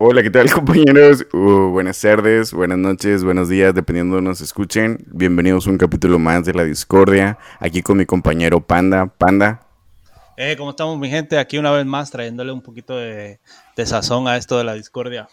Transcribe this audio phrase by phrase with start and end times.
[0.00, 1.26] Hola, ¿qué tal compañeros?
[1.32, 5.04] Uh, buenas tardes, buenas noches, buenos días, dependiendo de nos escuchen.
[5.08, 9.06] Bienvenidos a un capítulo más de La Discordia, aquí con mi compañero Panda.
[9.06, 9.66] Panda.
[10.36, 11.36] Eh, ¿cómo estamos mi gente?
[11.36, 13.40] Aquí una vez más trayéndole un poquito de,
[13.84, 15.26] sazón a esto de La Discordia.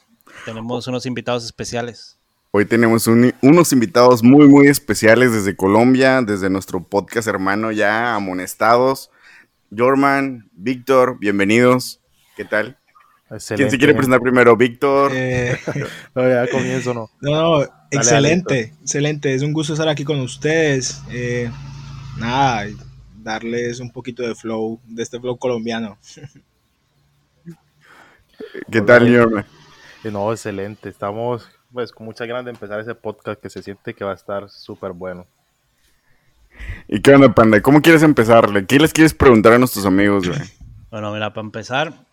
[0.46, 2.18] Tenemos unos invitados especiales.
[2.50, 9.12] Hoy tenemos unos invitados muy, muy especiales desde Colombia, desde nuestro podcast hermano ya amonestados.
[9.78, 12.02] Jorman, Víctor, bienvenidos.
[12.36, 12.79] ¿Qué tal?
[13.28, 14.55] ¿Quién se quiere presentar primero?
[14.55, 15.12] Víctor.
[15.13, 15.58] Eh,
[16.16, 17.09] no, ya comienzo, ¿no?
[17.22, 19.34] No, no, excelente, excelente.
[19.34, 21.02] Es un gusto estar aquí con ustedes.
[21.09, 21.50] Eh,
[22.17, 22.67] nada,
[23.23, 25.98] darles un poquito de flow, de este flow colombiano.
[28.72, 29.45] ¿Qué tal, Jorman?
[30.03, 30.89] No, excelente.
[30.89, 34.16] Estamos pues con mucha ganas de empezar ese podcast que se siente que va a
[34.16, 35.26] estar súper bueno.
[36.88, 37.59] ¿Y qué onda, Panda?
[37.62, 38.66] ¿Cómo quieres empezarle?
[38.66, 40.39] ¿Qué les quieres preguntar a nuestros amigos, güey?
[40.89, 42.05] Bueno, mira, para empezar,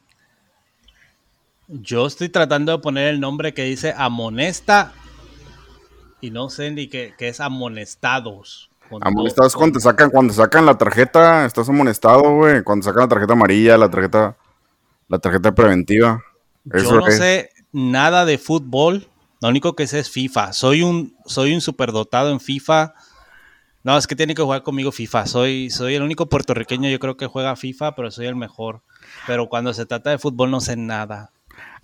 [1.72, 4.92] yo estoy tratando de poner el nombre que dice amonesta
[6.20, 8.70] y no sé ni qué, es amonestados.
[9.00, 12.62] Amonestados cuando sacan, cuando sacan la tarjeta, estás amonestado, güey.
[12.62, 14.36] Cuando sacan la tarjeta amarilla, la tarjeta,
[15.08, 16.22] la tarjeta preventiva.
[16.64, 19.08] Yo no sé nada de fútbol.
[19.40, 20.52] Lo único que sé es FIFA.
[20.52, 22.94] Soy un, soy un superdotado en FIFA.
[23.82, 25.26] No, es que tiene que jugar conmigo FIFA.
[25.26, 28.82] Soy, soy el único puertorriqueño, yo creo que juega FIFA, pero soy el mejor.
[29.26, 31.32] Pero cuando se trata de fútbol no sé nada.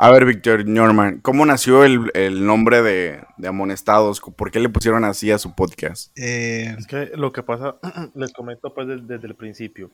[0.00, 4.20] A ver, Víctor Norman, ¿cómo nació el, nombre de, Amonestados?
[4.20, 6.16] ¿Por qué le pusieron así a su podcast?
[6.16, 7.78] Eh, es que lo que pasa,
[8.14, 9.90] les comento pues desde, el principio.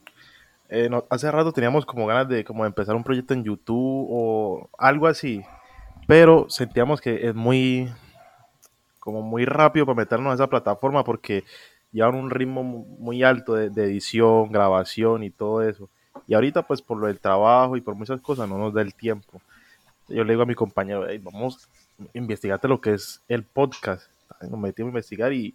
[0.68, 5.06] Eh, hace rato teníamos como ganas de como empezar un proyecto en YouTube o algo
[5.06, 5.42] así,
[6.06, 7.90] pero sentíamos que es muy
[8.98, 11.44] como muy rápido para meternos a esa plataforma porque
[11.92, 15.88] llevan un ritmo muy alto de, de, edición, grabación y todo eso.
[16.26, 18.92] Y ahorita pues por lo del trabajo y por muchas cosas no nos da el
[18.92, 19.40] tiempo
[20.08, 21.68] yo le digo a mi compañero, vamos,
[22.12, 24.10] investigate lo que es el podcast.
[24.42, 25.54] Nos metimos a investigar y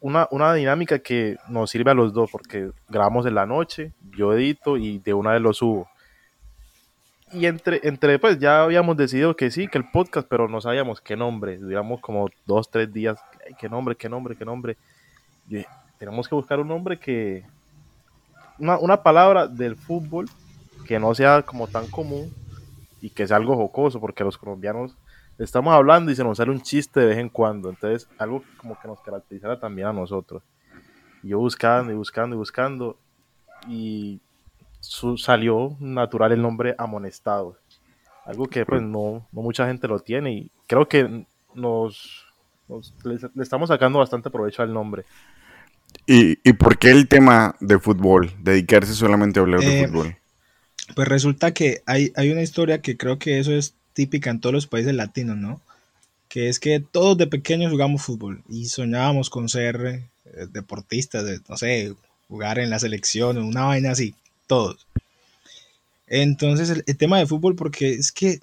[0.00, 4.32] una, una, dinámica que nos sirve a los dos, porque grabamos en la noche, yo
[4.32, 5.88] edito y de una vez lo subo.
[7.32, 11.00] Y entre, entre, pues ya habíamos decidido que sí, que el podcast, pero no sabíamos
[11.00, 11.58] qué nombre.
[11.58, 13.20] Duramos como dos, tres días,
[13.58, 14.76] qué nombre, qué nombre, qué nombre.
[15.98, 17.44] tenemos que buscar un nombre que,
[18.58, 20.28] una, una palabra del fútbol
[20.86, 22.32] que no sea como tan común
[23.00, 24.96] y que sea algo jocoso, porque los colombianos
[25.38, 28.78] estamos hablando y se nos sale un chiste de vez en cuando, entonces algo como
[28.78, 30.42] que nos caracterizara también a nosotros.
[31.22, 32.98] yo buscando y buscando y buscando,
[33.66, 34.20] y
[35.16, 37.56] salió natural el nombre Amonestado,
[38.24, 42.26] algo que pues no, no mucha gente lo tiene y creo que nos,
[43.04, 45.04] le, estamos sacando bastante provecho al nombre.
[46.06, 48.30] ¿Y, ¿Y, por qué el tema de fútbol?
[48.38, 50.16] Dedicarse solamente a hablar de eh, fútbol.
[50.94, 54.52] Pues resulta que hay, hay una historia que creo que eso es típica en todos
[54.54, 55.60] los países latinos, ¿no?
[56.28, 61.40] Que es que todos de pequeños jugamos fútbol y soñábamos con ser eh, deportistas, de,
[61.48, 61.94] no sé,
[62.28, 64.14] jugar en la selección, una vaina así,
[64.46, 64.86] todos.
[66.06, 68.40] Entonces el, tema de fútbol, porque es que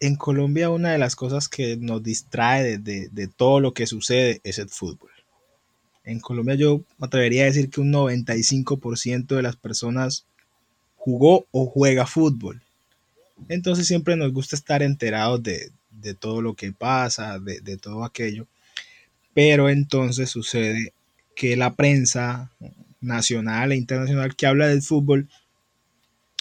[0.00, 4.40] en Colombia una de las cosas que nos distrae de, de, todo lo que sucede
[4.44, 5.10] es el fútbol.
[6.04, 10.26] En Colombia yo me atrevería a decir que un 95% de las personas
[11.04, 12.62] jugó o juega fútbol.
[13.50, 15.70] Entonces siempre nos gusta estar enterados de,
[16.18, 18.46] todo lo que pasa, de, todo aquello.
[19.34, 20.94] Pero entonces sucede
[21.36, 22.50] que la prensa
[23.02, 25.28] nacional e internacional que habla del fútbol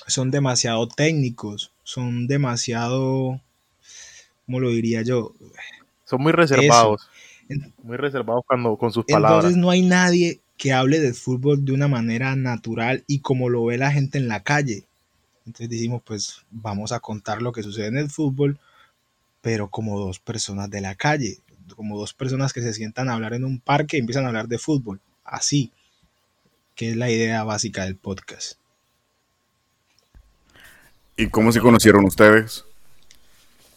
[0.08, 3.42] son demasiado técnicos, son demasiado,
[4.46, 5.34] ¿cómo lo diría yo?
[6.06, 7.10] Son muy reservados.
[7.84, 9.40] Muy reservados cuando, con sus palabras.
[9.40, 13.66] Entonces no hay nadie que hable del fútbol de una manera natural y como lo
[13.66, 14.84] ve la gente en la calle.
[15.46, 18.58] Entonces decimos, pues vamos a contar lo que sucede en el fútbol,
[19.42, 21.40] pero como dos personas de la calle,
[21.76, 24.48] como dos personas que se sientan a hablar en un parque y empiezan a hablar
[24.48, 25.02] de fútbol.
[25.26, 25.72] Así,
[26.76, 28.58] que es la idea básica del podcast.
[31.18, 32.66] ¿Y cómo se conocieron ustedes?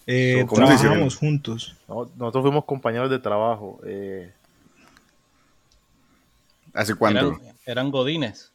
[0.06, 1.76] Eh, trabajamos juntos.
[1.88, 3.80] nosotros fuimos compañeros de trabajo.
[3.84, 4.32] Eh,
[6.76, 7.40] ¿Hace cuánto?
[7.64, 8.52] Eran, godines.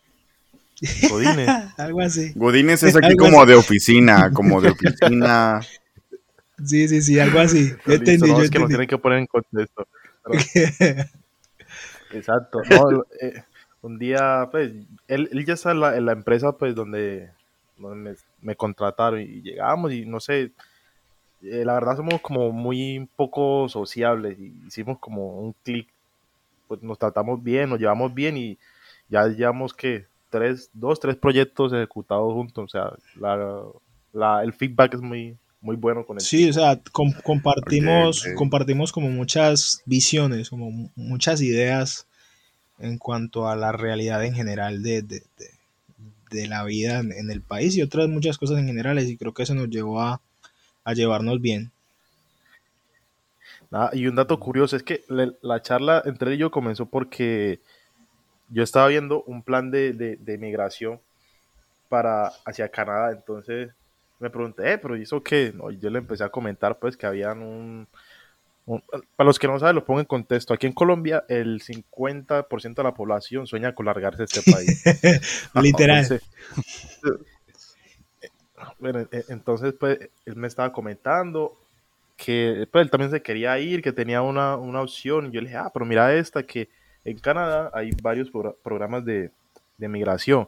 [1.09, 1.47] Godines.
[1.77, 2.31] Algo así.
[2.35, 5.61] Godines es aquí como de oficina, como de oficina.
[6.63, 7.73] Sí, sí, sí, algo así.
[7.87, 9.87] Yo entendí, no, es que nos tienen que poner en contexto.
[12.11, 12.61] Exacto.
[13.19, 13.41] Eh,
[13.81, 14.71] un día, pues,
[15.07, 17.31] él, ya está en la, empresa, pues, donde,
[18.41, 20.51] me, contrataron y llegamos y no sé,
[21.41, 25.87] eh, la verdad somos como muy poco sociables y hicimos como un clic
[26.71, 28.57] pues nos tratamos bien, nos llevamos bien y
[29.09, 32.93] ya llevamos que tres, dos, tres proyectos ejecutados juntos, o sea,
[34.13, 38.27] la, el feedback es muy, muy bueno con el Sí, o sea, com- compartimos, Ok,
[38.29, 38.37] ok.
[38.37, 42.07] compartimos como muchas visiones, como mu- muchas ideas
[42.79, 45.59] en cuanto a la realidad en general de, de- de-
[46.31, 49.33] de la vida en, en el país y otras muchas cosas en generales y creo
[49.33, 50.21] que eso nos llevó a,
[50.85, 51.71] a llevarnos bien.
[53.71, 57.61] Nada, y un dato curioso es que le- la charla entre yo comenzó porque
[58.49, 61.01] yo estaba viendo un plan de, de, de migración
[61.89, 63.71] para hacia Canadá, entonces
[64.19, 65.53] me pregunté, eh, pero ¿y eso qué?
[65.55, 67.87] No, y yo le empecé a comentar pues que habían un,
[68.65, 68.83] un-
[69.15, 72.89] para los que no saben, lo pongo en contexto, aquí en Colombia el 50% de
[72.89, 74.83] la población sueña con largarse de este país.
[75.55, 75.97] Literal.
[76.03, 76.23] Entonces,
[78.79, 81.57] bueno, e- entonces, pues, él me estaba comentando
[82.23, 85.27] que pues, él también se quería ir, que tenía una, una opción.
[85.27, 86.69] Y yo le dije, ah, pero mira esta, que
[87.03, 89.31] en Canadá hay varios progr- programas de,
[89.77, 90.47] de migración.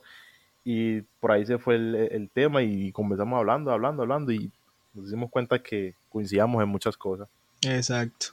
[0.64, 4.32] Y por ahí se fue el, el tema y comenzamos hablando, hablando, hablando.
[4.32, 4.52] Y
[4.94, 7.28] nos dimos cuenta que coincidíamos en muchas cosas.
[7.66, 8.28] Exacto.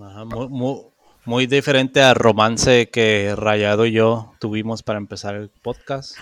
[0.00, 0.80] Ajá, muy, muy-
[1.24, 6.16] muy diferente al romance que Rayado y yo tuvimos para empezar el podcast.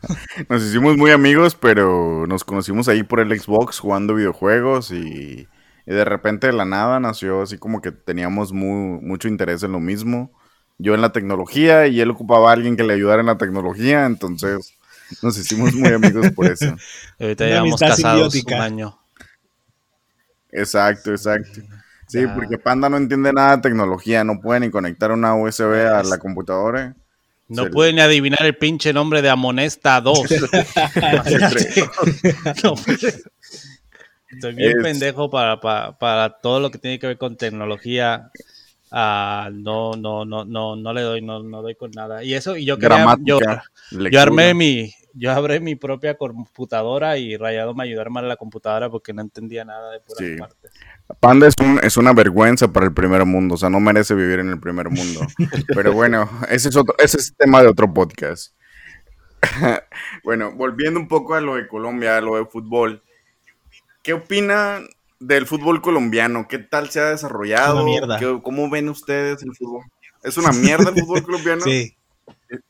[0.48, 5.46] Nos hicimos muy amigos, pero nos conocimos ahí por el Xbox jugando videojuegos y,
[5.86, 9.72] y de repente de la nada nació así como que teníamos mu- mucho interés en
[9.72, 10.32] lo mismo.
[10.78, 14.04] Yo en la tecnología y él ocupaba a alguien que le ayudara en la tecnología,
[14.04, 14.74] entonces
[15.22, 16.76] nos hicimos muy amigos por eso.
[17.18, 18.56] Y ahorita llevamos amistad casados simbiótica.
[18.56, 18.98] un año.
[20.52, 21.60] Exacto, exacto.
[22.08, 22.34] Sí, Ya.
[22.34, 26.18] porque Panda no entiende nada de tecnología, no puede ni conectar una USB a la
[26.18, 26.94] computadora.
[27.48, 30.20] No Se- puede ni adivinar el pinche nombre de Amonesta 2.
[32.62, 33.22] No puede.
[34.30, 38.30] Estoy bien Es- pendejo para, para, para todo lo que tiene que ver con tecnología.
[38.90, 42.22] Ah, no, no, no, no, no le doy, no, no doy con nada.
[42.22, 43.38] Y eso, y yo quería, yo,
[43.90, 48.36] yo armé mi, yo abrí mi propia computadora y Rayado me ayudó a armar la
[48.36, 50.36] computadora porque no entendía nada de Sí.
[50.38, 50.70] partes.
[51.20, 54.38] Panda es, un- es una vergüenza para el primer mundo, o sea, no merece vivir
[54.38, 55.20] en el primer mundo.
[55.74, 58.54] Pero bueno, ese es otro, ese es tema de otro podcast.
[60.24, 63.02] bueno, volviendo un poco a lo de Colombia, a lo de fútbol.
[64.06, 64.86] ¿Qué opinan
[65.18, 66.46] del fútbol colombiano?
[66.48, 67.78] ¿Qué tal se ha desarrollado?
[67.78, 68.18] Es una mierda.
[68.20, 69.82] ¿Qué- ¿Cómo ven ustedes el fútbol?
[70.22, 71.62] ¿Es una mierda el fútbol colombiano?
[71.62, 71.92] Sí,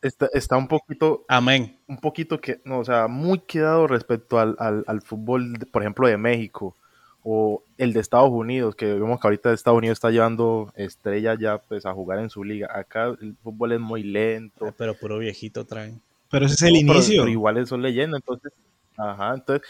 [0.00, 1.78] Está, está un poquito Amén.
[1.86, 6.08] un poquito que, no, o sea, muy quedado respecto al, al, al fútbol, por ejemplo,
[6.08, 6.74] de México
[7.22, 11.58] o el de Estados Unidos, que vemos que ahorita Estados Unidos está llevando estrellas ya
[11.58, 12.68] pues a jugar en su liga.
[12.72, 14.72] Acá el fútbol es muy lento.
[14.78, 16.00] Pero puro viejito traen.
[16.30, 17.22] pero ese es el No, pero- inicio.
[17.22, 18.52] Pero, igual son leyendas, entonces,
[18.96, 19.66] ajá, entonces,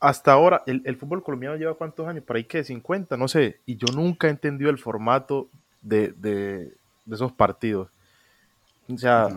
[0.00, 3.58] hasta ahora, el, el fútbol colombiano lleva cuántos años, por ahí que 50, no sé,
[3.66, 5.48] y yo nunca he entendido el formato
[5.82, 6.72] de, de,
[7.04, 7.88] de esos partidos.
[8.92, 9.28] O sea,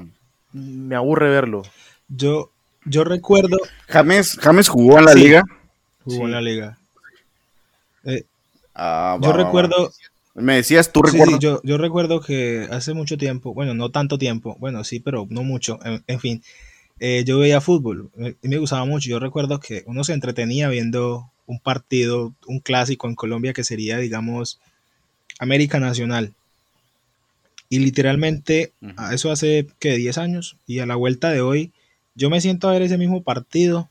[0.53, 1.63] me aburre verlo.
[2.07, 2.51] Yo,
[2.85, 5.19] yo recuerdo, James, James jugó en la Sí.
[5.23, 5.43] liga.
[6.03, 6.21] jugó Sí.
[6.23, 6.77] en la liga.
[8.03, 8.23] Eh,
[8.73, 9.43] Ah, yo va, va, va.
[9.45, 9.91] recuerdo,
[10.33, 11.39] Me decías, ¿tú Sí, recuerdas?
[11.41, 15.43] yo, yo recuerdo que hace mucho tiempo, bueno, no tanto tiempo, bueno, sí, pero no
[15.43, 16.41] mucho, en, en fin,
[17.03, 19.09] eh, yo veía fútbol eh, y me gustaba mucho.
[19.09, 23.97] Yo recuerdo que uno se entretenía viendo un partido, un clásico en Colombia que sería,
[23.97, 24.59] digamos,
[25.39, 26.35] América Nacional.
[27.69, 28.93] Y literalmente, Ujú.
[28.97, 31.71] a eso hace, que 10 años, y a la vuelta de hoy,
[32.13, 33.89] yo me siento a ver ese mismo partido.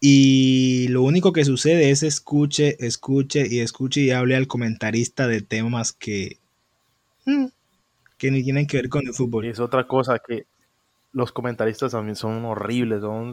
[0.00, 5.40] Y lo único que sucede es escuche, escuche y escuche y hable al comentarista de
[5.40, 6.38] temas que,
[7.26, 7.46] mm,
[8.18, 9.46] que ni tienen que ver con el Y fútbol.
[9.46, 10.46] es otra cosa que
[11.16, 13.32] los comentaristas también son horribles, son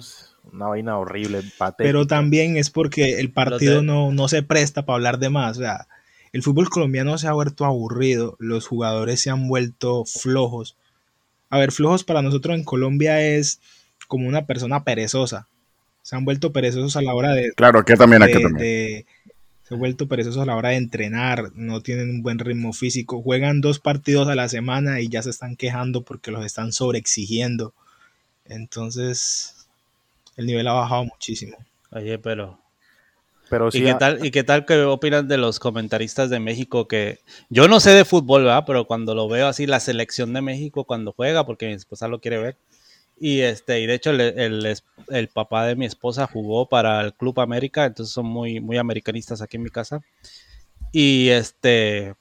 [0.53, 1.83] una vaina horrible, patética.
[1.83, 5.57] Pero también es porque el partido de- no, no se presta para hablar de más.
[5.57, 5.87] O sea,
[6.31, 10.77] el fútbol colombiano se ha vuelto aburrido, los jugadores se han vuelto flojos.
[11.49, 13.59] A ver, flojos para nosotros en Colombia es
[14.07, 15.49] como una persona perezosa.
[16.03, 19.05] Se han vuelto perezosos a la hora de, Claro, aquí también, aquí de- también.
[19.77, 23.79] Vuelto perezosos a la hora de entrenar, no tienen un buen ritmo físico, juegan dos
[23.79, 27.73] partidos a la semana y ya se están quejando porque los están sobreexigiendo.
[28.45, 29.67] Entonces,
[30.37, 31.57] el nivel ha bajado muchísimo.
[31.91, 32.59] Oye, pero
[33.49, 36.87] Pero sí, ¿Y qué tal, y qué tal que opinan de los comentaristas de México?
[36.87, 38.63] Que yo no sé de fútbol, ¿verdad?
[38.65, 42.19] Pero cuando lo veo así, la selección de México cuando juega, porque mi esposa lo
[42.19, 42.57] quiere ver.
[43.25, 44.77] Y este, y de hecho el, el
[45.07, 49.41] el papá de mi esposa jugó para el Club América, entonces son muy, muy americanistas
[49.41, 50.01] aquí en mi casa.
[50.91, 52.15] Y este,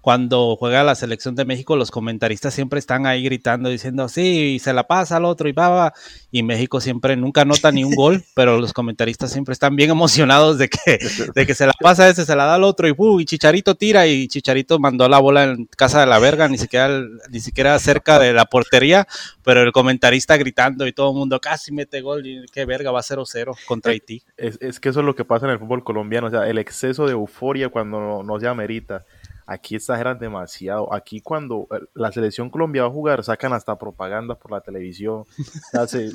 [0.00, 4.72] cuando juega la selección de México, los comentaristas siempre están ahí gritando, diciendo, sí, se
[4.72, 5.92] la pasa al otro y va,
[6.30, 10.56] y México siempre nunca nota ni un gol, pero los comentaristas siempre están bien emocionados
[10.56, 10.98] de que,
[11.34, 13.26] de que se la pasa a ese, se la da al otro y, uh, y
[13.26, 17.40] Chicharito tira y Chicharito mandó la bola en casa de la verga, ni siquiera, ni
[17.40, 19.06] siquiera cerca de la portería,
[19.42, 23.02] pero el comentarista gritando y todo el mundo casi mete gol y qué verga, va
[23.02, 24.22] 0-0 contra Haití.
[24.36, 26.56] Es, es, que eso es lo que pasa en el fútbol colombiano, o sea, el
[26.56, 29.04] exceso de euforia cuando no, no se amerita
[29.48, 30.92] aquí exageran demasiado.
[30.92, 35.24] Aquí cuando eh, la selección Colombia va a jugar, sacan hasta propaganda por la televisión.
[35.88, 36.10] se,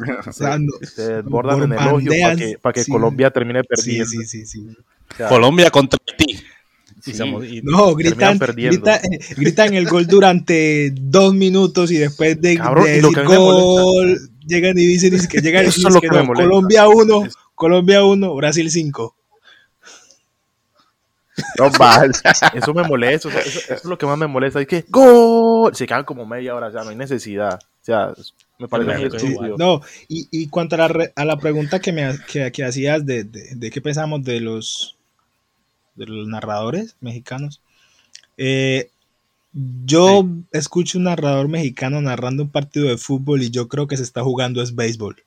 [0.95, 2.11] desbordan en elogio
[2.61, 4.05] para que, Colombia termine perdiendo.
[4.05, 4.67] Sí, sí, sí.
[5.27, 6.41] Colombia contra ti.
[7.63, 14.77] no, gritan, gritan, eh, gritan, el gol durante dos minutos y después de, gol llegan
[14.77, 17.23] y dicen, que llegan y dicen que, Colombia 1,
[17.55, 19.15] Colombia 1, Brasil 5.
[21.57, 21.65] No
[22.53, 24.61] Eso me molesta, eso, es lo que más me molesta.
[24.61, 25.75] Es que ¡Gol!
[25.75, 27.55] Se quedan como media hora, o sea, no hay necesidad.
[27.55, 28.13] O sea,
[28.59, 29.57] me parece muy estúpido.
[29.57, 33.23] No, y, y cuanto a la, a la pregunta que me que, que hacías de,
[33.23, 34.95] de, de, qué pensamos de los,
[35.95, 37.61] de los narradores mexicanos,
[38.37, 38.89] eh,
[39.85, 44.03] yo escucho un narrador mexicano narrando un partido de fútbol y yo creo que se
[44.03, 45.23] está jugando es béisbol.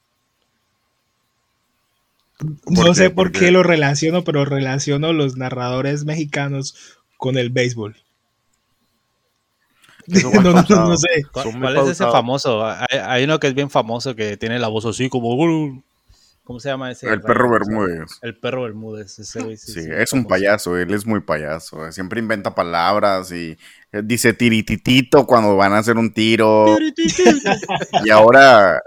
[2.66, 3.50] No sé por, qué?
[3.50, 7.97] lo relaciono, pero relaciono los narradores mexicanos con el béisbol.
[10.07, 11.25] No, no, sé.
[11.33, 12.64] ¿Cuál, es ese famoso?
[12.64, 15.37] Hay, uno que es bien famoso que tiene la voz así como.
[16.45, 17.09] ¿Cómo se llama ese?
[17.09, 18.21] El perro Bermúdez.
[18.23, 19.14] El perro Bermúdez.
[19.14, 21.90] sí, sí, es un payaso, él es muy payaso.
[21.90, 23.59] Siempre inventa palabras y
[24.05, 26.66] dice tirititito cuando van a hacer un tiro.
[28.05, 28.81] y ahora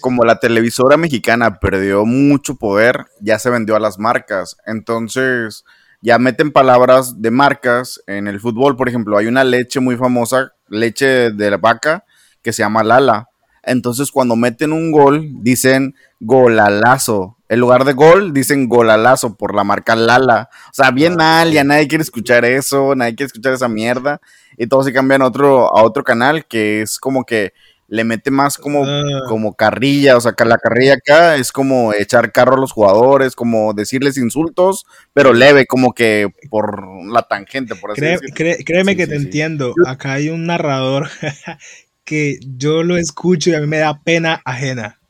[0.00, 4.56] como la televisora mexicana perdió mucho poder, ya se vendió a las marcas.
[4.66, 5.64] Entonces,
[6.00, 8.76] ya meten palabras de marcas en el fútbol.
[8.76, 12.04] Por ejemplo, hay una leche muy famosa, leche de la vaca,
[12.42, 13.28] que se llama Lala.
[13.62, 17.36] Entonces, cuando meten un gol, dicen golalazo.
[17.48, 20.48] En lugar de gol, dicen golalazo por la marca Lala.
[20.66, 24.20] O sea, bien mal, ya nadie quiere escuchar eso, nadie quiere escuchar esa mierda.
[24.56, 27.52] Y todos se cambian a otro, a otro canal que es como que
[27.88, 29.24] le mete más como, ah.
[29.26, 33.72] como carrilla, o sea, la carrilla acá es como echar carro a los jugadores, como
[33.72, 38.02] decirles insultos, pero leve, como que por la tangente, por así
[38.34, 41.08] créeme que te entiendo, acá hay un narrador
[42.04, 45.00] que yo lo escucho y a mí me da pena ajena,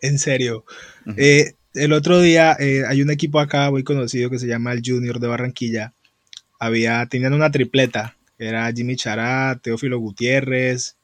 [0.00, 0.64] en serio.
[1.16, 4.82] Eh, el otro día eh, hay un equipo acá muy conocido que se llama el
[4.84, 5.92] Junior de Barranquilla,
[6.60, 10.96] había, tenían una tripleta, era Jimmy Chará, Teófilo Gutiérrez,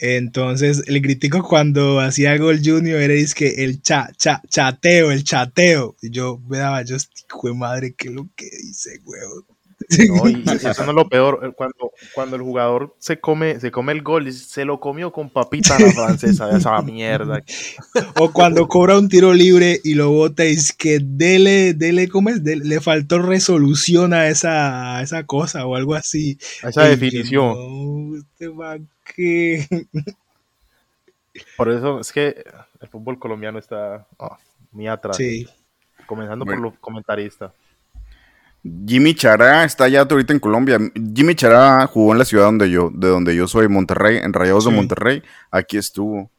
[0.00, 5.94] entonces, el crítico cuando hacía gol Junior era que el cha, cha, chateo, el chateo.
[6.00, 9.46] Y yo me daba, yo, hijo de madre, ¿qué es lo que dice, huevo?
[9.88, 13.70] No, y eso no es lo peor, eh, cuando, cuando el jugador se come, se
[13.70, 17.42] come el gol se lo comió con papita la francesa, esa mierda.
[18.18, 22.30] O cuando cobra un tiro libre y lo bota y es que dele, dele, ¿cómo
[22.30, 22.42] es?
[22.42, 26.38] le faltó resolución a esa, esa cosa o algo así.
[26.62, 27.54] A esa definición.
[28.38, 29.66] no, que...
[31.56, 32.44] Por eso es que
[32.80, 34.36] el fútbol colombiano está oh,
[34.72, 35.16] muy atrás.
[35.16, 35.46] Sí.
[36.06, 37.52] Comenzando por los comentaristas.
[38.62, 40.78] Jimmy Chará está ya ahorita en Colombia.
[41.14, 44.66] Jimmy Chará jugó en la ciudad donde yo, de donde yo soy, Monterrey, en Rayados
[44.66, 45.22] de Monterrey.
[45.50, 46.30] Aquí estuvo.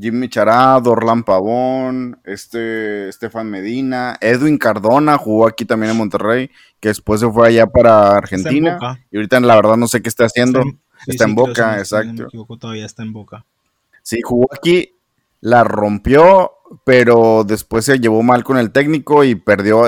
[0.00, 6.88] Jimmy Chará, Dorlan Pavón, este Estefan Medina, Edwin Cardona jugó aquí también en Monterrey, que
[6.88, 8.78] después se fue allá para Argentina.
[9.10, 10.62] Y ahorita la verdad no sé qué está haciendo.
[11.06, 12.28] Está en, Boca, exacto.
[12.58, 13.44] todavía está en Boca.
[14.02, 14.94] Sí, jugó aquí,
[15.40, 16.52] la rompió,
[16.84, 19.84] pero después se llevó mal con el técnico y perdió.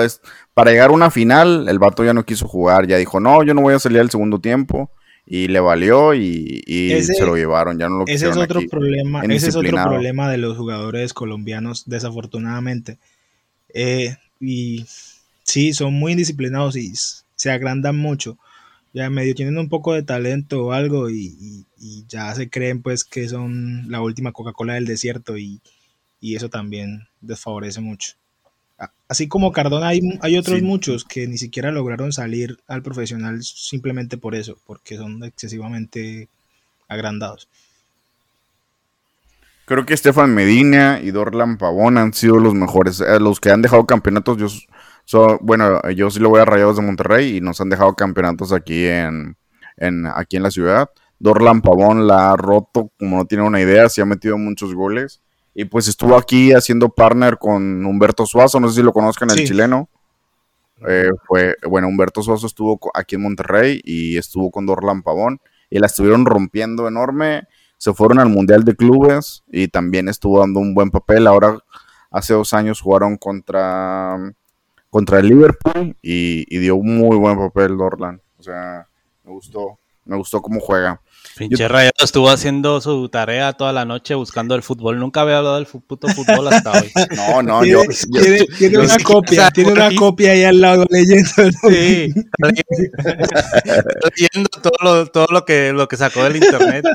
[0.53, 3.53] Para llegar a una final, el vato ya no quiso jugar, ya dijo, no, yo
[3.53, 4.91] no voy a salir al segundo tiempo.
[5.25, 6.61] Y le valió y,
[7.03, 10.37] se lo llevaron, ya no lo Ese es otro problema, ese es otro problema de
[10.37, 12.97] los jugadores colombianos, desafortunadamente.
[13.73, 14.85] Eh, y
[15.43, 16.93] sí, son muy indisciplinados y
[17.35, 18.37] se agrandan mucho.
[18.93, 23.05] Ya medio tienen un poco de talento o algo y, y ya se creen pues
[23.05, 25.61] que son la última Coca-Cola del desierto y,
[26.21, 28.13] y eso también desfavorece mucho.
[29.07, 34.17] Así como Cardona, hay, hay otros muchos que ni siquiera lograron salir al profesional simplemente
[34.17, 36.29] por eso, porque son excesivamente
[36.87, 37.49] agrandados.
[39.65, 43.61] Creo que Estefan Medina y Dorlan Pavón han sido los mejores, eh, los que han
[43.61, 44.37] dejado campeonatos.
[45.05, 48.51] Yo, bueno, yo sí lo voy a Rayados de Monterrey y nos han dejado campeonatos
[48.51, 49.37] aquí en,
[49.77, 50.89] en, aquí en la ciudad.
[51.19, 55.21] Dorlan Pavón la ha roto, como no tiene una idea, se ha metido muchos goles.
[55.53, 59.45] Y pues estuvo aquí haciendo partner con Humberto Suazo, no sé si lo conozcan, el
[59.45, 59.89] chileno.
[60.87, 65.39] eh, fue, bueno, Humberto Soso estuvo aquí en Monterrey y estuvo con Dorlan Pavón
[65.69, 67.43] y la estuvieron rompiendo enorme.
[67.77, 71.27] Se fueron al Mundial de Clubes y también estuvo dando un buen papel.
[71.27, 71.57] Ahora,
[72.11, 74.17] hace dos años jugaron contra,
[74.89, 78.21] contra el Liverpool y, y dio un muy buen papel Dorlan.
[78.37, 78.87] O sea,
[79.23, 81.01] me gustó, me gustó cómo juega.
[81.37, 84.99] Pinche Rayado estuvo haciendo su tarea toda la noche buscando el fútbol.
[84.99, 86.91] Nunca había hablado del puto fútbol hasta hoy.
[87.15, 87.81] No, no, yo.
[88.11, 91.29] Tiene, tiene una copia, tiene una copia ahí al lado leyendo.
[91.69, 92.13] Sí,
[94.17, 96.85] leyendo todo lo, todo lo que, lo que sacó del internet.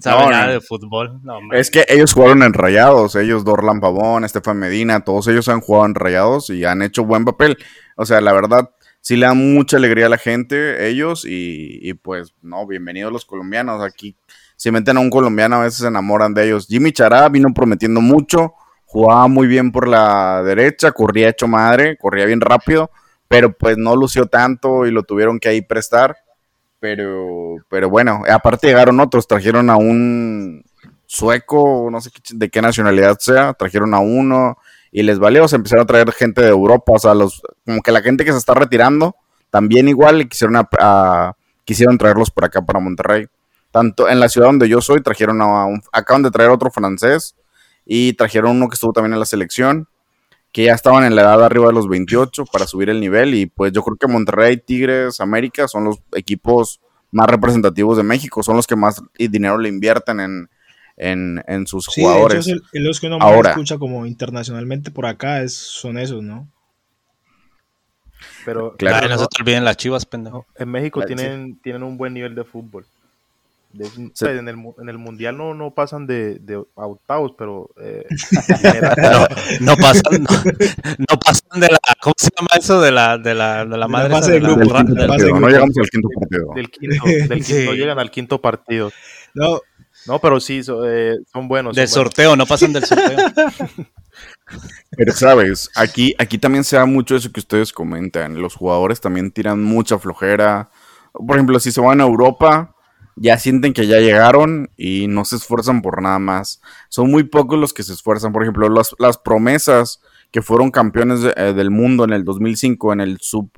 [0.00, 0.52] Sabe No, nada no.
[0.52, 1.20] de fútbol.
[1.24, 1.38] No.
[1.52, 5.86] Es que ellos jugaron en Rayados, ellos Dorlan Pavón, Estefan Medina, todos ellos han jugado
[5.86, 7.56] en Rayados y han hecho buen papel.
[7.96, 11.94] O sea, la verdad, sí le dan mucha alegría a la gente, ellos, y, y
[11.94, 13.82] pues, no, bienvenidos los colombianos.
[13.82, 14.16] Aquí,
[14.56, 16.66] si meten a un colombiano, a veces se enamoran de ellos.
[16.68, 22.26] Jimmy Chará vino prometiendo mucho, jugaba muy bien por la derecha, corría hecho madre, corría
[22.26, 22.90] bien rápido,
[23.28, 26.16] pero pues no lució tanto y lo tuvieron que ahí prestar.
[26.80, 30.64] Pero, pero bueno, aparte llegaron otros, trajeron a un
[31.06, 34.58] sueco, no sé de qué nacionalidad sea, trajeron a uno
[34.92, 37.92] y les valió, se empezaron a traer gente de Europa, o sea, los, como que
[37.92, 39.14] la gente que se está retirando,
[39.50, 43.26] también igual y quisieron, a- quisieron traerlos por acá, para Monterrey.
[43.70, 47.34] Tanto en la ciudad donde yo soy, trajeron a un, acaban de traer otro francés
[47.84, 49.88] y trajeron uno que estuvo también en la selección,
[50.52, 53.46] que ya estaban en la edad arriba de los 28 para subir el nivel y
[53.46, 56.80] pues yo creo que Monterrey, Tigres, América son los equipos
[57.10, 60.50] más representativos de México, son los que más dinero le invierten en,
[60.98, 62.46] en, en sus Sí, de hecho, jugadores.
[62.48, 63.50] es el- los que uno más Ahora.
[63.50, 66.48] escucha como internacionalmente por acá es, son esos, ¿no?
[68.44, 69.08] Pero Claro.
[69.08, 70.46] No se te olviden las chivas, pendejo.
[70.56, 71.14] en México Ah, sí.
[71.14, 72.84] tienen, tienen un buen nivel de fútbol.
[73.72, 74.24] De- Sí.
[74.26, 78.06] en, el, en el mundial no, no pasan de, de a octavos, pero eh,
[79.60, 80.30] No, no pasan, no,
[80.98, 82.80] no pasan de la, ¿cómo se llama eso?
[82.80, 84.08] De la, de la, de la De la madre.
[84.08, 86.52] la- Del de no llegamos al quinto partido.
[86.54, 87.76] del quinto, del quinto Sí.
[87.76, 88.90] llegan al quinto partido.
[89.34, 89.60] No,
[90.06, 91.76] No, pero sí, so- eh, son buenos.
[91.76, 92.08] del son buenos.
[92.14, 93.18] sorteo, no pasan del sorteo.
[94.96, 98.40] Pero sabes, aquí, aquí también se da mucho eso que ustedes comentan.
[98.40, 100.70] Los jugadores también tiran mucha flojera.
[101.12, 102.74] Por ejemplo, si se van a Europa,
[103.14, 106.60] ya sienten que ya llegaron y no se esfuerzan por nada más.
[106.88, 108.32] Son muy pocos los que se esfuerzan.
[108.32, 110.00] Por ejemplo, las, las promesas
[110.30, 113.50] que fueron campeones de- eh, del mundo en el 2005 en el sub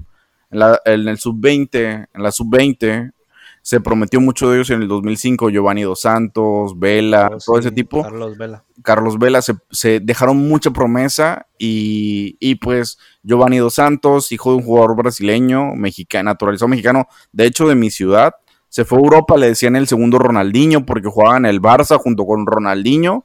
[0.51, 3.13] en, la- en el sub 20, en la sub 20
[3.63, 8.03] se prometió mucho de ellos en el 2005, Giovanni Dos Santos, Vela, todo ese tipo.
[8.03, 8.65] Carlos Vela.
[8.83, 14.57] Carlos Vela se, se dejaron mucha promesa y, y, pues Giovanni Dos Santos, hijo de
[14.57, 18.35] un jugador brasileño, mexicano, naturalizado mexicano, de hecho de mi ciudad,
[18.69, 22.25] se fue a Europa, le decían el segundo Ronaldinho porque jugaba en el Barça junto
[22.25, 23.25] con Ronaldinho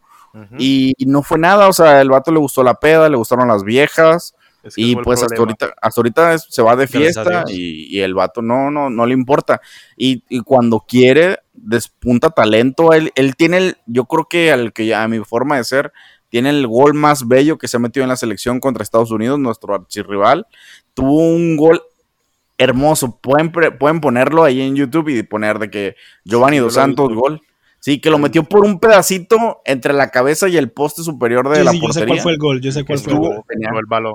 [0.57, 3.47] y, y no fue nada, o sea, el vato le gustó la peda, le gustaron
[3.47, 4.35] las viejas
[4.65, 8.01] Es que y pues hasta ahorita, hasta ahorita es- se va de fiesta y, y
[8.01, 9.61] el vato no, no, no le importa.
[9.95, 12.91] Y, y cuando quiere, despunta talento.
[12.93, 15.93] Él, él tiene el, yo creo que al que a mi forma de ser,
[16.29, 19.39] tiene el gol más bello que se ha metido en la selección contra Estados Unidos,
[19.39, 20.47] nuestro archirrival.
[20.93, 21.81] Tuvo un gol
[22.57, 23.19] hermoso.
[23.21, 27.13] Pueden, pre- pueden ponerlo ahí en YouTube y poner de que Giovanni Sí, Dos Santos,
[27.13, 27.41] gol.
[27.79, 31.57] Sí, que lo metió por un pedacito entre la cabeza y el poste superior de
[31.59, 32.07] sí, la sí, yo sé portería.
[32.07, 33.43] cuál fue el gol, yo sé cuál fue el Estuvo gol.
[33.47, 33.71] genial.
[33.73, 34.13] Fue el balón.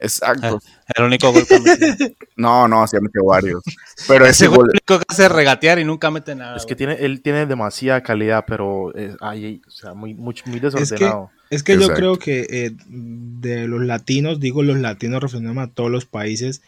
[0.00, 0.60] Exacto.
[0.94, 2.08] El único gol que metió.
[2.36, 3.62] No, no, se ha metido varios.
[4.06, 6.56] Pero Ese ese gol que hace regatear y nunca mete nada.
[6.56, 10.60] Es que tiene, él tiene demasiada calidad, pero es, ay, o sea, muy, muy, muy
[10.60, 11.30] desordenado.
[11.50, 15.90] Es que yo creo que eh, de los latinos, digo los latinos refiriéndome a todos
[15.90, 16.62] los países,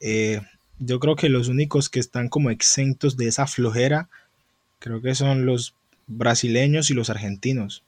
[0.00, 0.40] eh,
[0.78, 4.08] yo creo que los únicos que están como exentos de esa flojera,
[4.78, 5.74] creo que son los
[6.06, 7.82] brasileños y los argentinos.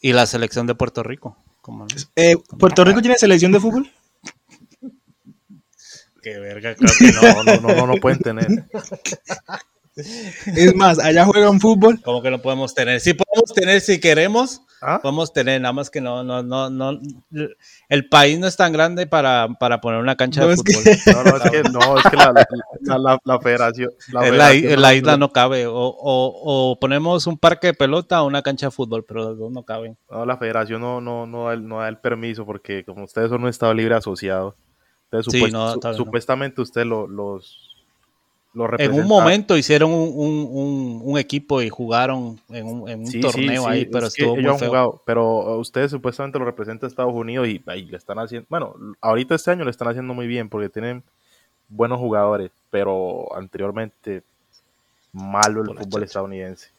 [0.00, 1.36] Y la selección de Puerto Rico.
[1.66, 1.86] ¿Cómo no?
[2.14, 3.90] Eh, ¿Puerto Rico tiene selección de fútbol?
[6.22, 7.20] Qué verga, creo que no.
[7.20, 8.46] No, no, no, no, no pueden tener.
[9.96, 12.00] Es más, allá juegan fútbol.
[12.02, 13.00] ¿Cómo que no podemos tener?
[13.00, 15.00] Sí podemos tener si queremos, ¿Ah?
[15.02, 16.98] podemos tener, nada más que no, no, no, no.
[17.88, 20.84] El país no es tan grande para, para poner una cancha No, de que- fútbol.
[21.16, 23.90] No, no, es que, no, es que la, la, la, la- federación.
[24.12, 25.66] La federación isla no cabe.
[25.66, 29.38] O, o- o ponemos un parque de pelota o una cancha de fútbol, pero los
[29.38, 29.98] dos no caben.
[30.10, 33.28] No, la federación no, no, no, da, el, no da el permiso porque como ustedes
[33.30, 34.56] son un Estado libre asociado,
[35.10, 37.75] entonces Sí, supuest- su- supuestamente usted lo, los,
[38.78, 43.12] En un momento hicieron un, un- un- un equipo y jugaron en un, en Sí,
[43.12, 44.68] sí, torneo sí, ahí, es pero que estuvo ellos muy han feo.
[44.68, 49.50] jugado, pero ustedes supuestamente lo representa Estados Unidos y le están haciendo, bueno, ahorita este
[49.50, 51.02] año le están haciendo muy bien porque tienen
[51.68, 54.22] buenos jugadores, pero anteriormente
[55.12, 56.70] malo el fútbol estadounidense.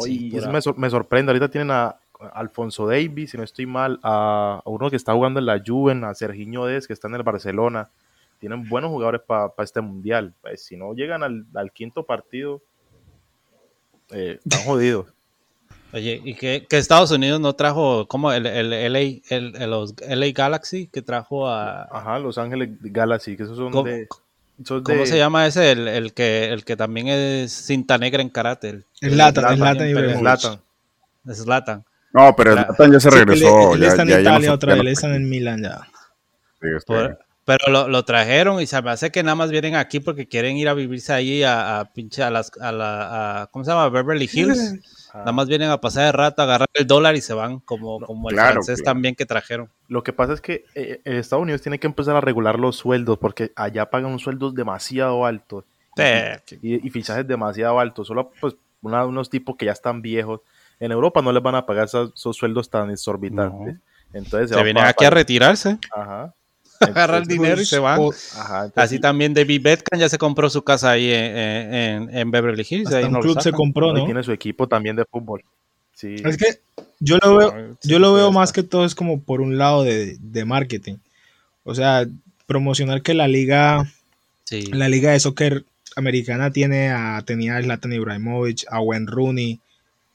[0.00, 1.96] Sí, y eso me, sor- me sorprende, ahorita tienen a
[2.32, 6.14] Alfonso Davis, si no estoy mal, a, uno que está jugando en la Juven, a
[6.14, 7.90] Serginho Des, que está en el Barcelona.
[8.38, 10.34] Tienen buenos jugadores para este mundial.
[10.40, 12.62] Pues, si no llegan al, quinto partido,
[14.10, 15.06] eh, están jodidos.
[15.92, 20.88] Oye, ¿y que, Estados Unidos no trajo como el, el, LA, el, los LA Galaxy
[20.88, 21.84] que trajo a...
[21.84, 24.08] Ajá, Los Ángeles Galaxy, que esos son de...
[24.66, 25.72] ¿Cómo se llama ese?
[25.72, 28.68] El, el, que, el que también es cinta negra en karate.
[28.70, 30.60] El, el Latan, el Latan.
[31.46, 31.84] Latan.
[32.12, 33.74] No, pero el Latan ya se regresó.
[33.74, 35.80] Él, está en Italia otra vez, él está en Milan ya.
[37.44, 40.56] Pero lo, lo, trajeron y se me hace que nada más vienen aquí porque quieren
[40.56, 43.88] ir a vivirse ahí a, a pinche a las a la a, ¿cómo se llama?
[43.90, 44.80] Beverly Hills.
[45.14, 48.30] Nada más vienen a pasar de rato, agarrar el dólar y se van, como, como
[48.30, 49.70] el francés también que trajeron.
[49.86, 52.74] Lo que pasa es que eh, eh, Estados Unidos tiene que empezar a regular los
[52.74, 55.64] sueldos porque allá pagan sueldos demasiado altos.
[56.62, 58.08] Y, fichajes demasiado altos.
[58.08, 60.40] Solo pues unos tipos que ya están viejos.
[60.80, 63.76] En Europa no les van a pagar esos, sueldos tan exorbitantes.
[64.12, 65.78] Entonces se, vienen aquí a retirarse.
[65.94, 66.34] Ajá.
[66.80, 68.00] agarra el dinero y se van.
[68.74, 72.92] Así también David Betkan ya se compró su casa ahí en, Beverly Hills.
[72.92, 74.04] Ahí un club se compró, ¿no?
[74.04, 75.44] tiene su equipo también de fútbol.
[75.92, 76.16] Sí.
[76.24, 76.60] Es que
[76.98, 80.44] yo lo veo, yo lo veo más que todo es como por un lado de,
[80.44, 80.96] marketing.
[81.62, 82.06] O sea,
[82.46, 83.90] promocionar que la liga,
[84.72, 85.64] la liga de soccer
[85.96, 89.60] americana tiene a, tenía a Zlatan Ibrahimovic, a Wayne Rooney,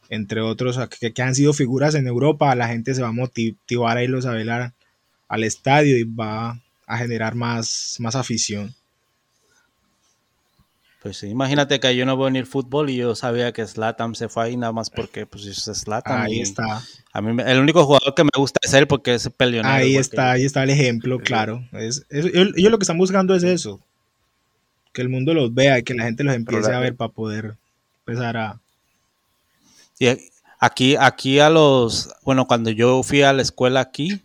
[0.10, 3.98] entre otros, que, que, han sido figuras en Europa, la gente se va a motivar
[3.98, 4.74] a irlos a velar
[5.30, 8.76] al estadio y va a generar más, más afición.
[11.02, 14.16] Pues sí, imagínate que yo no voy a venir fútbol y yo sabía que Slatan
[14.16, 16.24] se fue ahí nada más porque pues es Slatan.
[16.24, 16.84] Ahí está.
[17.14, 19.74] A mí el único jugador que me gusta es él porque es peleonero.
[19.74, 21.64] Ahí está, ahí está el ejemplo, claro.
[21.72, 23.80] Es, ellos, lo que están buscando es eso.
[24.92, 27.56] Que el mundo los vea y que la gente los empiece a ver para poder
[28.06, 28.60] empezar a...
[30.00, 30.08] Y
[30.60, 34.22] aquí, aquí a los, bueno, cuando yo fui a la escuela aquí,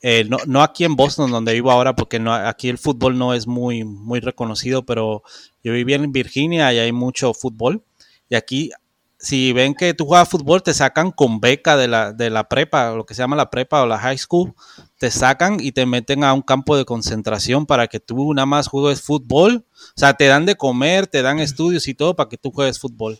[0.00, 3.34] eh, no, no, aquí en Boston, donde vivo ahora, porque no, aquí el fútbol no
[3.34, 5.22] es muy, muy reconocido, pero
[5.64, 7.82] yo vivía en Virginia y hay mucho fútbol.
[8.28, 8.70] Y aquí,
[9.18, 12.92] si ven que tú juegas fútbol, te sacan con beca de la, de la prepa,
[12.92, 14.54] lo que se llama la prepa o la high school,
[14.98, 18.68] te sacan y te meten a un campo de concentración para que tú nada más
[18.68, 19.64] juegues fútbol.
[19.74, 22.78] O sea, te dan de comer, te dan estudios y todo para que tú juegues
[22.78, 23.18] fútbol.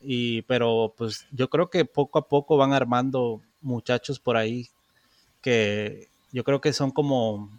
[0.00, 4.68] Y, pero pues yo creo que poco a poco van armando muchachos por ahí
[5.48, 7.50] que yo creo que son como,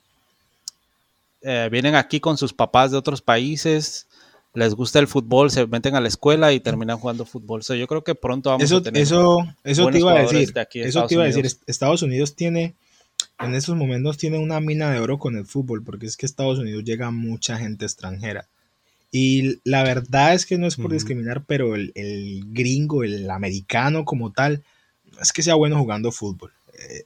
[1.41, 4.07] eh, vienen aquí con sus papás de otros países,
[4.53, 7.63] les gusta el fútbol, se meten a la escuela y terminan jugando fútbol.
[7.63, 10.53] yo creo que pronto vamos eso, a tener eso, eso te iba a decir.
[10.73, 11.47] eso te iba a decir.
[11.65, 12.75] Estados Unidos tiene,
[13.39, 16.59] en estos momentos tiene una mina de oro con el fútbol, porque es que Estados
[16.59, 18.47] Unidos llega mucha gente extranjera.
[19.11, 24.05] Y la verdad es que no es por discriminar, pero el, el, gringo, el americano
[24.05, 24.61] como tal,
[25.19, 26.51] es que sea bueno jugando fútbol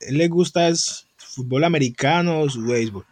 [0.10, 3.06] le gusta es fútbol americano o su béisbol.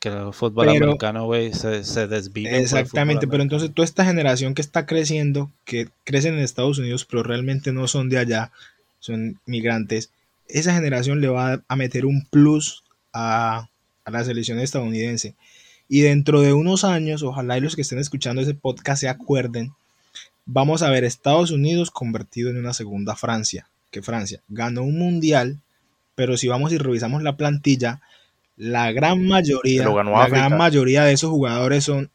[0.00, 2.58] Que el fútbol americano, güey, se, se desvive.
[2.58, 7.22] Exactamente, pero entonces toda esta generación que está creciendo, que crecen en Estados Unidos, pero
[7.22, 8.52] realmente no son de allá,
[8.98, 10.10] son migrantes,
[10.46, 13.68] esa generación le va a meter un plus a,
[14.04, 15.36] a la selección estadounidense.
[15.88, 19.72] Y dentro de unos años, ojalá y los que estén escuchando ese podcast se acuerden,
[20.44, 25.58] vamos a ver Estados Unidos convertido en una segunda Francia que Francia ganó un mundial,
[26.14, 28.00] pero si vamos y revisamos la plantilla,
[28.56, 32.10] la gran mayoría, la gran mayoría de esos jugadores son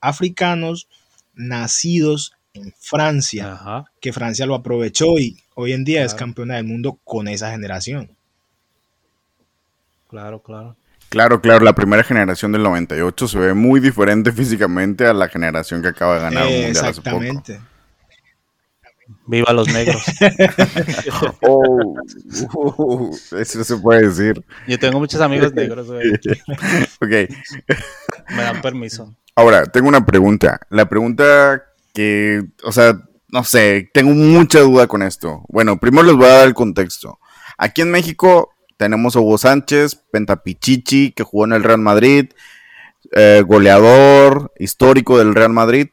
[0.00, 0.88] africanos
[1.34, 6.98] nacidos en Francia, que Francia lo aprovechó y hoy en día es campeona del mundo
[7.04, 8.10] con esa generación.
[10.08, 10.76] Claro, claro.
[11.10, 15.82] Claro, claro, la primera generación del 98 se ve muy diferente físicamente a la generación
[15.82, 17.60] que acaba de ganar un mundial Exactamente.
[19.26, 20.02] Viva los negros.
[21.42, 24.44] oh, eso se puede decir.
[24.66, 26.12] Yo tengo muchos amigos negros, güey.
[27.00, 27.30] ok.
[28.30, 29.14] Me dan permiso.
[29.36, 30.60] Ahora, tengo una pregunta.
[30.70, 31.62] La pregunta
[31.94, 35.44] que, o sea, no sé, tengo mucha duda con esto.
[35.48, 37.18] Bueno, primero les voy a dar el contexto.
[37.56, 42.30] Aquí en México tenemos a Hugo Sánchez, Pentapichichi, que jugó en el Real Madrid,
[43.12, 45.88] eh, goleador histórico del Real Madrid,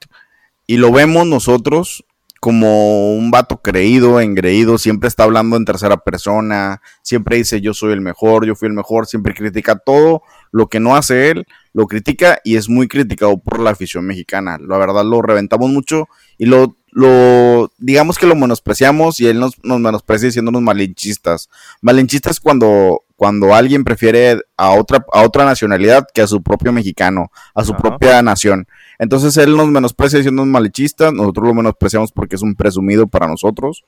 [0.65, 2.05] y lo vemos nosotros
[2.39, 7.93] como un vato creído, engreído, siempre está hablando en tercera persona, siempre dice yo soy
[7.93, 11.87] el mejor, yo fui el mejor, siempre critica todo lo que no hace él, lo
[11.87, 14.57] critica y es muy criticado por la afición mexicana.
[14.59, 19.63] La verdad lo reventamos mucho y lo, lo digamos que lo menospreciamos y él nos,
[19.63, 21.49] nos menosprecia diciéndonos malinchistas.
[21.81, 27.31] Malinchistas cuando, cuando alguien prefiere a otra, a otra nacionalidad que a su propio mexicano,
[27.55, 28.67] a su propia nación.
[28.99, 33.27] Entonces él nos menosprecia diciendo un malichista, nosotros lo menospreciamos porque es un presumido para
[33.27, 33.83] nosotros.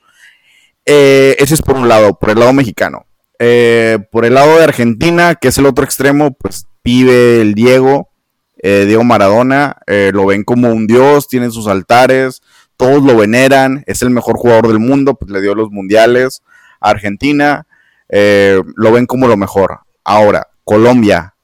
[0.86, 3.06] eh, ese es por un lado, por el lado mexicano.
[3.38, 8.10] Eh, por el lado de Argentina, que es el otro extremo, pues pibe el Diego,
[8.64, 9.78] eh, Diego Maradona,
[10.12, 12.42] lo ven como un dios, tienen sus altares,
[12.78, 16.42] todos lo veneran, es el mejor jugador del mundo, pues le dio los mundiales
[16.82, 17.68] a Argentina,
[18.10, 19.80] lo ven como lo mejor.
[20.04, 21.36] Ahora, Colombia,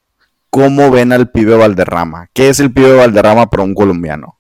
[0.50, 2.30] ¿cómo ven al pibe Valderrama?
[2.34, 4.38] ¿Qué es el pibe Valderrama para un colombiano?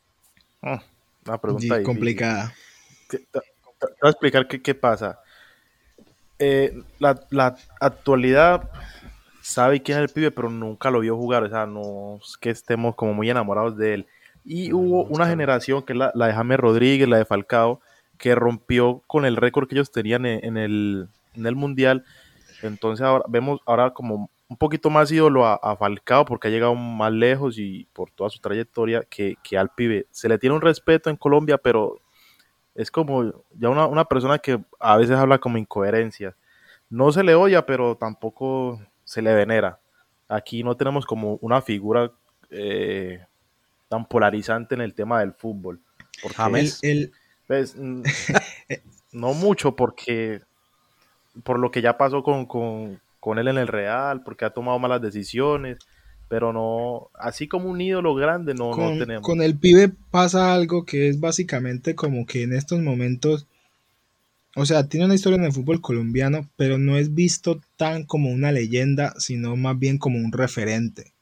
[0.61, 0.81] Ah,
[1.25, 2.53] una pregunta complicada.
[3.09, 3.25] Te,
[3.79, 5.19] voy a explicar qué, pasa.
[6.39, 8.69] Eh, la, actualidad
[9.41, 11.43] sabe quién es el pibe, pero nunca lo vio jugar.
[11.43, 14.07] O sea, no es que estemos como muy enamorados de él.
[14.43, 17.81] Y hubo una generación, que es la, de James Rodríguez, la de Falcao,
[18.17, 22.03] que rompió con el récord que ellos tenían en, el, en el Mundial.
[22.61, 26.75] Entonces ahora vemos ahora como un poquito más ídolo a, a, Falcao porque ha llegado
[26.75, 30.07] más lejos y por toda su trayectoria que, al pibe.
[30.11, 31.99] Se le tiene un respeto en Colombia, pero
[32.75, 36.35] es como ya una, persona que a veces habla como incoherencia.
[36.89, 39.79] No se le oye, pero tampoco se le venera.
[40.27, 42.11] Aquí no tenemos como una figura
[42.49, 43.25] eh,
[43.87, 45.81] tan polarizante en el tema del fútbol.
[46.21, 47.11] Porque el,
[47.47, 47.75] pues,
[49.11, 50.41] no mucho porque
[51.43, 55.01] por lo que ya pasó con, con él en el Real, porque ha tomado malas
[55.01, 55.77] decisiones,
[56.27, 59.23] pero no, así como un ídolo grande no, con, tenemos.
[59.23, 63.47] Con el pibe pasa algo que es básicamente como que en estos momentos,
[64.55, 68.31] o sea, tiene una historia en el fútbol colombiano, pero no es visto tan como
[68.31, 71.13] una leyenda, sino más bien como un referente.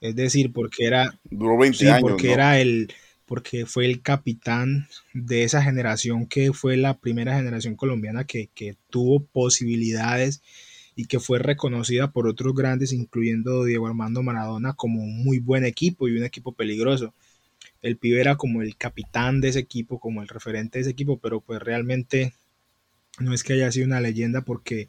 [0.00, 1.18] Es decir, porque era...
[1.30, 2.02] Duró 20 años.
[2.02, 2.92] Porque era el
[3.26, 8.76] porque fue el capitán de esa generación que fue la primera generación colombiana que, que
[8.90, 10.42] tuvo posibilidades
[10.96, 15.64] y que fue reconocida por otros grandes, incluyendo Diego Armando Maradona, como un muy buen
[15.64, 17.14] equipo y un equipo peligroso.
[17.82, 21.18] El pibe era como el capitán de ese equipo, como el referente de ese equipo,
[21.18, 22.34] pero pues realmente
[23.18, 24.88] no es que haya sido una leyenda porque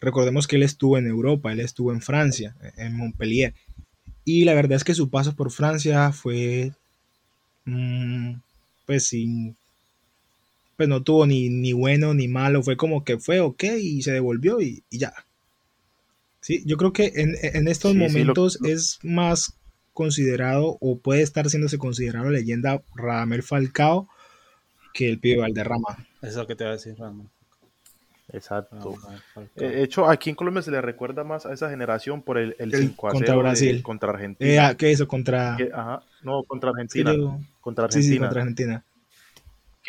[0.00, 3.54] recordemos que él estuvo en Europa, él estuvo en Francia, en Montpellier.
[4.24, 6.72] Y la verdad es que su paso por Francia fue,
[8.86, 9.56] pues sin,
[10.76, 14.12] pues no tuvo ni, ni bueno ni malo, fue como que fue ok y se
[14.12, 15.12] devolvió y, ya.
[16.40, 19.54] Sí, yo creo que en, estos momentos es más
[19.92, 24.08] considerado o puede estar siéndose considerado leyenda Radamel Falcao
[24.94, 26.06] que el pibe Valderrama.
[26.22, 27.28] Eso es lo que te va a decir, Ramón.
[28.32, 28.94] Exacto.
[29.36, 32.38] Ah, eh, de hecho, aquí en Colombia se le recuerda más a esa generación por
[32.38, 33.82] el, el, 5 contra Brasil.
[33.82, 34.50] contra Argentina.
[34.50, 35.08] Eh, ah, ¿Qué hizo?
[35.08, 35.56] Contra.
[35.72, 37.12] ajá, no, contra Argentina.
[37.60, 38.08] contra Argentina.
[38.08, 38.84] Sí, sí, contra Argentina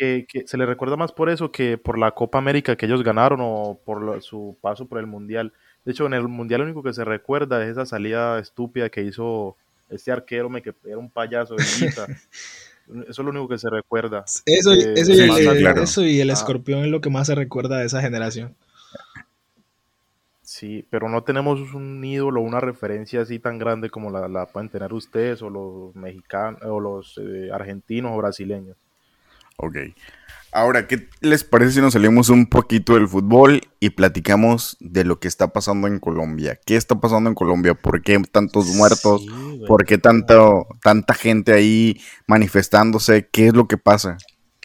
[0.00, 3.40] que, se le recuerda más por eso que por la Copa América que ellos ganaron
[3.42, 5.52] o por su paso por el Mundial.
[5.84, 9.02] De hecho, en el Mundial lo único que se recuerda es esa salida estúpida que
[9.02, 9.56] hizo
[9.90, 11.62] este arquero, me que era un payaso de
[13.08, 14.24] Eso es lo único que se recuerda.
[14.46, 14.80] Eso, y,
[16.20, 16.32] el, ah.
[16.32, 18.54] escorpión es lo que más se recuerda de esa generación.
[20.42, 24.68] Sí, pero no tenemos un ídolo, una referencia así tan grande como la, la pueden
[24.68, 28.76] tener ustedes o los mexicanos o los eh, argentinos o brasileños.
[29.62, 29.76] Ok.
[30.52, 35.20] Ahora, ¿qué les parece si nos salimos un poquito del fútbol y platicamos de lo
[35.20, 36.58] que está pasando en Colombia?
[36.66, 37.74] ¿Qué está pasando en Colombia?
[37.74, 39.24] ¿Por qué tantos muertos?
[39.68, 43.28] ¿Por qué tanto, tanta gente ahí manifestándose?
[43.30, 44.18] ¿Qué es lo que pasa?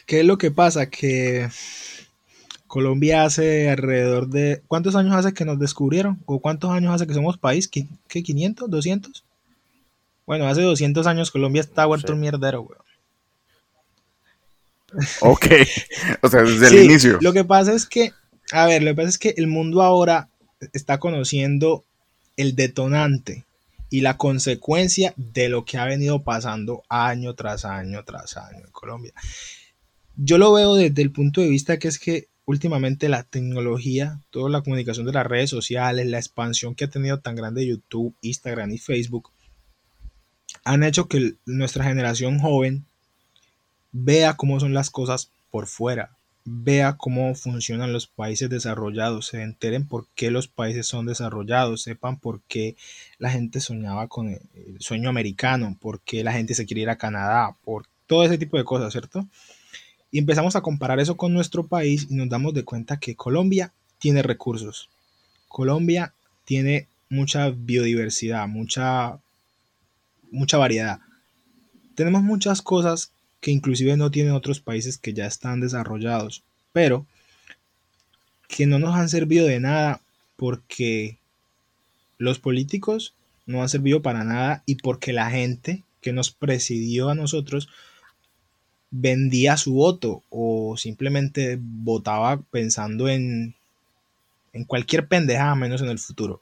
[0.08, 0.90] ¿Qué es lo que pasa?
[0.90, 1.50] Que
[2.66, 4.64] Colombia hace alrededor de...
[4.68, 6.20] ¿Cuántos años hace que nos descubrieron?
[6.26, 7.68] ¿O cuántos años hace que somos país?
[7.68, 7.86] ¿Qué?
[8.10, 8.70] ¿500?
[8.70, 9.24] ¿200?
[10.26, 12.80] Bueno, hace 200 años Colombia está vuelto un mierdero, güey.
[15.22, 15.46] Ok,
[16.22, 17.18] o sea, desde el inicio.
[17.22, 18.12] Lo que pasa es que,
[18.52, 20.30] a ver, lo que pasa es que el mundo ahora
[20.74, 21.84] está conociendo
[22.38, 23.46] el detonante
[23.90, 28.72] y la consecuencia de lo que ha venido pasando año tras año tras año en
[28.72, 29.14] Colombia.
[30.16, 34.50] Yo lo veo desde el punto de vista que es que últimamente la tecnología, toda
[34.50, 38.72] la comunicación de las redes sociales, la expansión que ha tenido tan grande YouTube, Instagram
[38.72, 39.32] y Facebook,
[40.64, 42.86] han hecho que nuestra generación joven
[43.98, 49.88] vea cómo son las cosas por fuera, vea cómo funcionan los países desarrollados, se enteren
[49.88, 52.76] por qué los países son desarrollados, sepan por qué
[53.20, 54.42] la gente soñaba con el
[54.80, 58.58] sueño americano, por qué la gente se quiere ir a Canadá, por todo ese tipo
[58.58, 59.26] de cosas, ¿cierto?
[60.12, 63.72] Y empezamos a comparar eso con nuestro país y nos damos de cuenta que Colombia
[63.98, 64.90] tiene recursos.
[65.48, 69.20] Colombia tiene mucha biodiversidad, mucha,
[70.32, 71.00] mucha variedad.
[71.96, 73.14] Tenemos muchas cosas
[73.46, 76.42] que inclusive no tienen otros países que ya están desarrollados,
[76.74, 77.06] pero
[78.48, 80.02] que no nos han servido de nada
[80.36, 81.20] porque
[82.18, 83.14] los políticos
[83.46, 87.70] no han servido para nada y porque la gente que nos presidió a nosotros
[88.90, 93.54] vendía su voto o simplemente votaba pensando en,
[94.54, 96.42] en cualquier pendejada menos en el futuro.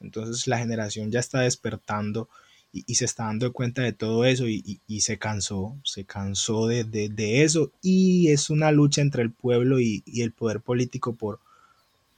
[0.00, 2.30] Entonces la generación ya está despertando
[2.74, 7.70] y, se está dando cuenta de todo eso y, se cansó, se cansó de, eso
[7.80, 11.38] y es una lucha entre el pueblo y, el poder político por,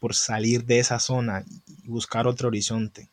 [0.01, 1.45] por salir de esa zona
[1.85, 3.09] y buscar otro horizonte.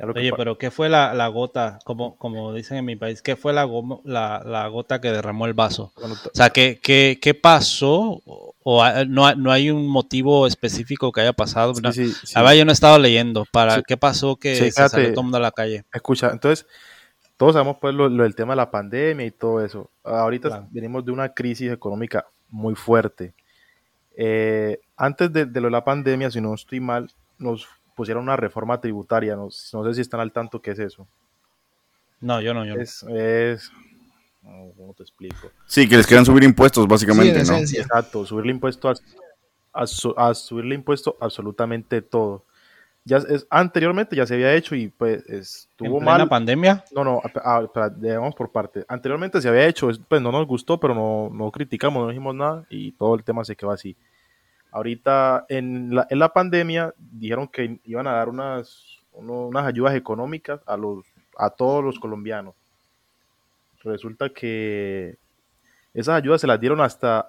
[0.00, 3.68] Oye, pero ¿qué fue la, gota, como, como dicen en mi país, qué fue la,
[4.04, 5.92] la, gota que derramó el vaso?
[5.96, 8.20] O sea, ¿qué, qué, qué pasó?
[8.26, 11.74] ¿O no, no, hay un motivo específico que haya pasado?
[11.92, 13.44] Sí, sí, yo no he estado leyendo.
[13.52, 15.84] ¿Para qué pasó que se salió todo el mundo a la calle?
[15.92, 16.66] Escucha, entonces,
[17.36, 19.90] todos sabemos pues lo, del tema de la pandemia y todo eso.
[20.02, 23.32] Ahorita venimos de una crisis económica muy fuerte.
[24.16, 28.36] Eh, antes de, de, lo de la pandemia, si no estoy mal, nos pusieron una
[28.36, 29.36] reforma tributaria.
[29.36, 31.06] No, no sé si están al tanto qué es eso.
[32.20, 33.70] No, yo no, yo es, Es,
[34.76, 35.50] ¿Cómo te explico?
[35.66, 37.56] Sí, que les quieran subir impuestos, básicamente, ¿no?
[37.56, 38.92] Exacto, subirle impuesto
[39.72, 42.44] a, subirle impuesto absolutamente todo.
[43.06, 46.18] Ya es, anteriormente ya se había hecho y pues estuvo ¿En mal.
[46.18, 46.84] la pandemia?
[46.94, 47.20] No, no,
[47.96, 48.84] digamos por parte.
[48.88, 52.64] Anteriormente se había hecho, pues no nos gustó, pero no, no criticamos, no dijimos nada
[52.70, 53.96] y todo el tema se quedó así.
[54.74, 60.60] Ahorita en la, en la pandemia dijeron que iban a dar unas, unas ayudas económicas
[60.66, 61.06] a, los,
[61.38, 62.56] a todos los colombianos.
[63.84, 65.16] Resulta que
[65.92, 67.24] esas ayudas se las dieron hasta...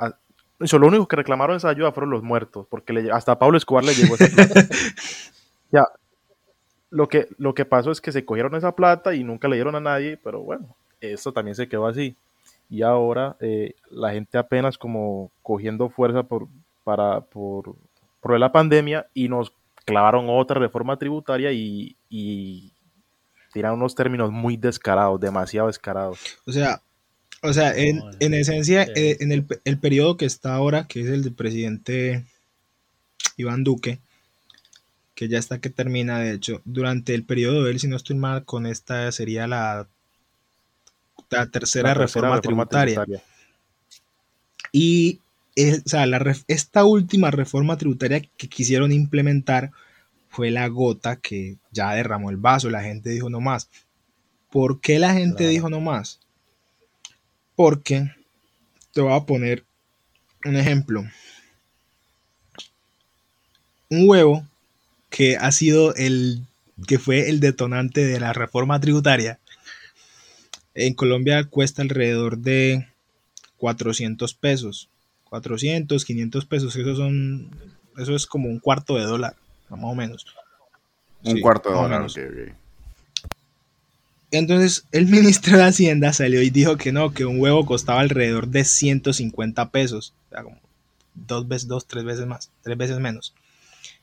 [0.59, 3.59] eso, lo único que reclamaron esa ayuda fueron los muertos, porque le, hasta a Pablo
[3.59, 4.67] Escobar le llegó esa plata.
[5.71, 5.83] ya,
[6.89, 9.75] lo que, lo que pasó es que se cogieron esa plata y nunca le dieron
[9.75, 12.15] a nadie, pero bueno, eso también se quedó así.
[12.71, 16.47] Y ahora eh, la gente apenas como cogiendo fuerza por,
[16.85, 17.75] para, por,
[18.21, 19.51] por la pandemia y nos
[19.83, 22.71] clavaron otra reforma tributaria y, y
[23.51, 26.19] tiraron unos términos muy descarados, demasiado descarados.
[26.45, 26.81] O sea,
[27.41, 31.07] o sea, en, en esencia, eh, en el, el, periodo que está ahora, que es
[31.07, 32.23] el del presidente
[33.37, 33.99] Iván Duque,
[35.15, 38.15] que ya está que termina, de hecho, durante el periodo de él, si no estoy
[38.15, 39.87] mal, con esta sería la,
[41.29, 43.05] la tercera, reforma, tributaria.
[44.71, 45.21] Y
[45.57, 46.05] o sea,
[46.47, 49.71] esta última reforma tributaria que quisieron implementar
[50.29, 52.69] fue la gota que ya derramó el vaso.
[52.69, 53.69] La gente dijo no más.
[54.51, 56.19] ¿Por qué la gente dijo no más?
[57.55, 58.11] Porque
[58.93, 59.65] te voy a poner
[60.43, 61.05] un ejemplo.
[63.89, 64.45] Un huevo
[65.09, 66.45] que ha sido el
[66.87, 69.39] que fue el detonante de la reforma tributaria.
[70.73, 72.89] En Colombia cuesta alrededor de
[73.57, 74.89] 400 pesos.
[75.29, 77.49] 400, 500 pesos, eso son,
[77.97, 79.35] eso es como un cuarto de dólar,
[79.69, 80.25] más o menos.
[81.23, 82.07] Un cuarto de dólar,
[84.31, 88.47] Entonces el ministro de Hacienda salió y dijo que no, que un huevo costaba alrededor
[88.47, 90.59] de 150 pesos, o sea, como
[91.15, 93.33] dos veces, dos, tres veces más, tres veces menos.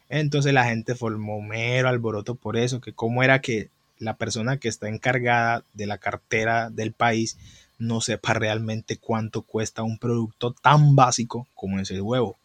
[0.09, 4.69] Entonces la gente formó mero alboroto por eso, que cómo era que la persona que
[4.69, 7.39] está encargada de la cartera del país
[7.83, 12.39] no sepa realmente cuánto cuesta un producto tan básico como es el huevo.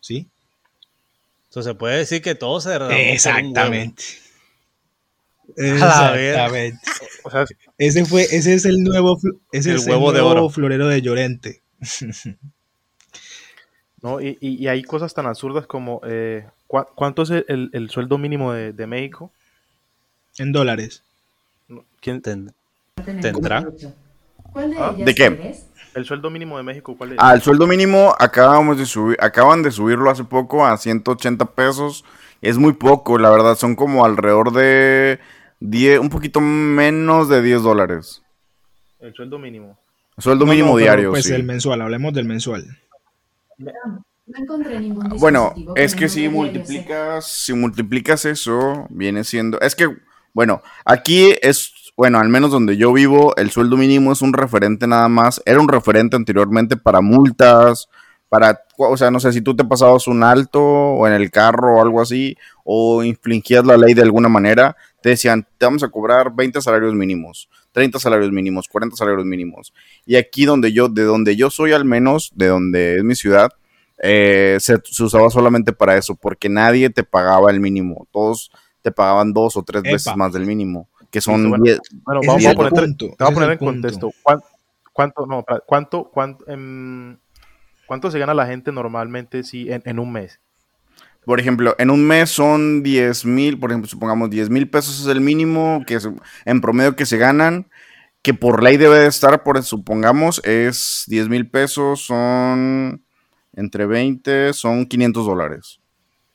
[0.00, 0.28] ¿Sí?
[1.48, 2.74] Entonces se puede decir que todo se
[3.12, 4.04] Exactamente.
[5.56, 6.78] Exactamente.
[7.76, 9.18] ese fue, ese es el nuevo,
[9.50, 11.60] ese es huevo el nuevo de florero de Llorente.
[14.02, 19.32] no, y, hay cosas tan absurdas como eh, ¿cuánto es el, sueldo mínimo de, México?
[20.38, 21.02] En dólares.
[22.00, 22.54] ¿Quién tendrá?
[24.54, 24.94] ¿Ah?
[24.96, 25.54] de, qué?
[25.94, 27.18] El sueldo mínimo de México, ¿cuál es?
[27.20, 32.04] Ah, el sueldo mínimo acabamos de subir, acaban de subirlo hace poco a 180 pesos.
[32.40, 35.20] Es muy poco, la verdad, son como alrededor de
[35.60, 38.22] 10, un poquito menos de 10 dólares.
[39.00, 39.78] El sueldo mínimo.
[40.16, 42.78] El sueldo mínimo diario, pues el mensual, hablemos del mensual.
[43.58, 43.72] No,
[44.36, 49.88] encontré ningún Bueno, es que si multiplicas, si multiplicas eso, viene siendo, es que,
[50.32, 54.86] bueno, aquí es bueno, al menos donde yo vivo, el sueldo mínimo es un referente
[54.86, 55.42] nada más.
[55.44, 57.88] Era un referente anteriormente para multas,
[58.28, 61.76] para, o sea, no sé, si tú te pasabas un alto o en el carro
[61.76, 65.88] o algo así, o infringías la ley de alguna manera, te decían, te vamos a
[65.88, 69.74] cobrar 20 salarios mínimos, 30 salarios mínimos, 40 salarios mínimos.
[70.06, 73.50] Y aquí donde yo, de donde yo soy al menos, de donde es mi ciudad,
[74.02, 78.50] eh, se, usaba solamente para eso, porque nadie te pagaba el mínimo, todos
[78.80, 82.96] te pagaban dos o tres veces más del mínimo que son bueno, vamos a poner,
[82.96, 84.10] te voy a poner en contexto.
[84.92, 87.16] ¿Cuánto, no, cuánto, cuánto, em,
[87.86, 90.40] cuánto se gana la gente normalmente si, en, un mes?
[91.24, 95.06] Por ejemplo, en un mes son 10 mil, por ejemplo, supongamos 10 mil pesos es
[95.06, 95.98] el mínimo que
[96.46, 97.66] en promedio que se ganan.
[98.22, 103.04] que por ley debe de estar, por supongamos, es 10 mil pesos, son
[103.54, 105.80] entre 20, son 500 dólares.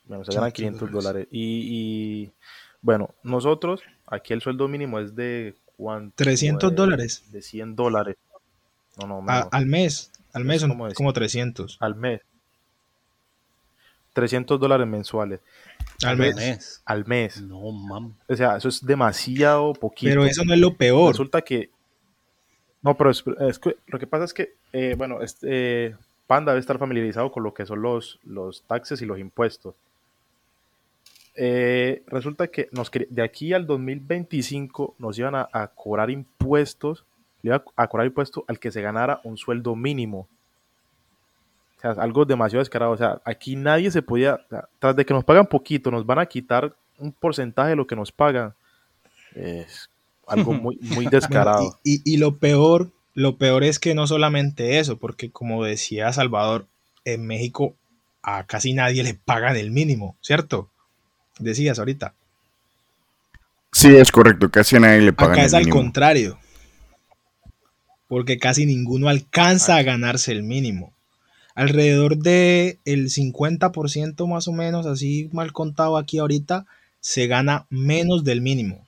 [0.04, 1.26] Bueno, se ganan 500 dólares.
[1.30, 2.30] Y,
[2.80, 6.14] bueno, nosotros, aquí el sueldo mínimo es de ¿cuánto?
[6.16, 7.24] 300 dólares.
[7.30, 8.16] De 100 dólares.
[8.98, 11.78] No, no, al mes, al mes son como, 300.
[11.80, 12.20] Al mes.
[14.12, 15.40] 300 dólares mensuales.
[16.04, 16.82] Al mes.
[16.84, 17.40] Al mes.
[17.40, 18.14] No, mam.
[18.28, 20.10] O sea, eso es demasiado poquito.
[20.10, 21.12] Pero eso no es lo peor.
[21.12, 21.70] Resulta que
[22.82, 23.24] no, pero es,
[23.86, 25.96] lo que pasa es que, eh, bueno, este,
[26.26, 29.74] Panda debe estar familiarizado con lo que son los, los taxes y los impuestos.
[31.40, 37.04] Eh, resulta que nos, de aquí al 2025 nos iban a, cobrar impuestos,
[37.42, 40.26] le iba a, cobrar impuestos al que se ganara un sueldo mínimo.
[41.76, 42.90] O sea, algo demasiado descarado.
[42.90, 44.40] O sea, aquí nadie se podía,
[44.80, 47.94] tras de que nos pagan poquito, nos van a quitar un porcentaje de lo que
[47.94, 48.52] nos pagan.
[49.36, 49.88] Es
[50.26, 51.78] algo muy, muy descarado.
[51.84, 56.66] y, lo peor, lo peor es que no solamente eso, porque como decía Salvador,
[57.04, 57.76] en México
[58.22, 60.68] a casi nadie le pagan el mínimo, ¿cierto?
[61.38, 62.14] Decías ahorita.
[63.72, 66.38] Sí, es correcto, casi a nadie le pagan Acá es al contrario.
[68.08, 70.92] Porque casi ninguno alcanza a ganarse el mínimo.
[71.54, 76.66] Alrededor de el 50% más o menos, así mal contado aquí ahorita,
[77.00, 78.86] se gana menos del mínimo.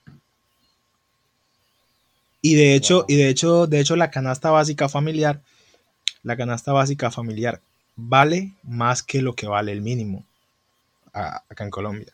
[2.43, 5.43] Y de hecho, y de hecho, de hecho, la canasta básica familiar,
[6.23, 7.61] la canasta básica familiar
[7.97, 10.25] vale más que lo que vale el mínimo
[11.13, 12.13] acá en Colombia.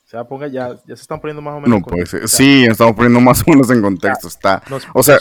[0.11, 1.79] sea, ponga ya, ya se están poniendo más o menos.
[1.79, 2.27] No puede ser.
[2.27, 4.27] sí, estamos poniendo más o menos en contexto.
[4.27, 4.61] está.
[4.69, 5.19] Nos, o sea,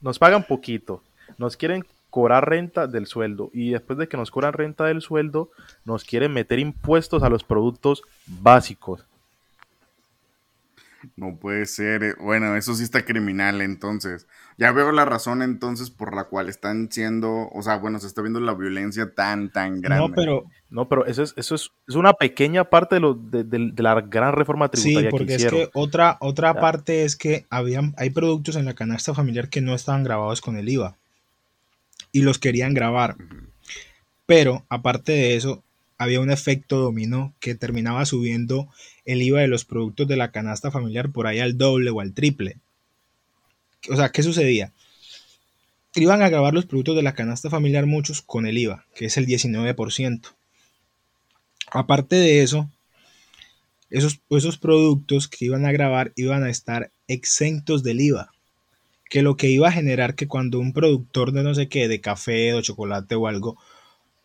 [0.00, 1.02] nos pagan poquito.
[1.36, 5.50] Nos quieren cobrar renta del sueldo y después de que nos cobran renta del sueldo,
[5.84, 9.04] nos quieren meter impuestos a los productos básicos.
[11.16, 12.02] No puede ser.
[12.02, 14.26] Eh, bueno, eso sí está criminal entonces.
[14.58, 18.22] Ya veo la razón entonces por la cual están siendo, o sea, bueno, se está
[18.22, 20.08] viendo la violencia tan, tan grande.
[20.08, 24.00] No, pero, no, pero eso es, eso es, una pequeña parte de, lo, de, la
[24.02, 25.10] gran reforma tributaria.
[25.10, 29.14] Sí, porque es que otra, otra parte es que habían, hay productos en la canasta
[29.14, 30.96] familiar que no estaban grabados con el IVA
[32.12, 33.16] y los querían grabar.
[34.26, 35.64] Pero aparte de eso,
[36.02, 38.68] había un efecto dominó que terminaba subiendo
[39.04, 42.12] el IVA de los productos de la canasta familiar por ahí al doble o al
[42.12, 42.58] triple.
[43.90, 44.72] O sea, ¿qué sucedía?
[45.94, 49.16] Iban a grabar los productos de la canasta familiar muchos con el IVA, que es
[49.16, 50.34] el 19%.
[51.70, 52.70] Aparte de eso,
[53.90, 58.32] esos, esos productos que iban a grabar iban a estar exentos del IVA,
[59.10, 62.00] que lo que iba a generar que cuando un productor de no sé qué, de
[62.00, 63.58] café o chocolate o algo,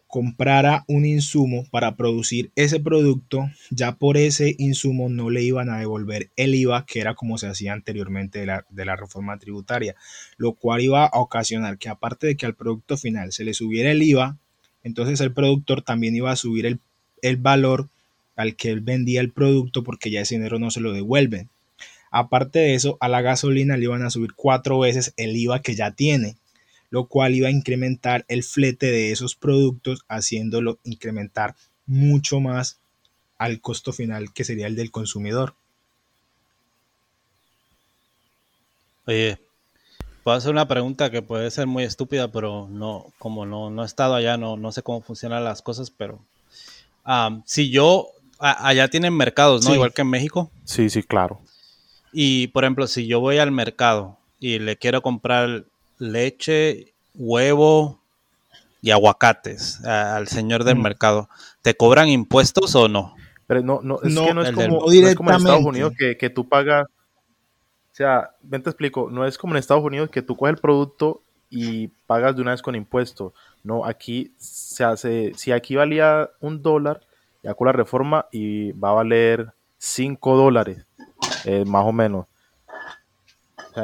[0.08, 5.80] comprara un insumo para producir ese producto, ya por ese insumo no le iban a
[5.80, 9.95] devolver el IVA, que era como se hacía anteriormente de la, reforma tributaria,
[10.38, 13.91] lo cual iba a ocasionar que aparte de que al producto final se le subiera
[13.91, 14.38] el IVA,
[14.84, 16.80] entonces el productor también iba a subir el,
[17.22, 17.89] el valor
[18.38, 21.49] al que él vendía el producto porque ya ese dinero no se lo devuelven.
[22.12, 25.76] Aparte de eso, a la gasolina le iban a subir cuatro veces el IVA que
[25.76, 26.38] ya tiene
[26.90, 32.80] lo cual iba a incrementar el flete de esos productos, haciéndolo incrementar mucho más
[33.38, 35.56] al costo final que sería el del consumidor.
[39.06, 39.40] Oye,
[40.24, 43.86] puedo hacer una pregunta que puede ser muy estúpida, pero no, como no, no he
[43.86, 46.20] estado allá, no, no sé cómo funcionan las cosas, pero
[47.46, 49.74] si yo, allá tienen mercados, ¿no?
[49.74, 50.52] Igual que en México.
[50.66, 51.40] Sí, sí, claro.
[52.12, 55.66] Y por ejemplo, si yo voy al mercado y le quiero comprar
[56.00, 58.00] leche, huevo
[58.82, 60.82] y aguacates al señor del mm.
[60.82, 61.30] mercado,
[61.62, 63.16] ¿te cobran impuestos o no?
[63.48, 66.86] Pero no, no, es que no es, como, en Estados Unidos que, que tú pagas.
[66.86, 70.62] O sea, ven te explico, no es como en Estados Unidos que tú coges el
[70.62, 73.34] producto y pagas de una vez con impuestos.
[73.64, 77.02] No, aquí se hace, si aquí valía un dólar,
[77.41, 80.86] ya con la reforma y va a valer cinco dólares,
[81.45, 82.28] eh, más o menos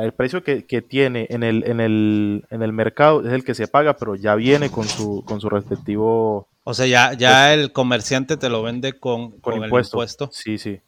[0.02, 3.68] el precio que, tiene en el, en, el, en el mercado es el que se
[3.68, 6.48] paga, pero ya viene con su, con su respectivo...
[6.64, 10.30] O sea, ya, ya el comerciante te lo vende con, con, el impuesto.
[10.32, 10.80] Sí, sí.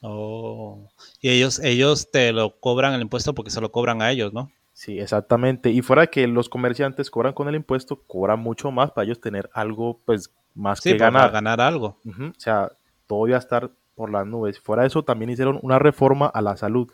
[0.00, 0.88] Oh.
[1.20, 4.50] Y ellos, ellos te lo cobran el impuesto porque se lo cobran a ellos, ¿no?
[4.72, 5.70] Sí, exactamente.
[5.70, 9.20] Y fuera de que los comerciantes cobran con el impuesto, cobran mucho más para ellos
[9.20, 11.24] tener algo, pues, más que ganar.
[11.24, 11.98] Para ganar algo.
[12.06, 12.72] O sea,
[13.06, 14.58] todo iba a estar por las nubes.
[14.58, 16.90] Fuera de eso, también hicieron una reforma a la salud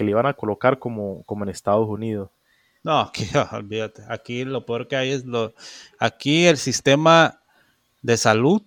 [0.00, 2.30] que le iban a colocar como, como en Estados Unidos.
[2.82, 4.02] No, aquí, olvídate.
[4.08, 5.52] Aquí lo peor que hay es lo.
[5.98, 7.42] Aquí el sistema
[8.00, 8.62] de salud,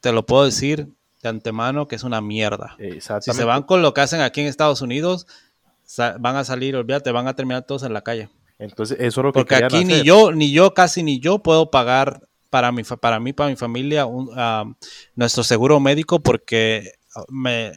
[0.00, 0.88] te lo puedo decir
[1.22, 2.76] de antemano, que es una mierda.
[3.20, 5.28] Si se van con lo que hacen aquí en Estados Unidos,
[6.18, 8.28] van a salir, olvídate, van a terminar todos en la calle.
[8.58, 10.04] Entonces, eso es lo que Porque aquí ni hacer.
[10.04, 14.04] yo, ni yo, casi ni yo puedo pagar para mi, para mí, para mi familia,
[14.06, 14.64] un, ah,
[15.14, 17.70] nuestro seguro médico porque ah, me,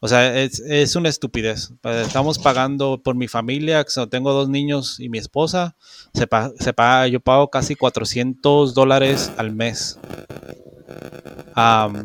[0.00, 1.72] o sea, es, es una estupidez.
[1.84, 5.76] Estamos pagando por mi familia, tengo dos niños y mi esposa,
[6.14, 9.98] se, pa- se paga, yo pago casi 400 dólares al mes.
[11.54, 12.04] Am,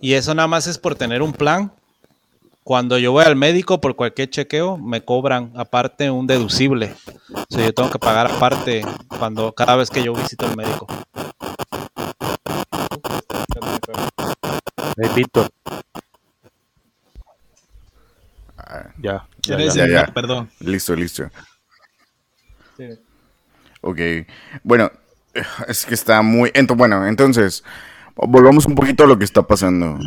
[0.00, 1.72] y eso nada más es por tener un plan.
[2.62, 6.94] Cuando yo voy al médico por cualquier chequeo, me cobran aparte un deducible.
[7.32, 8.82] O sea, yo tengo que pagar aparte
[9.18, 10.86] cuando cada vez que yo visito al médico.
[14.98, 15.48] Eh, Víctor.
[18.98, 19.80] Ya, ya, Eres ya.
[19.80, 20.14] ya, el- ya.
[20.14, 20.48] Perdón.
[20.60, 21.30] listo, listo.
[23.82, 23.98] Ok.
[24.62, 24.90] Bueno,
[25.68, 26.50] es que está muy.
[26.50, 27.64] ento- bueno, entonces,
[28.16, 29.98] volvamos un poquito a lo que está pasando.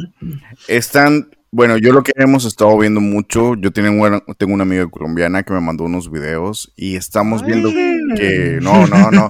[0.67, 1.29] Están.
[1.51, 5.43] Bueno, yo lo que hemos estado viendo mucho, yo tengo una, tengo una amiga colombiana
[5.43, 7.69] que me mandó unos videos y estamos viendo
[8.15, 8.57] que.
[8.61, 9.27] No, no, no.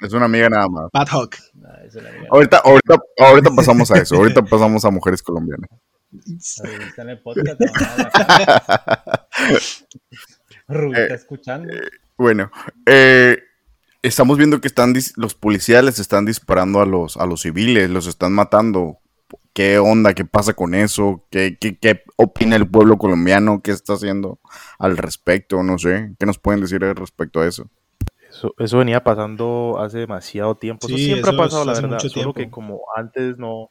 [0.00, 0.86] Es una amiga nada más.
[0.92, 1.36] Bad Hawk.
[1.64, 1.96] Ah, es.
[2.30, 4.16] Ahorita, ahorita, ahorita pasamos a eso.
[4.16, 5.68] Ahorita pasamos a mujeres colombianas.
[6.86, 7.60] Está en el podcast.
[10.68, 11.72] Rubí está escuchando.
[12.16, 12.50] Bueno,
[12.86, 13.38] eh,
[14.02, 18.06] estamos viendo que están los policías les están disparando a los, a los civiles, los
[18.06, 18.98] están matando.
[19.52, 20.12] ¿Qué onda?
[20.12, 21.24] ¿Qué pasa con eso?
[21.30, 23.62] ¿Qué, qué, qué opina el pueblo colombiano?
[23.62, 24.38] ¿Qué está haciendo
[24.78, 25.62] al respecto?
[25.62, 26.14] No sé.
[26.18, 27.70] ¿Qué nos pueden decir al respecto a eso?
[28.28, 30.86] Eso, eso venía pasando hace demasiado tiempo.
[30.86, 31.90] eso Sí, siempre eso ha pasado, la verdad.
[31.90, 33.70] mucho Solo que como antes no,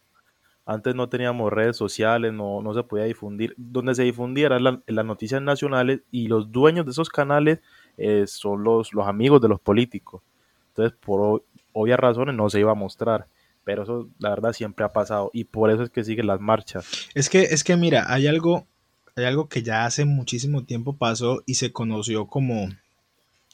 [0.65, 3.53] antes no teníamos redes sociales, no, no se podía difundir.
[3.57, 7.59] Donde se difundiera la- las noticias nacionales y los dueños de esos canales
[7.97, 10.21] eh, son los, los amigos de los políticos.
[10.69, 11.43] Entonces, por
[11.73, 13.27] obvias razones no se iba a mostrar.
[13.63, 15.31] Pero eso, la verdad, siempre ha pasado.
[15.33, 16.85] Y por eso es que siguen las marchas.
[17.15, 18.67] Es que, es que mira, hay algo,
[19.15, 22.69] hay algo que ya hace muchísimo tiempo pasó y se conoció como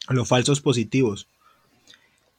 [0.10, 1.28] los falsos positivos.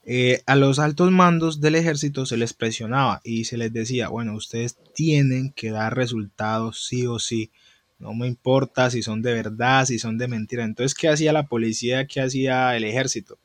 [0.05, 4.34] Eh, a los altos mandos del ejército se les presionaba y se les decía, bueno,
[4.34, 7.50] ustedes tienen que dar resultados sí o sí.
[7.98, 10.64] No me importa si son de verdad, si son de mentira.
[10.64, 12.07] Entonces, ¿qué hacía la policía?
[12.07, 13.38] ¿Qué hacía el ejército?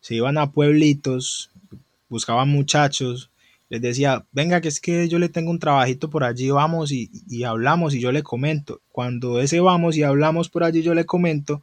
[0.00, 1.50] Se iban a pueblitos,
[2.08, 3.30] buscaban muchachos,
[3.68, 7.10] les decía, venga, que es que yo le tengo un trabajito por allí, vamos y,
[7.28, 8.80] y hablamos y yo le comento.
[8.90, 11.62] Cuando ese vamos y hablamos por allí, yo le comento,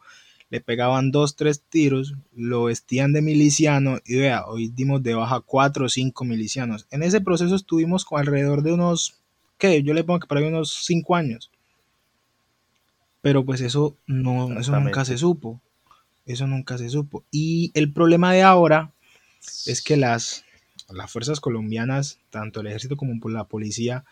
[0.50, 5.42] le pegaban dos, tres tiros, lo vestían de miliciano y vea, hoy dimos de baja
[5.42, 6.88] cuatro o cinco milicianos.
[6.90, 9.20] En ese proceso estuvimos con alrededor de unos,
[9.58, 9.84] ¿qué?
[9.84, 11.52] Yo le pongo que por ahí unos cinco años.
[13.22, 15.62] Pero pues eso no, eso nunca se supo.
[16.26, 17.24] Eso nunca se supo.
[17.32, 18.92] Y el problema de ahora
[19.66, 20.46] es que las,
[20.90, 24.06] las fuerzas colombianas, tanto el ejército como la policía,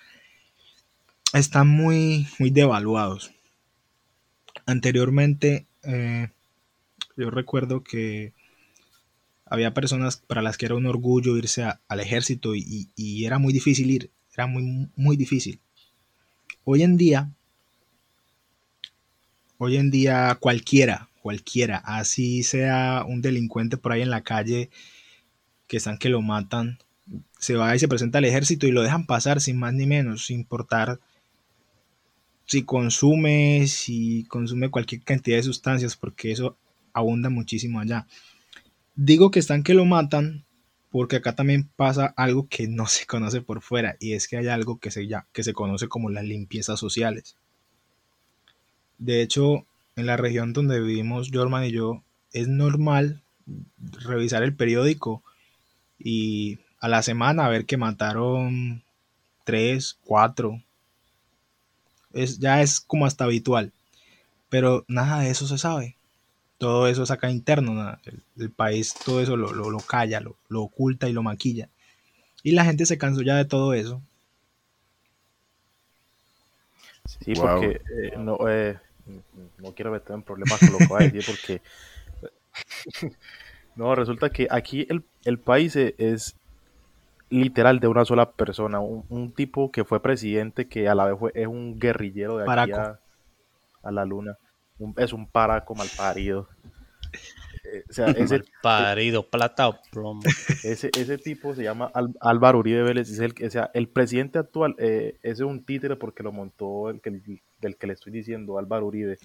[1.33, 3.31] están muy, muy devaluados.
[4.65, 6.29] Anteriormente, eh,
[7.17, 8.33] yo recuerdo que
[9.45, 13.39] había personas para las que era un orgullo irse al ejército y, y- y era
[13.39, 15.59] muy difícil ir, era muy, muy difícil.
[16.65, 17.31] Hoy en día,
[19.57, 24.69] hoy en día cualquiera, cualquiera, así sea un delincuente por ahí en la calle,
[25.67, 26.79] que están que lo matan,
[27.39, 30.25] se va y se presenta al ejército y lo dejan pasar sin más ni menos,
[30.27, 30.99] sin importar
[32.47, 36.57] si consume, si consume cualquier cantidad de sustancias, porque eso
[36.93, 38.07] abunda muchísimo allá.
[38.95, 40.45] Digo que están que lo matan
[40.89, 44.47] porque acá también pasa algo que no se conoce por fuera y es que hay
[44.47, 47.37] algo que se, ya, que se conoce como las limpiezas sociales.
[48.97, 53.21] De hecho, en la región donde vivimos Jorman y yo, es normal
[54.05, 55.23] revisar el periódico
[55.99, 58.83] y a la semana ver que mataron
[59.43, 60.61] tres, cuatro.
[62.13, 63.71] Es, ya es como hasta habitual.
[64.49, 65.97] Pero nada de eso se sabe.
[66.57, 67.73] Todo eso es acá interno.
[67.73, 68.01] nada.
[68.05, 71.69] El, el país todo eso lo, lo, lo calla, lo, lo oculta y lo maquilla.
[72.43, 74.01] Y la gente se cansó ya de todo eso.
[77.05, 77.45] Sí, Wow.
[77.61, 78.77] porque eh, no, eh,
[79.59, 81.61] no quiero meter en problemas con lo que voy a decir porque
[83.75, 86.35] no, resulta que aquí el, el país es
[87.29, 91.19] literal de una sola persona, un, un tipo que fue presidente que a la vez
[91.19, 92.99] fue, es un guerrillero de aquí a,
[93.83, 94.37] a la luna,
[94.79, 96.47] Un- es un paraco mal parido.
[97.71, 100.21] Eh, o sea, ese, Parido, plata o plomo.
[100.63, 103.87] ese, ese tipo se llama Al- Álvaro Uribe Vélez, es el, que- o sea, el
[103.89, 107.21] presidente actual, eh, ese es un títere porque lo montó el que,
[107.59, 109.17] del que le estoy diciendo, Álvaro Uribe.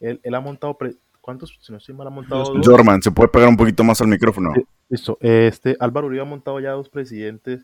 [0.00, 1.56] Él, él ha montado, pre- ¿cuántos?
[1.62, 2.66] Si no estoy mal, ha montado dos.
[2.66, 4.50] Jorman, ¿se puede pegar un poquito más al micrófono?
[4.54, 4.60] Sí.
[4.90, 7.62] Listo, este Álvaro Uribe ha montado ya dos presidentes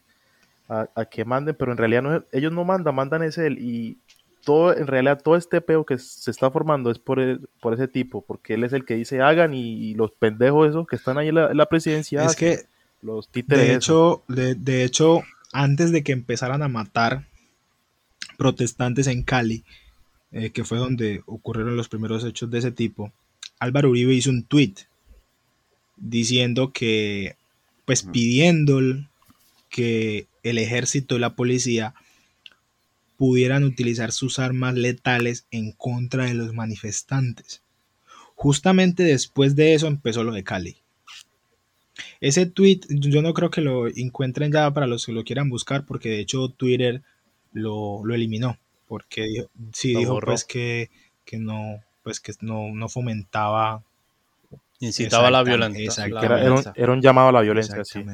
[0.71, 3.99] a, a que manden, pero en realidad no ellos no mandan, mandan es él y
[4.45, 7.87] todo, en realidad todo este peo que se está formando es por, el- por ese
[7.89, 11.29] tipo, porque él es el que dice hagan y, los pendejos esos que están ahí
[11.29, 12.61] en la, en la presidencia, Es que,
[13.03, 13.67] los títeres.
[13.69, 15.21] de hecho, de, de hecho,
[15.53, 17.27] antes de que empezaran a matar
[18.37, 19.65] protestantes en Cali,
[20.33, 23.13] eh, que fue donde ocurrieron los primeros hechos de ese tipo,
[23.59, 24.75] Álvaro Uribe hizo un tweet
[25.97, 27.37] diciendo que,
[27.85, 28.81] pues pidiendo
[29.69, 31.95] que el ejército y la policía
[33.17, 37.63] pudieran utilizar sus armas letales en contra de los manifestantes.
[38.37, 40.77] Justamente después de eso empezó lo de Cali.
[42.21, 45.85] Ese tweet yo no creo que lo encuentren ya para los que lo quieran buscar
[45.85, 47.03] porque de hecho Twitter
[47.53, 48.57] lo, lo eliminó
[48.87, 50.33] porque dijo, sí Lo dijo borró.
[50.33, 50.91] pues que,
[51.25, 53.83] que no pues que no, no fomentaba
[54.81, 55.85] Incitaba a la violencia.
[55.85, 56.15] exacto.
[56.15, 58.05] la Que era, era un, era un llamado a la violencia, sí.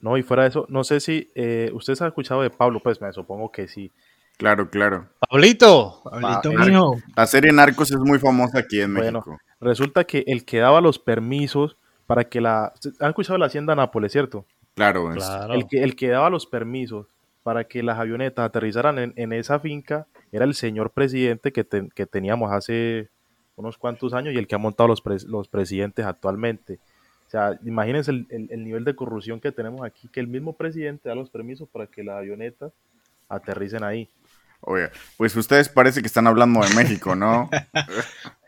[0.00, 3.00] No, y fuera de eso, no sé si eh, ustedes han escuchado de Pablo, pues
[3.00, 3.92] me supongo que sí.
[4.38, 5.08] Claro, claro.
[5.30, 6.00] Pablito.
[6.04, 9.38] Pablito Ah, mijo, La serie Narcos es muy famosa aquí en Bueno, México.
[9.60, 11.76] Resulta que el que daba los permisos
[12.06, 12.72] para que la...
[13.00, 14.44] ¿Han escuchado la hacienda Nápoles, cierto?
[14.74, 15.54] Claro, es- Claro.
[15.54, 17.06] El, que, el que daba los permisos
[17.46, 22.04] para que las avionetas aterrizaran en, en esa finca era el señor presidente que, que
[22.04, 23.08] teníamos hace
[23.54, 26.80] unos cuantos años y el que ha montado los, pres- los presidentes actualmente.
[27.28, 30.54] O sea, imagínense el, el- el nivel de corrupción que tenemos aquí, que el mismo
[30.54, 32.72] presidente da los permisos para que las avionetas
[33.28, 34.08] aterricen ahí.
[34.60, 37.48] Oye, pues ustedes parece que están hablando de México, ¿no?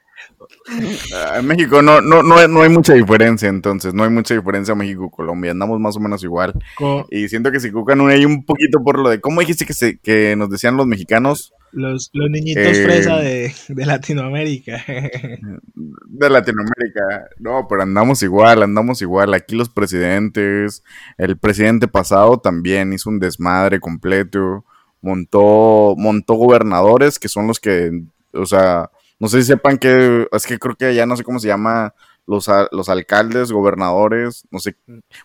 [1.14, 4.34] Ah, En México no, no, no, hay- no hay mucha diferencia, entonces, no hay mucha
[4.34, 6.52] diferencia México-Colombia, andamos más o menos igual.
[6.76, 9.74] co- Y siento que se cucan ahí un poquito por lo de, ¿cómo dijiste que,
[9.74, 14.82] se, que nos decían los mexicanos los, los niñitos Eh, fresa de, de Latinoamérica.
[14.86, 17.28] de Latinoamérica?
[17.38, 19.34] No, pero andamos igual, andamos igual.
[19.34, 20.82] Aquí los presidentes,
[21.18, 24.64] el presidente pasado también hizo un desmadre completo,
[25.02, 30.46] montó, montó gobernadores que son los que, o sea, no sé si sepan que, es
[30.46, 31.94] que creo que allá no sé cómo se llama,
[32.26, 34.76] los, a- los alcaldes, gobernadores, no sé.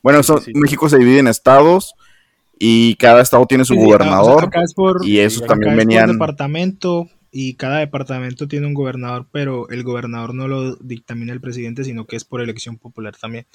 [0.02, 0.60] Bueno, Sí, eso- sí, sí.
[0.60, 1.94] México se divide en estados
[2.58, 4.36] y cada estado tiene su Sí, gobernador.
[4.36, 6.08] o sea, acá es por, y acá también es venían.
[6.12, 11.84] departamento y cada departamento tiene un gobernador, pero el gobernador no lo dictamina el presidente,
[11.84, 13.46] sino que es por elección popular también.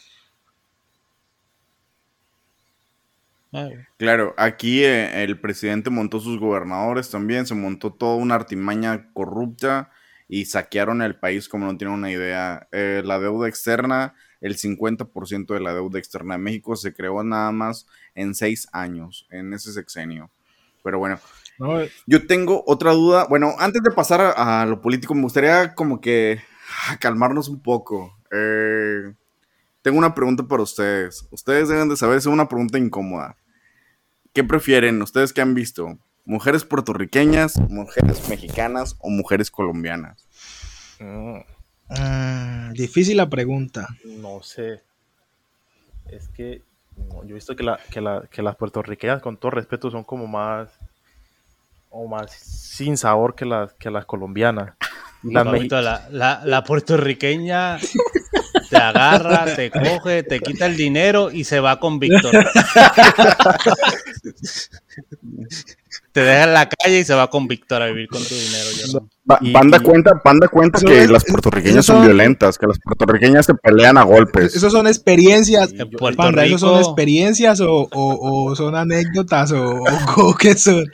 [3.96, 9.90] Claro, aquí eh, el presidente montó sus gobernadores también, se montó toda una artimaña corrupta
[10.28, 12.68] y saquearon el país como no tienen una idea.
[12.70, 17.50] Eh, la deuda externa, el 50% de la deuda externa de México se creó nada
[17.50, 20.30] más en seis años, en ese sexenio.
[20.84, 21.18] Pero bueno,
[21.58, 21.80] ¿no?
[22.06, 23.26] yo tengo otra duda.
[23.28, 26.40] Bueno, antes de pasar a, a lo político, me gustaría como que
[26.88, 28.16] ah, calmarnos un poco.
[28.30, 29.12] Eh,
[29.82, 31.26] tengo una pregunta para ustedes.
[31.30, 33.36] Ustedes deben de saber, es una pregunta incómoda.
[34.34, 35.98] ¿Qué prefieren ustedes que han visto?
[36.28, 40.26] ¿Mujeres puertorriqueñas, mujeres mexicanas o mujeres colombianas?
[41.00, 41.38] Mm,
[41.90, 43.88] Mm, difícil la pregunta.
[44.04, 44.82] no sé.
[46.10, 46.60] Es que
[46.98, 50.04] no, yo he visto que, la, que, la- que las puertorriqueñas, con todo respeto, son
[50.04, 50.68] como más
[51.88, 54.74] o más sin sabor que las, que las colombianas.
[56.10, 57.78] La, la puertorriqueña
[58.68, 62.34] te agarra, te coge, te quita el dinero y se va con Víctor.
[66.12, 68.66] te deja en la calle y se va con Víctor a vivir con tu dinero.
[68.76, 69.08] yo no.
[69.26, 72.66] Pa- Y- Panda y- cuenta, Panda cuenta que es- las puertorriqueñas son son- violentas, que
[72.66, 74.54] las puertorriqueñas se pelean a golpes.
[74.56, 75.72] ¿Esos son experiencias?
[75.72, 79.86] En Puerto Panda, ¿esos son Rico- experiencias o, o- o son anécdotas o, o-
[80.28, 80.84] o qué son?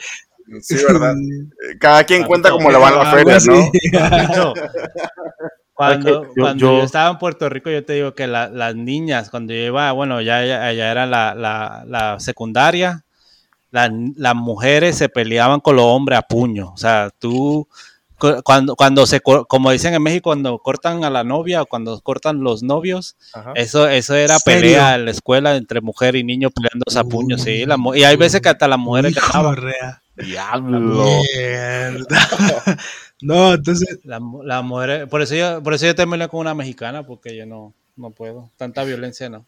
[0.60, 1.14] Sí, ¿verdad?
[1.80, 3.50] Cada quien cuenta cómo le va en la Algo feria, así.
[4.36, 4.52] No.
[4.52, 4.54] ¿no?
[5.76, 8.76] Cuando, yo- cuando yo- yo estaba en Puerto Rico, yo te digo que la- las
[8.76, 13.04] niñas, cuando yo iba, bueno, ya, ya, ya era la, la- la secundaria,
[13.74, 16.70] la- las mujeres se peleaban con los hombres a puño.
[16.72, 17.68] O sea, tú,
[18.18, 22.00] cu- cuando, cuando se, como dicen en México, cuando cortan a la novia o cuando
[22.00, 23.52] cortan los novios, Ajá.
[23.56, 24.60] eso, eso era ¿Serio?
[24.60, 27.66] pelea en la escuela entre mujer y niño peleándose a puño, sí.
[27.66, 29.56] la y hay veces que hasta las mujeres ganaban.
[30.16, 31.04] Diablo.
[31.36, 32.28] Mierda.
[33.20, 37.02] no, entonces, Las las mujeres, por eso yo, por eso yo terminé con una mexicana,
[37.02, 38.50] porque yo no, no puedo.
[38.56, 39.44] Tanta violencia no.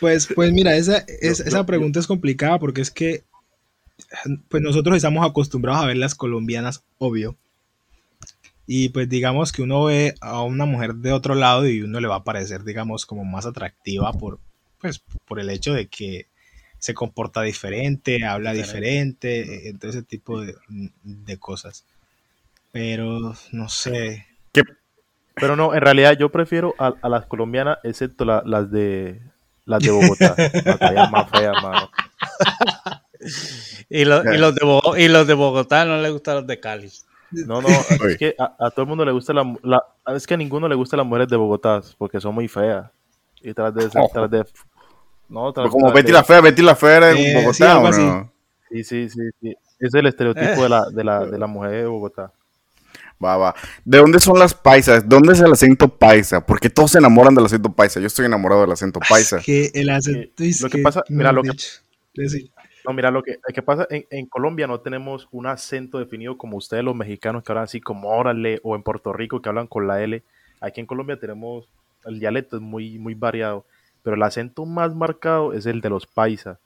[0.00, 3.22] pues, pues mira, esa, es- Yo- esa pregunta es complicada porque es que
[4.48, 7.36] pues nosotros estamos acostumbrados a ver las colombianas, obvio.
[8.66, 12.08] Y pues digamos que uno ve a una mujer de otro lado y uno le
[12.08, 14.38] va a parecer, digamos, como más atractiva por,
[14.80, 16.26] pues, por el hecho de que
[16.78, 19.42] se comporta diferente, habla Diferente.
[19.42, 20.54] diferente, todo ese tipo de,
[21.02, 21.84] de cosas.
[22.70, 24.26] Pero no sé.
[25.34, 29.20] Pero no, en realidad yo prefiero a, a las colombianas, excepto la- las de
[29.64, 30.34] las de Bogotá.
[30.94, 31.90] Las más feas, mano.
[33.88, 36.60] Y, lo- y los de Bogo- y los de Bogotá no les gustan los de
[36.60, 36.90] Cali.
[37.30, 37.68] No, no,
[38.08, 39.82] es que a, a todo el mundo le gusta la, la-
[40.16, 42.86] Es que a ninguno le gusta las mujeres de Bogotá porque son muy feas.
[43.42, 43.88] Y tras de.
[43.94, 44.10] Oh.
[44.12, 44.44] Tras de
[45.28, 48.30] no, tras, Como Betty la Fea, Betty la Fea era en Eh, sí, Bogotá.
[48.70, 49.56] Sí, sí, sí, sí.
[49.78, 52.32] Es el estereotipo de, la, de, la, de la mujer de Bogotá.
[53.22, 53.54] Va, va.
[53.84, 55.06] ¿De dónde son las paisas?
[55.08, 56.44] ¿Dónde es el acento paisa?
[56.44, 58.00] Porque todos se enamoran del acento paisa.
[58.00, 59.38] Yo estoy enamorado del acento paisa.
[59.44, 61.50] Que el acento es lo que pasa- mira, lo que-.
[62.86, 66.84] No, mira, lo que, pasa, en, en Colombia no tenemos un acento definido como ustedes
[66.84, 70.02] los mexicanos que hablan así como órale, o en Puerto Rico que hablan con la
[70.02, 70.22] L.
[70.60, 71.68] Aquí en Colombia tenemos,
[72.04, 73.64] el dialecto es muy, muy variado,
[74.02, 76.58] pero el acento más marcado es el de los paisas.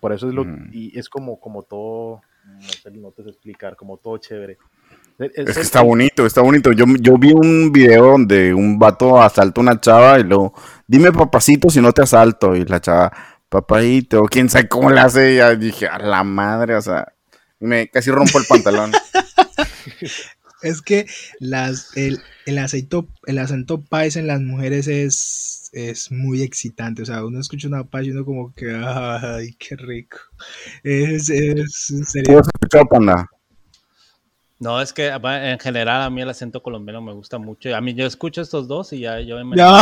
[0.00, 0.70] Por eso es lo, Mm.
[0.72, 4.58] y es como, como todo, no sé, no te sé explicar, como todo chévere.
[5.18, 6.72] Es, Es que el- está bonito, está bonito.
[6.72, 10.54] Yo, yo vi un video donde un vato asalta a una chava y luego,
[10.86, 12.54] dime papacito si no te asalto.
[12.54, 13.12] Y la chava,
[13.48, 15.36] papayito, quién sabe cómo le hace.
[15.36, 17.12] Ya dije, a la madre, o sea,
[17.60, 18.92] me casi rompo el pantalón.
[20.60, 21.06] Es que
[21.38, 27.02] las, el, el, acento, el acento paisa en las mujeres es, es muy excitante.
[27.02, 30.18] O sea, uno escucha una paisa y uno como que, ay, qué rico.
[30.82, 32.38] Es, es, en ¿Tú serio.
[32.40, 33.30] has escuchado, panda?
[34.60, 37.74] No, es que en general a mí el acento colombiano me gusta mucho.
[37.76, 39.54] A mí yo escucho estos dos y ya yo me...
[39.56, 39.78] No.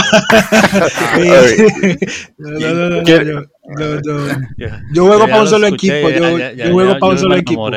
[2.39, 3.24] No, no, no, no, ¿Qué?
[3.24, 4.39] yo, no, no.
[4.59, 6.11] Yo, Yo juego para un solo equipo.
[6.11, 7.70] Yo, ya- ya- yo juego ya- para un solo equipo.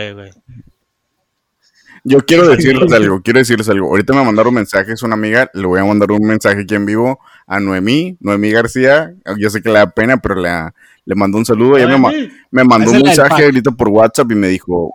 [2.06, 3.88] Yo quiero decirles algo, quiero decirles algo.
[3.90, 7.20] Ahorita me mandaron mensajes una amiga, le voy a mandar un mensaje aquí en vivo
[7.46, 9.14] a Noemí, Noemí García.
[9.38, 10.50] Yo sé que le da pena, pero le,
[11.06, 11.78] le mandó un saludo.
[11.78, 14.94] Ella me, me mandó un es mensaje ahorita por WhatsApp y me dijo,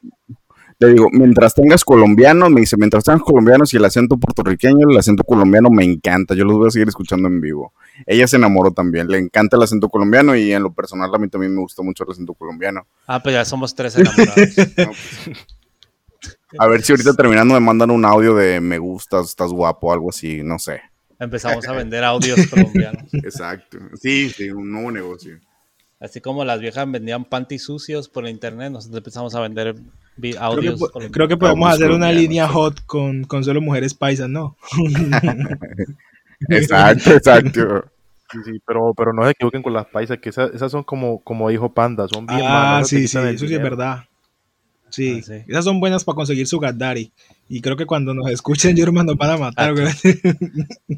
[0.78, 4.98] le digo, mientras tengas colombianos, me dice, mientras tengas colombianos y el acento puertorriqueño, el
[4.98, 6.34] acento colombiano me encanta.
[6.34, 7.72] Yo los voy a seguir escuchando en vivo.
[8.06, 11.28] Ella se enamoró también, le encanta el acento colombiano y en lo personal a mí
[11.28, 12.86] también me gusta mucho el acento colombiano.
[13.06, 14.36] Ah, pues ya somos tres enamorados.
[14.76, 14.86] ¿no?
[14.86, 19.92] Pues, a ver si ahorita terminando me mandan un audio de me gustas, estás guapo,
[19.92, 20.80] algo así, no sé.
[21.18, 23.02] Empezamos a vender audios colombianos.
[23.12, 23.78] Exacto.
[24.00, 25.40] Sí, sí, un nuevo negocio.
[26.00, 29.76] Así como las viejas vendían panties sucios por internet, nosotros empezamos a vender
[30.20, 30.74] Creo que,
[31.10, 34.56] creo podemos hacer una línea hot con, con solo mujeres paisas, ¿no?
[36.48, 37.84] Exacto, exacto.
[38.32, 41.22] Sí, sí, pero, pero no se equivoquen con las paisas, que esas, esas son como,
[41.22, 44.04] como dijo Panda, son bien Ah, malas, sí, sí, eso sí es verdad.
[44.90, 45.44] Sí, Ah, sí.
[45.48, 47.12] esas son buenas para conseguir su Gaddari.
[47.48, 49.94] Y creo que cuando nos escuchen, German nos van a matar, la-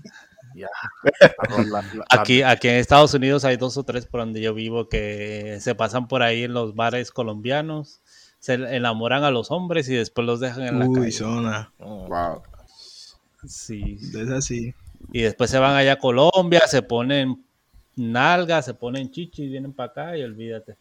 [2.11, 5.75] Aquí, aquí en Estados Unidos hay dos o tres por donde yo vivo que se
[5.75, 8.01] pasan por ahí en los bares colombianos,
[8.47, 11.11] se enamoran a los hombres y después los dejan en la Uy, calle.
[11.11, 11.73] zona.
[11.81, 12.43] Wow.
[13.45, 13.99] Sí.
[14.01, 14.73] Es así.
[15.13, 17.43] Y después se van allá a Colombia, se ponen
[17.97, 20.77] nalgas, se ponen chichi y vienen para acá y olvídate.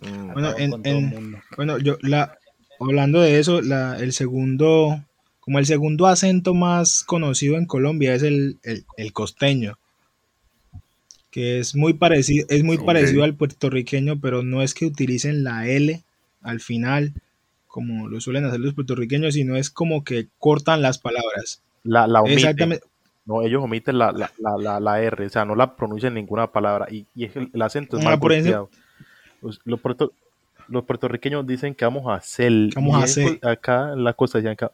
[0.00, 0.32] Mm.
[0.32, 1.38] Bueno, en- con todo el en- mundo.
[1.54, 2.38] Bueno, yo, la,
[2.80, 5.04] hablando de eso, la, el segundo,
[5.40, 9.76] como el segundo acento más conocido en Colombia es el, el, el costeño,
[11.30, 15.66] que es muy parecido, es muy parecido al puertorriqueño, pero no es que utilicen la
[15.68, 16.02] L
[16.42, 17.12] al final,
[17.66, 21.62] como lo suelen hacer los puertorriqueños, sino es como que cortan las palabras.
[21.84, 22.38] La, la omiten.
[22.38, 22.86] Exactamente.
[23.24, 26.48] No, ellos omiten la, la, la, la, la R, o sea, no la pronuncian ninguna
[26.48, 26.86] palabra.
[26.90, 28.70] Y, y es que el, el acento es Ah, mal por eso- golpeado.
[29.40, 30.12] Los, los puerto-
[30.68, 32.52] los puertorriqueños dicen que vamos a hacer.
[32.74, 33.38] Vamos a hacer.
[33.42, 34.72] Acá en la costa decían que, que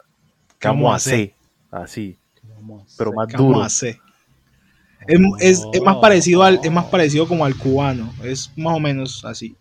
[0.58, 1.32] ¿Qué vamos vamos a hacer.
[1.70, 2.16] Así,
[2.54, 3.62] Vamos a pero más ¿Qué vamos duro.
[3.62, 3.98] a hacer?
[5.06, 8.80] Es, es- es más parecido al, es más parecido como al cubano, es más o
[8.80, 9.54] menos así.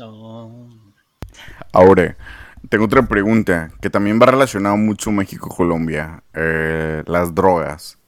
[0.00, 0.68] No.
[1.72, 2.16] Ahora,
[2.68, 6.22] tengo otra pregunta que también va relacionado mucho México-Colombia.
[6.34, 7.98] Eh, las drogas.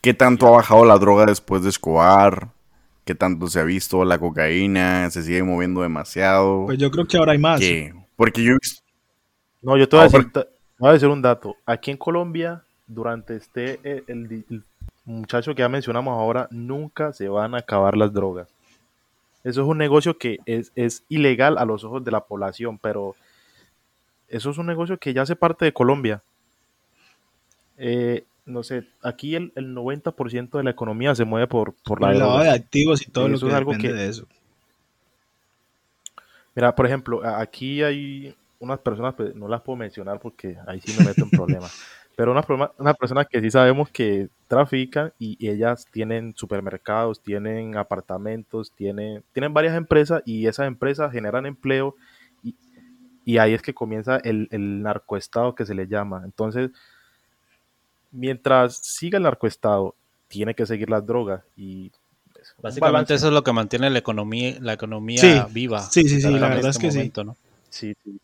[0.00, 2.48] ¿Qué tanto ha bajado la droga después de Escobar?
[3.04, 5.10] ¿Qué tanto se ha visto la cocaína?
[5.10, 6.64] ¿Se sigue moviendo demasiado?
[6.66, 7.60] Pues yo creo que ahora hay más.
[7.60, 7.94] ¿Qué?
[8.16, 8.54] Porque yo
[9.62, 10.46] No, yo te voy a, Ah, decir, te
[10.78, 11.56] voy a decir un dato.
[11.66, 14.64] Aquí en Colombia, durante este, eh, el, di- el
[15.04, 18.48] muchacho que ya mencionamos ahora, nunca se van a acabar las drogas.
[19.46, 23.14] Eso es un negocio que es, es ilegal a los ojos de la población, pero
[24.26, 26.22] eso es un negocio que ya hace parte de Colombia.
[27.76, 32.10] Eh, no sé, aquí el, el 90% de la economía se mueve por, por la
[32.10, 34.26] el lavado de activos y todo lo Eso que es algo depende que- de eso.
[36.56, 40.92] Mira, por ejemplo, aquí hay unas personas, pues, no las puedo mencionar porque ahí sí
[40.92, 41.70] me meto en problemas,
[42.16, 42.46] pero unas,
[42.78, 49.22] unas personas que sí sabemos que trafican y, y ellas tienen supermercados, tienen apartamentos, tienen,
[49.32, 51.94] tienen varias empresas y esas empresas generan empleo
[52.42, 52.56] y,
[53.26, 56.22] y ahí es que comienza el, el narcoestado que se le llama.
[56.24, 56.70] Entonces,
[58.12, 59.94] mientras siga el narcoestado,
[60.28, 61.90] tiene que seguir las drogas y
[62.62, 65.82] Básicamente eso es lo que mantiene la economía, la economía Sí, viva.
[65.90, 66.98] sí, sí, sí, la este verdad es que sí.
[66.98, 67.36] momento, ¿no?
[67.70, 68.18] Sí, sí.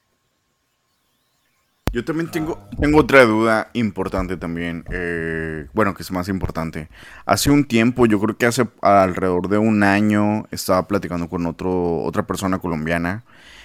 [1.92, 4.84] Yo también tengo, tengo otra duda importante también.
[4.90, 6.88] eh, bueno, que es más importante.
[7.26, 12.02] Hace un tiempo, yo creo que hace alrededor de un año, estaba platicando con otro,
[12.02, 13.24] otra persona colombiana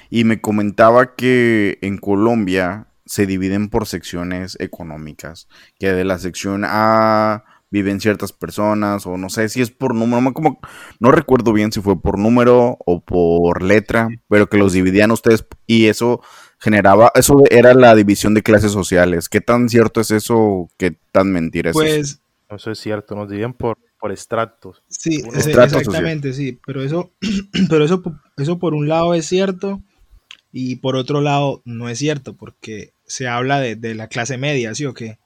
[0.10, 5.48] y me comentaba que en Colombia se dividen por secciones económicas.
[5.80, 10.22] Que de la sección A viven ciertas personas, o no sé si es por número,
[10.22, 10.60] no, como,
[11.00, 15.46] no recuerdo bien si fue por número o por letra, pero que los dividían ustedes
[15.66, 16.22] y eso
[16.60, 19.30] generaba, eso era la división de clases sociales.
[19.30, 20.70] ¿Qué tan cierto es eso?
[20.78, 21.84] ¿Qué tan mentira es eso?
[21.84, 24.84] Pues Eso es cierto, nos dividen por, por estratos.
[24.88, 25.64] sí, social.
[25.66, 27.12] exactamente, sí, pero eso,
[27.70, 28.02] pero eso,
[28.38, 29.82] eso por un lado es cierto
[30.52, 34.74] y por otro lado no es cierto, porque se habla de, de la clase media,
[34.74, 35.18] ¿sí o qué?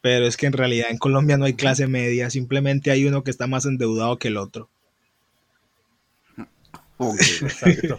[0.00, 3.30] Pero es que en realidad en Colombia no hay clase media, simplemente hay uno que
[3.30, 4.70] está más endeudado que el otro.
[7.42, 7.98] Exacto.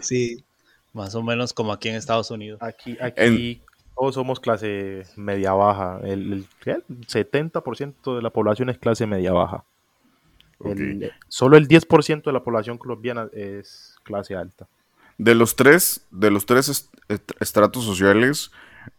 [0.00, 0.44] Sí,
[0.92, 2.60] Más o menos como aquí en Estados Unidos.
[2.62, 3.62] Aquí, aquí
[3.96, 6.00] todos somos clase media baja.
[6.02, 6.46] El, el-.
[6.66, 9.64] El 70% de la población es clase media baja.
[10.64, 14.68] El- solo el 10% de la población colombiana es clase alta.
[15.18, 18.50] De los tres, de los tres est- est- estratos sociales,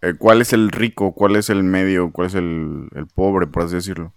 [0.01, 1.13] eh, ¿cuál es el rico?
[1.13, 2.11] ¿Cuál es el medio?
[2.11, 4.13] ¿Cuál es el, el pobre, por así decirlo?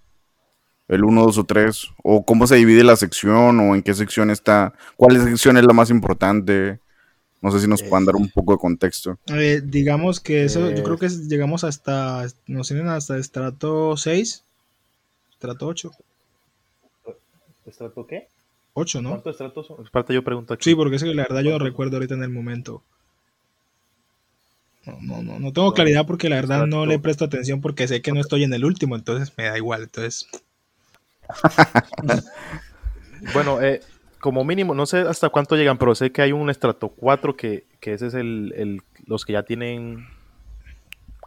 [0.89, 1.89] ¿El 1, 2 o 3?
[2.03, 3.59] ¿O cómo se divide la sección?
[3.61, 4.73] ¿O en qué sección está?
[4.97, 6.79] ¿Cuál sección es la más importante?
[7.43, 9.19] No sé si nos puedan dar un poco de contexto.
[9.27, 10.83] Eh, digamos que eso, yo Eh.
[10.83, 14.43] creo que es- llegamos hasta, nos tienen hasta estrato 6,
[15.33, 15.93] estrato 8,
[17.67, 18.29] ¿Estrato qué?
[18.75, 19.11] 8, ¿no?
[19.11, 19.85] ¿Cuántos estratos son?
[19.85, 20.63] Espérate, yo pregunto aquí.
[20.71, 22.85] Sí, porque es que la verdad yo no recuerdo ahorita en el momento.
[24.85, 28.03] No, no, no, no tengo claridad porque la verdad no le presto atención porque sé
[28.03, 29.83] que no estoy en el último, entonces me da igual.
[29.83, 30.29] Entonces,
[33.33, 33.81] Bueno, eh,
[34.21, 37.67] como mínimo, no sé hasta cuánto llegan, pero sé que hay un estrato 4 que,
[37.81, 40.07] que ese es el, el- los que ya tienen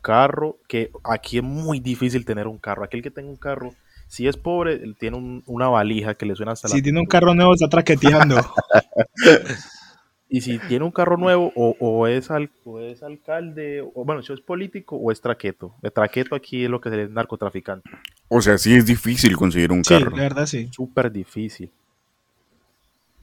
[0.02, 2.84] carro, que aquí es muy difícil tener un carro.
[2.84, 3.74] Aquel que tenga un carro,
[4.08, 6.84] si es pobre, él tiene un- una valija que le suena hasta si la...
[6.84, 8.38] tiene un carro nuevo está traqueteando.
[10.32, 14.22] Y si tiene un carro nuevo, o, o es, al, o es alcalde, o bueno,
[14.22, 15.74] si es político, o es traqueto.
[15.82, 17.90] El traqueto aquí es lo que es narcotraficante.
[18.28, 20.16] O sea, sí es difícil conseguir un Sí, carro.
[20.16, 20.70] la verdad sí.
[20.72, 21.72] Súper difícil.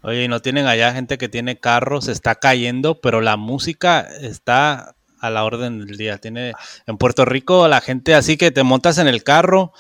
[0.03, 4.95] Oye, ¿y no tienen allá gente que tiene carros, está cayendo, pero la música está
[5.21, 6.19] a la orden del día.
[6.19, 6.53] Tiene
[6.87, 9.73] en Puerto Rico la gente así que te montas en el carro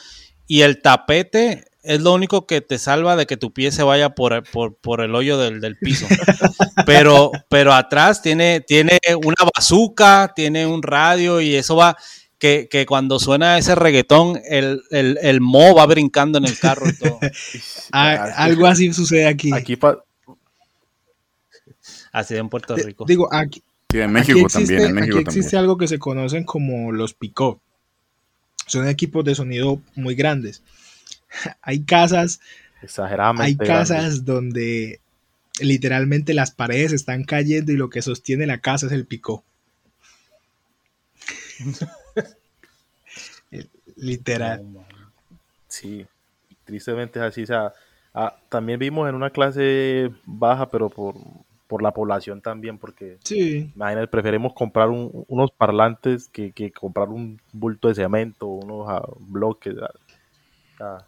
[0.47, 4.11] y el tapete es lo único que te salva de que tu pie se vaya
[4.14, 6.07] por, por, por el hoyo del, del piso.
[6.87, 11.97] Pero, pero atrás tiene, tiene una bazuca, tiene un radio y eso va,
[12.39, 16.89] que, que cuando suena ese reggaetón, el, el, el mo va brincando en el carro
[16.89, 17.18] y todo.
[17.93, 19.51] Ah, algo así sucede aquí.
[19.53, 19.99] Aquí pa-
[22.12, 23.05] Así en Puerto Rico.
[23.07, 25.61] digo, aquí, Sí, en aquí México existe, también, en México aquí existe también.
[25.62, 27.61] algo que se conocen como los picó.
[28.66, 30.62] Son equipos de sonido muy grandes.
[31.62, 32.41] Hay casas
[32.82, 33.66] exageradamente Hay grande.
[33.89, 35.01] casas donde
[35.61, 39.43] literalmente las paredes están cayendo y lo que sostiene la casa es el picó.
[43.51, 44.64] El- Literal.
[45.68, 46.07] Sí,
[46.64, 47.43] tristemente es así.
[47.45, 47.72] O sea,
[48.14, 51.14] ah, también vimos en una clase baja, pero por,
[51.66, 53.72] por la población también, porque Sí.
[53.74, 59.03] imagínate, preferimos comprar un- unos parlantes que, que comprar un bulto de cemento, unos ah,
[59.18, 59.74] bloques.
[60.80, 61.05] ah.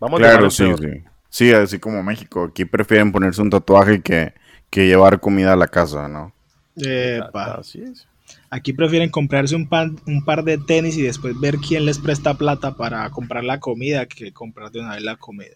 [0.00, 1.02] Vamos Claro, sí, sí.
[1.28, 2.44] Sí, así como México.
[2.44, 4.34] Aquí prefieren ponerse un tatuaje que,
[4.68, 6.32] que llevar comida a la casa, ¿no?
[6.76, 7.54] Epa.
[7.54, 8.06] Así es.
[8.48, 12.34] Aquí prefieren comprarse un, pan- un par de tenis y después ver quién les presta
[12.34, 15.54] plata para comprar la comida que comprar de una vez la comida.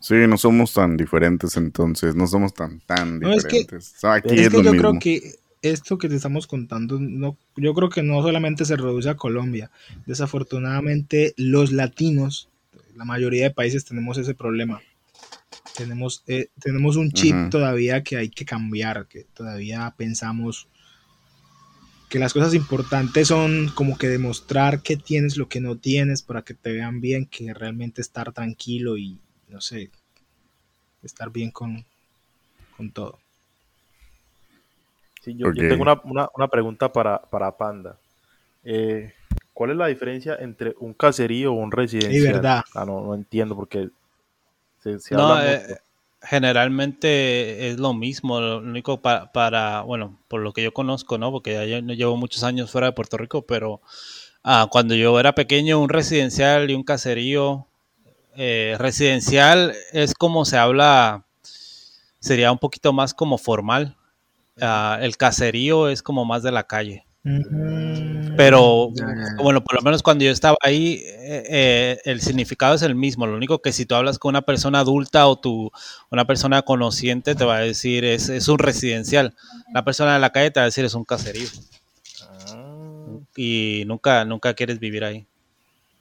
[0.00, 3.94] Sí, no somos tan diferentes entonces, no somos tan, tan No, es que- diferentes.
[3.96, 4.88] O sea, aquí es es, que lo yo mismo.
[4.90, 5.32] creo que
[5.62, 9.70] esto que te estamos contando, no, yo creo que no solamente se reduce a Colombia.
[10.06, 12.48] Desafortunadamente, los latinos,
[12.96, 14.80] la mayoría de países tenemos ese problema.
[15.76, 20.68] Tenemos, eh, tenemos un chip todavía que hay que cambiar, que todavía pensamos
[22.08, 26.42] que las cosas importantes son como que demostrar que tienes lo que no tienes para
[26.42, 29.90] que te vean bien, que realmente estar tranquilo y, no sé,
[31.02, 31.84] estar bien con,
[32.76, 33.18] con todo.
[35.42, 37.98] Sí, yo, tengo una, una- una pregunta para, para Panda.
[38.64, 39.12] Eh,
[39.54, 42.50] ¿Cuál es la diferencia entre un caserío o un residencial?
[42.50, 42.62] verdad.
[42.74, 43.90] Ah, no, no entiendo porque
[44.80, 45.76] se, se No, habla eh, mucho.
[46.22, 51.30] generalmente es lo mismo, lo único pa- para, bueno, por lo que yo conozco, ¿no?
[51.30, 53.80] Porque ya yo no llevo muchos años fuera de Puerto Rico, pero
[54.44, 57.66] ah, cuando yo era pequeño, un residencial y un caserío,
[58.36, 61.24] eh, residencial es como se habla,
[62.20, 63.96] sería un poquito más como formal.
[64.60, 67.04] Ah, el caserío es como más de la calle.
[67.24, 68.34] Ujú.
[68.36, 68.90] Pero
[69.42, 73.26] bueno, por lo menos cuando yo estaba ahí, eh, eh, el significado es el mismo.
[73.26, 75.70] Lo único que si tú hablas con una persona adulta o tu,
[76.10, 79.34] una persona conociente, te va a decir es, es un residencial.
[79.74, 81.48] La persona de la calle te va a decir es un caserío.
[82.22, 83.06] Ah,
[83.36, 85.26] Y nunca, nunca quieres vivir ahí.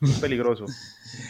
[0.02, 0.66] es peligroso.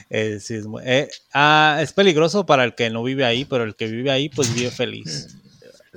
[0.09, 3.63] Eh, sí, es, muy- eh, ah, es peligroso para el que no vive ahí, pero
[3.63, 5.37] el que vive ahí, pues vive feliz.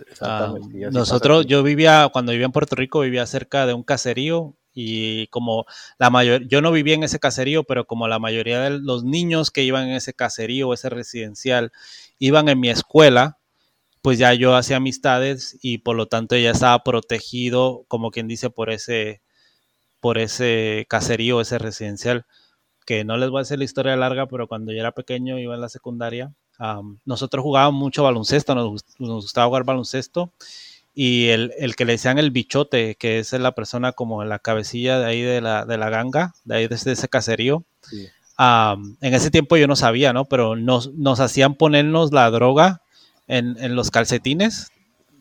[0.09, 5.27] Exactamente, nosotros, yo vivía, cuando vivía en Puerto Rico, vivía cerca de un caserío y
[5.29, 5.67] como
[5.99, 9.51] la mayor, yo no vivía en ese caserío, pero como la mayoría de los niños
[9.51, 11.73] que iban en ese caserío, ese residencial,
[12.19, 13.39] iban en mi escuela,
[14.03, 18.51] pues ya yo hacía amistades y por lo tanto ya estaba protegido, como quien dice,
[18.51, 19.23] por ese,
[20.01, 22.27] por ese caserío, ese residencial,
[22.87, 25.55] que no les voy a hacer la historia larga, pero cuando yo era pequeño, iba
[25.55, 26.33] en la secundaria,
[27.05, 30.31] nosotros jugábamos mucho baloncesto, nos, gust- nos gustaba jugar baloncesto,
[30.95, 34.99] y el, el que le decían el bichote, que es la persona como la cabecilla
[34.99, 38.09] de ahí de la, de la ganga, de ahí desde ese caserío, Sí.
[39.01, 40.25] en ese tiempo yo no sabía, ¿no?
[40.27, 42.83] Pero nos, nos hacían ponernos la droga
[43.29, 44.69] en, en los calcetines,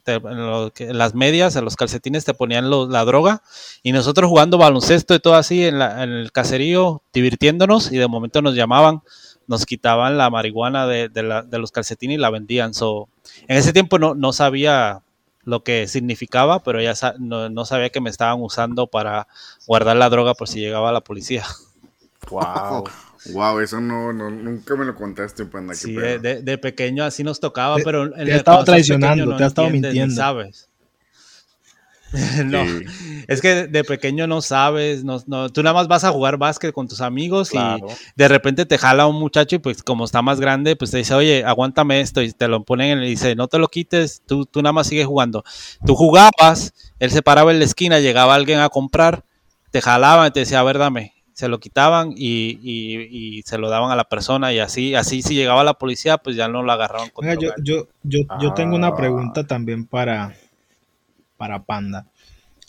[0.03, 3.41] te- en, lo que- en las medias, en los calcetines te ponían lo- la droga
[3.83, 8.07] y nosotros jugando baloncesto y todo así en, la- en el caserío, divirtiéndonos y de
[8.07, 9.01] momento nos llamaban,
[9.49, 12.73] nos quitaban la marihuana de, de la- de los calcetines y la vendían.
[12.73, 13.09] So,
[13.49, 15.01] en ese tiempo no, no sabía
[15.43, 19.27] lo que significaba, pero ya sa- no, no sabía que me estaban usando para
[19.67, 21.43] guardar la droga por si llegaba la policía.
[22.29, 22.85] Wow.
[23.33, 25.73] Wow, eso no, no, nunca me lo contaste, panda.
[25.73, 28.57] Sí, de, de- de pequeño así nos tocaba, Te- pero en te el- ha estado
[28.59, 30.21] pequeño traicionando, te ha estado entiendes ni mintiendo.
[30.21, 30.68] sabes.
[32.45, 33.23] no, Sí.
[33.27, 36.73] es que de pequeño no sabes, no, no, tú nada más vas a jugar básquet
[36.73, 37.87] con tus amigos Claro.
[37.87, 40.97] y de repente te jala un muchacho y pues como está más grande, pues te
[40.97, 44.21] dice, oye, aguántame esto y te lo ponen en- y dice, no te lo quites,
[44.25, 45.43] tú, tú nada más sigues jugando.
[45.85, 49.23] Tú jugabas, él se paraba en la esquina, llegaba alguien a comprar,
[49.71, 51.13] te jalaban y te decía, a ver, dame.
[51.33, 55.21] Se lo quitaban y, y- y se lo daban a la persona y así, así
[55.21, 58.53] si llegaba la policía, pues ya no lo agarraban con Oiga, yo, yo, yo, yo
[58.55, 58.95] tengo una Ah.
[58.95, 60.33] pregunta también para,
[61.39, 62.07] para Panda.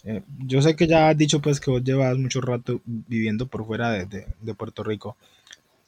[0.04, 3.66] Eh, yo sé que ya has dicho pues que vos llevas mucho rato viviendo por
[3.66, 5.16] fuera de, de- de Puerto Rico,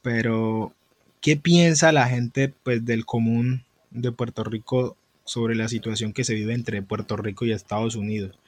[0.02, 0.74] pero
[1.20, 6.34] ¿qué piensa la gente pues del común de Puerto Rico sobre la situación que se
[6.34, 8.38] vive entre Puerto Rico y Estados Unidos?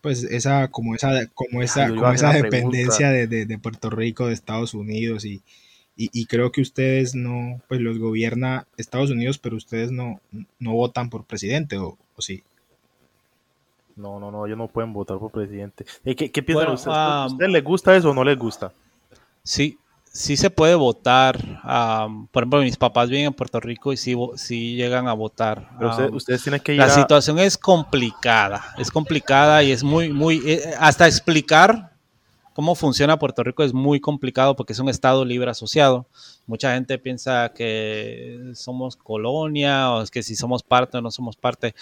[0.00, 4.34] Pues esa, como esa, como esa, como esa dependencia de, de- de Puerto Rico, de
[4.34, 5.42] Estados Unidos y,
[5.96, 10.20] y, y creo que ustedes no, pues los gobierna Estados Unidos, pero ustedes no,
[10.60, 12.44] no votan por presidente, o, o sí.
[13.96, 15.84] No, no, no, ellos no pueden votar por presidente.
[16.04, 16.96] Eh, ¿Qué, qué piensan Bueno, ustedes?
[16.96, 18.72] ¿A ustedes les gusta eso o no les gusta?
[19.42, 19.78] Sí,
[20.16, 21.38] sí se puede votar.
[22.30, 25.70] por ejemplo, mis papás viven en Puerto Rico y sí, llegan a votar.
[25.78, 26.90] Pero ustedes, tienen que ir la a...
[26.90, 31.92] situación es complicada, es complicada y es muy, muy, eh, hasta explicar
[32.54, 36.06] cómo funciona Puerto Rico es muy complicado porque es un estado libre asociado.
[36.46, 41.36] Mucha gente piensa que somos colonia o es que si somos parte o no somos
[41.36, 41.74] parte.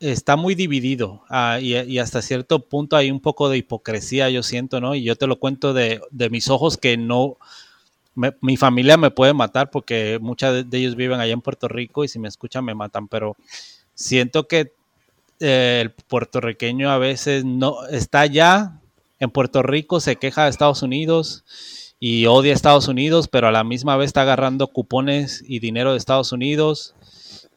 [0.00, 4.80] Está muy dividido ah, y, hasta cierto punto hay un poco de hipocresía, yo siento,
[4.80, 4.94] ¿no?
[4.94, 7.36] Y yo te lo cuento de, de mis ojos que no,
[8.14, 11.68] me- mi familia me puede matar porque muchos de, de ellos viven allá en Puerto
[11.68, 13.36] Rico y si me escuchan me matan, pero
[13.94, 14.72] siento que
[15.40, 18.80] eh, el puertorriqueño a veces no está allá
[19.18, 21.44] en Puerto Rico, se queja de Estados Unidos
[22.00, 25.92] y odia a Estados Unidos, pero a la misma vez está agarrando cupones y dinero
[25.92, 26.94] de Estados Unidos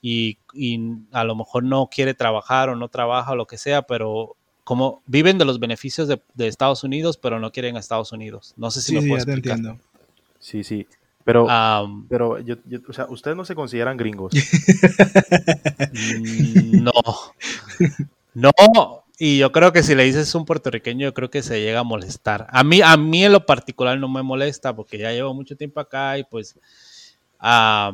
[0.03, 0.79] y, y
[1.13, 4.35] a lo mejor no quiere trabajar o no trabaja o lo que sea, pero
[4.65, 8.53] como viven de los beneficios de, de Estados Unidos, pero no quieren a Estados Unidos.
[8.57, 9.57] No sé si Sí, me sí, ya te explicar.
[9.57, 9.83] entiendo.
[10.39, 10.85] Sí, sí.
[11.25, 11.47] Pero,
[12.09, 14.33] pero yo, yo- o sea, ustedes no se consideran gringos.
[15.93, 16.91] No.
[18.33, 18.51] No.
[19.19, 21.83] Y yo creo que si le dices un puertorriqueño, yo creo que se llega a
[21.83, 22.47] molestar.
[22.49, 25.79] A mí, a mí en lo particular no me molesta porque ya llevo mucho tiempo
[25.79, 26.57] acá y pues
[27.39, 27.93] ah,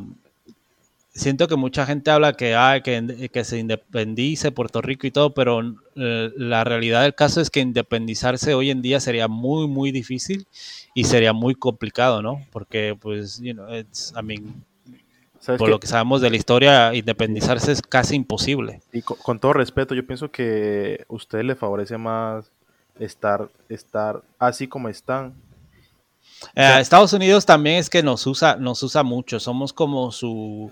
[1.12, 5.34] siento que mucha gente habla que, ah, que, que se independice Puerto Rico y todo,
[5.34, 5.60] pero
[5.96, 10.46] eh, la realidad del caso es que independizarse hoy en día sería muy, muy difícil
[10.94, 12.44] y sería muy complicado, ¿no?
[12.52, 14.64] Porque pues, you know, it's, I mean,
[15.40, 15.70] ¿Sabes por qué?
[15.72, 18.80] lo que sabemos de la historia, independizarse es casi imposible.
[18.92, 22.50] Y con, con todo respeto, yo pienso que a ustedes les favorece más
[22.98, 25.34] estar, estar así como están.
[26.54, 29.38] Eh, Estados Unidos también es que nos usa, nos usa mucho.
[29.40, 30.70] Somos como su.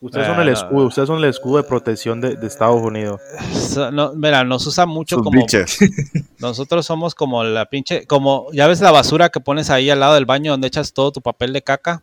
[0.00, 0.52] Ustedes son el Ah.
[0.52, 3.20] escudo, ustedes son el escudo de protección de, de Estados Unidos.
[3.52, 5.40] so- no, mira, nos usa mucho Sus como.
[6.38, 8.06] Nosotros somos como la pinche.
[8.06, 11.10] Como, ya ves la basura que pones ahí al lado del baño donde echas todo
[11.12, 12.02] tu papel de caca.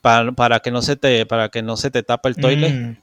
[0.00, 2.70] Para, para que no se te, para que no se te tape el toile.
[2.70, 2.96] Mm,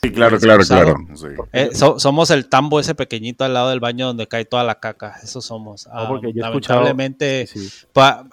[0.00, 0.96] Sí, claro, claro, claro.
[1.16, 1.26] Sí.
[1.52, 4.76] Eh, so- somos el tambo ese pequeñito al lado del baño donde cae toda la
[4.78, 5.16] caca.
[5.22, 5.86] Eso somos.
[5.88, 7.68] No, Ah, porque yo he escuchado- lamentablemente, Sí.
[7.92, 8.24] pa-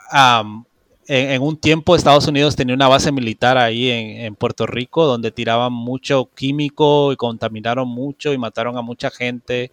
[1.08, 5.06] en, en un tiempo Estados Unidos tenía una base militar ahí en, en Puerto Rico
[5.06, 9.72] donde tiraban mucho químico y contaminaron mucho y mataron a mucha gente.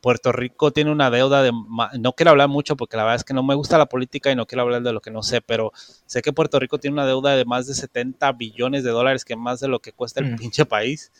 [0.00, 1.50] Puerto Rico tiene una deuda de...
[1.98, 4.36] No quiero hablar mucho porque la verdad es que no me gusta la política y
[4.36, 5.72] no quiero hablar de lo que no sé, pero
[6.06, 9.32] sé que Puerto Rico tiene una deuda de más de 70 billones de dólares, que
[9.32, 10.36] es más de lo que cuesta el Mm.
[10.36, 11.10] pinche país.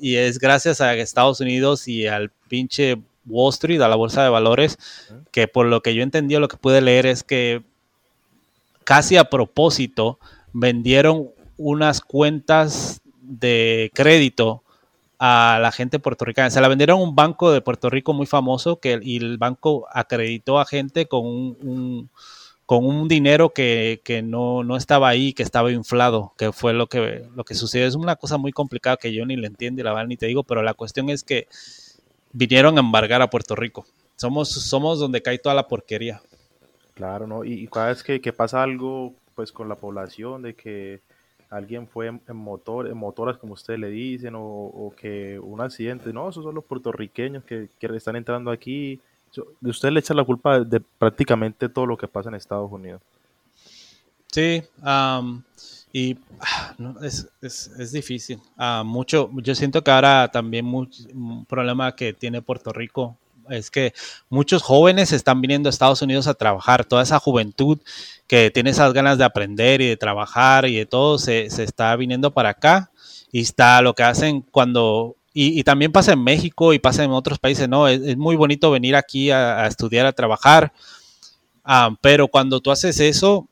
[0.00, 4.30] Y es gracias a Estados Unidos y al pinche Wall Street, a la bolsa de
[4.30, 4.76] valores,
[5.30, 7.62] que por lo que yo entendí lo que pude leer es que
[8.82, 10.18] casi a propósito
[10.52, 14.62] vendieron unas cuentas de crédito
[15.18, 16.50] a la gente puertorriqueña.
[16.50, 19.86] Se la vendieron a un banco de Puerto Rico muy famoso que, y el banco
[19.92, 22.10] acreditó a gente con un,
[22.66, 26.86] con un dinero que, que no, no estaba ahí, que estaba inflado, que fue lo
[26.86, 27.86] que, lo que sucedió.
[27.86, 30.26] Es una cosa muy complicada que yo ni le entiendo y la verdad ni te
[30.26, 31.48] digo, pero la cuestión es que
[32.32, 33.86] vinieron a embargar a Puerto Rico.
[34.16, 36.20] Somos, somos donde cae toda la porquería.
[36.94, 37.44] Claro, ¿no?
[37.44, 41.00] Y, y cada vez que, que pasa algo, pues con la población, de que
[41.50, 45.60] alguien fue en, en motor, en motoras, como ustedes le dicen, o, o que un
[45.60, 49.00] accidente, no, esos son los puertorriqueños que, que están entrando aquí.
[49.60, 53.02] De usted le echan la culpa de, prácticamente todo lo que pasa en Estados Unidos.
[54.30, 55.42] Sí, am,
[55.92, 58.38] y ah, es, es, es difícil.
[58.56, 63.16] Ah, mucho, yo siento que ahora también much- un problema que tiene Puerto Rico
[63.50, 63.94] es que
[64.28, 66.84] muchos jóvenes están viniendo a Estados Unidos a trabajar.
[66.84, 67.78] Toda esa juventud
[68.26, 72.32] que tiene esas ganas de aprender y de trabajar y de todo se, está viniendo
[72.32, 72.90] para acá.
[73.32, 75.16] Y está lo que hacen cuando...
[75.34, 77.86] Y, también pasa en México y pasa en otros países, ¿no?
[77.86, 80.72] Es, muy bonito venir aquí a, estudiar, a trabajar.
[81.62, 83.46] Ah, pero cuando tú haces eso,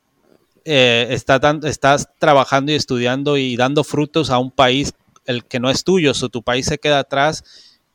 [0.65, 4.93] eh, está estás trabajando y estudiando y dando frutos a un país
[5.25, 7.43] el que no es tuyo, o tu país se queda atrás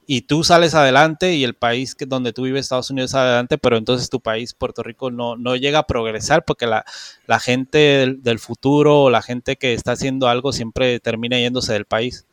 [0.07, 3.59] y tú sales adelante y el país que donde tú vives, Estados Unidos, sale adelante,
[3.59, 6.85] pero entonces tu país, Puerto Rico, no, no llega a progresar porque la,
[7.27, 11.73] la gente del, del futuro o la gente que está haciendo algo siempre termina yéndose
[11.73, 12.27] del país.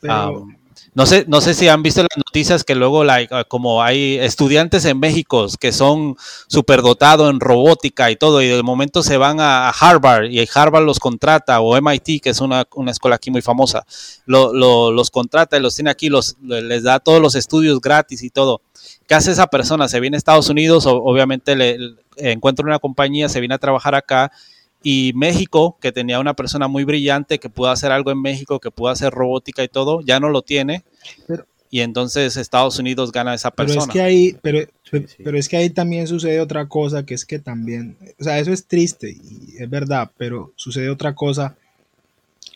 [0.00, 0.46] Pero,
[0.94, 4.84] no sé, no sé si han visto las noticias que luego ah, como hay estudiantes
[4.86, 6.16] en México que son
[6.48, 10.98] superdotados en robótica y todo, y de momento se van a, Harvard y Harvard los
[10.98, 13.84] contrata, o MIT, que es una, una escuela aquí muy famosa,
[14.26, 18.22] lo- lo- los contrata y los tiene aquí, los, les da todos los estudios gratis
[18.22, 18.60] y todo.
[19.06, 19.88] ¿Qué hace esa persona?
[19.88, 21.78] Se viene a Estados Unidos, obviamente le
[22.16, 24.32] encuentra una compañía, se viene a trabajar acá
[24.88, 28.70] y México, que tenía una persona muy brillante que pudo hacer algo en México, que
[28.70, 30.84] pudo hacer robótica y todo, ya no lo tiene.
[31.26, 33.86] Pero- y entonces Estados Unidos gana a esa pero persona.
[33.86, 35.04] es que ahí, pero, sí.
[35.24, 38.52] pero es que ahí también sucede otra cosa, que es que también, o sea, eso
[38.52, 41.56] es triste y es verdad, pero sucede otra cosa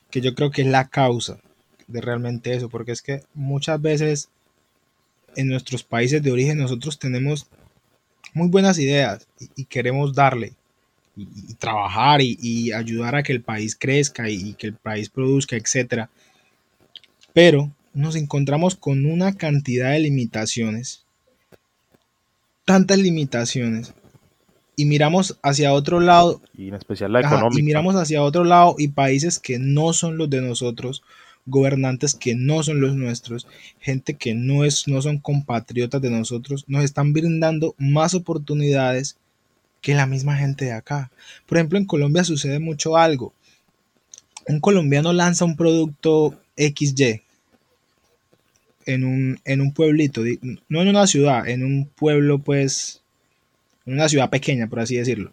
[0.09, 1.41] que yo creo que es la causa
[1.89, 4.29] de realmente eso, porque es que muchas veces
[5.35, 7.49] en nuestros países de origen nosotros tenemos
[8.35, 10.53] muy buenas ideas y, y queremos darle
[11.21, 15.09] y, y trabajar y, y ayudar a que el país crezca y, que el país
[15.11, 16.11] produzca, etcétera.
[17.33, 21.05] Pero nos encontramos con una cantidad de limitaciones,
[22.65, 23.95] tantas limitaciones,
[24.77, 27.61] y miramos hacia otro lado Y en especial la Ajá, económica.
[27.61, 31.03] y miramos hacia otro lado y países que no son los de nosotros,
[31.47, 33.47] gobernantes que no son los nuestros,
[33.81, 39.19] gente que no, es, no son compatriotas de nosotros, nos están brindando más oportunidades
[39.81, 41.11] que la misma gente de acá.
[41.47, 43.33] Por ejemplo, en Colombia sucede mucho algo.
[44.47, 47.23] Un colombiano lanza un producto XY
[48.87, 50.23] en un, en un pueblito,
[50.69, 53.03] no en una ciudad, en un pueblo, pues,
[53.87, 55.33] en una ciudad pequeña, por así decirlo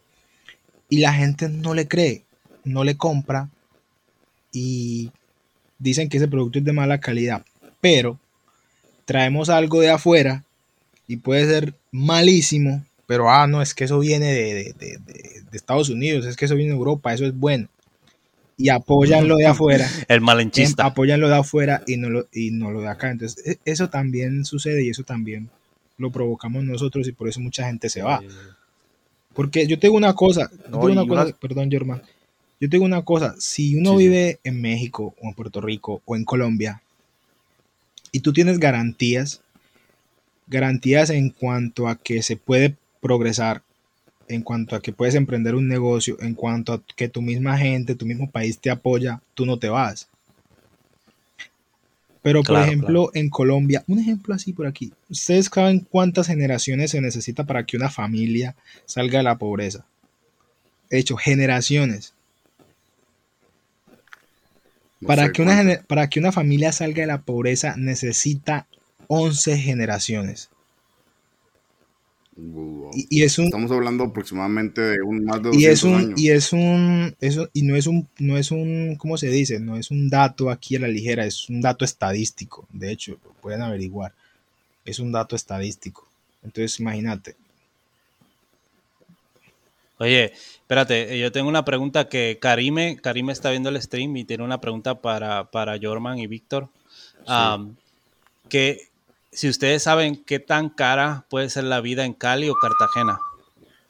[0.90, 2.24] y la gente no le cree,
[2.64, 3.50] no le compra
[4.52, 5.12] y
[5.80, 7.46] dicen que ese producto es de mala calidad,
[7.82, 8.20] pero
[9.06, 10.44] traemos algo de afuera
[11.08, 15.48] y puede ser malísimo, pero ah, no, es que eso viene de, de- de- de-
[15.58, 17.68] Estados Unidos, es que eso viene de Europa, eso es bueno.
[18.58, 20.22] Y apoyan lo de afuera, El
[20.56, 20.84] em, malenchista.
[20.84, 23.12] apoyan lo de afuera y no lo, y no lo de acá.
[23.12, 25.50] Entonces, e- eso también sucede y eso también
[25.98, 28.26] lo provocamos nosotros y por eso mucha gente se va.
[29.34, 32.02] Porque yo te digo una cosa, yo te No, digo una cosa, perdón, Germán.
[32.60, 33.98] Yo te digo una cosa, si uno sí.
[33.98, 36.82] vive en México o en Puerto Rico o en Colombia
[38.12, 39.42] y tú tienes garantías,
[40.48, 43.64] garantías en cuanto a que se puede progresar,
[44.28, 47.96] en cuanto a que puedes emprender un negocio, en cuanto a que tu misma gente,
[47.96, 50.10] tu mismo país te apoya, tú no te vas.
[52.22, 56.92] Pero por Claro, ejemplo, en Colombia, un ejemplo así por aquí, ¿ustedes saben cuántas generaciones
[56.92, 58.56] se necesita para que una familia
[58.86, 59.88] salga de la pobreza?
[60.90, 62.14] De hecho, generaciones.
[65.00, 68.68] No Para que, una, para que una familia salga de la pobreza necesita
[69.08, 70.52] 11 generaciones.
[72.38, 72.92] Wow.
[72.94, 75.94] Y, y es un, Estamos hablando aproximadamente de un más de 200 y es un,
[75.96, 76.22] años.
[76.22, 79.60] y es un, eso, y no es un, no es un, ¿cómo se dice?
[79.60, 82.68] No es un dato aquí a la ligera, es un dato estadístico.
[82.72, 84.14] De hecho, lo pueden averiguar.
[84.86, 86.08] Es un dato estadístico.
[86.44, 87.36] Entonces, imagínate.
[90.00, 94.44] Oye, espérate, yo tengo una pregunta que Karime, Karime está viendo el stream y tiene
[94.44, 96.70] una pregunta para, para Jorman y Víctor.
[97.26, 97.76] Am,
[98.48, 98.90] que
[99.32, 103.20] si ustedes saben qué tan cara puede ser la vida en Cali o Cartagena,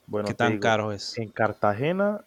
[0.08, 1.18] Bueno, qué tan digo, caro es.
[1.18, 2.22] En Cartagena,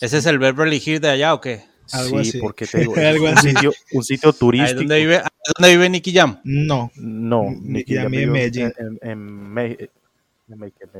[0.00, 1.64] ¿Ese es el Beverly Hills de allá o qué?
[1.92, 2.38] Algo sí, así.
[2.40, 3.50] porque te digo, es Algo un, así.
[3.50, 4.80] Sitio, un sitio Ahí turístico.
[4.80, 5.24] donde vive, ahí
[5.58, 6.40] donde vive Nicky Jam.
[6.44, 8.72] No, No, Nicky Jam mí en Medellín.
[8.78, 9.92] En, en, en.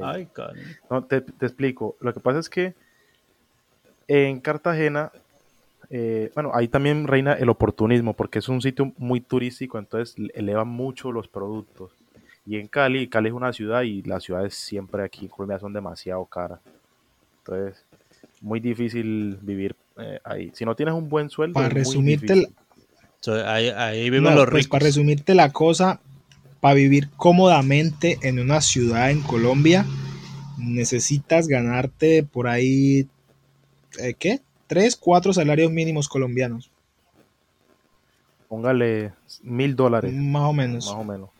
[0.03, 0.29] Ay.
[0.91, 1.97] No, te, te explico.
[2.01, 2.75] Lo que pasa es que
[4.09, 5.13] en Cartagena,
[5.91, 10.33] eh, bueno, ahí también reina el oportunismo porque es un sitio muy turístico, entonces le-
[10.35, 11.93] elevan mucho los productos.
[12.47, 15.73] Y en Cali, Cali es una ciudad y las ciudades siempre aquí en Colombia son
[15.73, 16.61] demasiado caras.
[17.39, 17.85] Entonces,
[18.41, 20.51] muy difícil vivir eh, ahí.
[20.55, 22.49] Si no tienes un buen sueldo, Para es muy resumirte.
[23.21, 24.71] So, ahí, ahí viven no, los pues ricos.
[24.71, 26.01] para resumirte la cosa,
[26.61, 29.87] para vivir cómodamente en una ciudad en Colombia,
[30.59, 33.09] necesitas ganarte por ahí,
[33.99, 34.41] eh, ¿qué?
[34.67, 36.71] Tres, cuatro salarios mínimos colombianos,
[38.49, 39.13] Póngale
[39.43, 40.87] mil dólares, más o menos.
[40.87, 41.31] más o menos.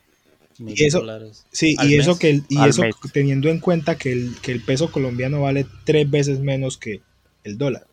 [0.57, 1.45] Mil y eso- dólares.
[1.51, 2.95] Sí, ¿Al y eso que el- y Al eso mes.
[3.13, 7.01] teniendo en cuenta que el, que el peso colombiano vale tres veces menos que
[7.43, 7.87] el dólar.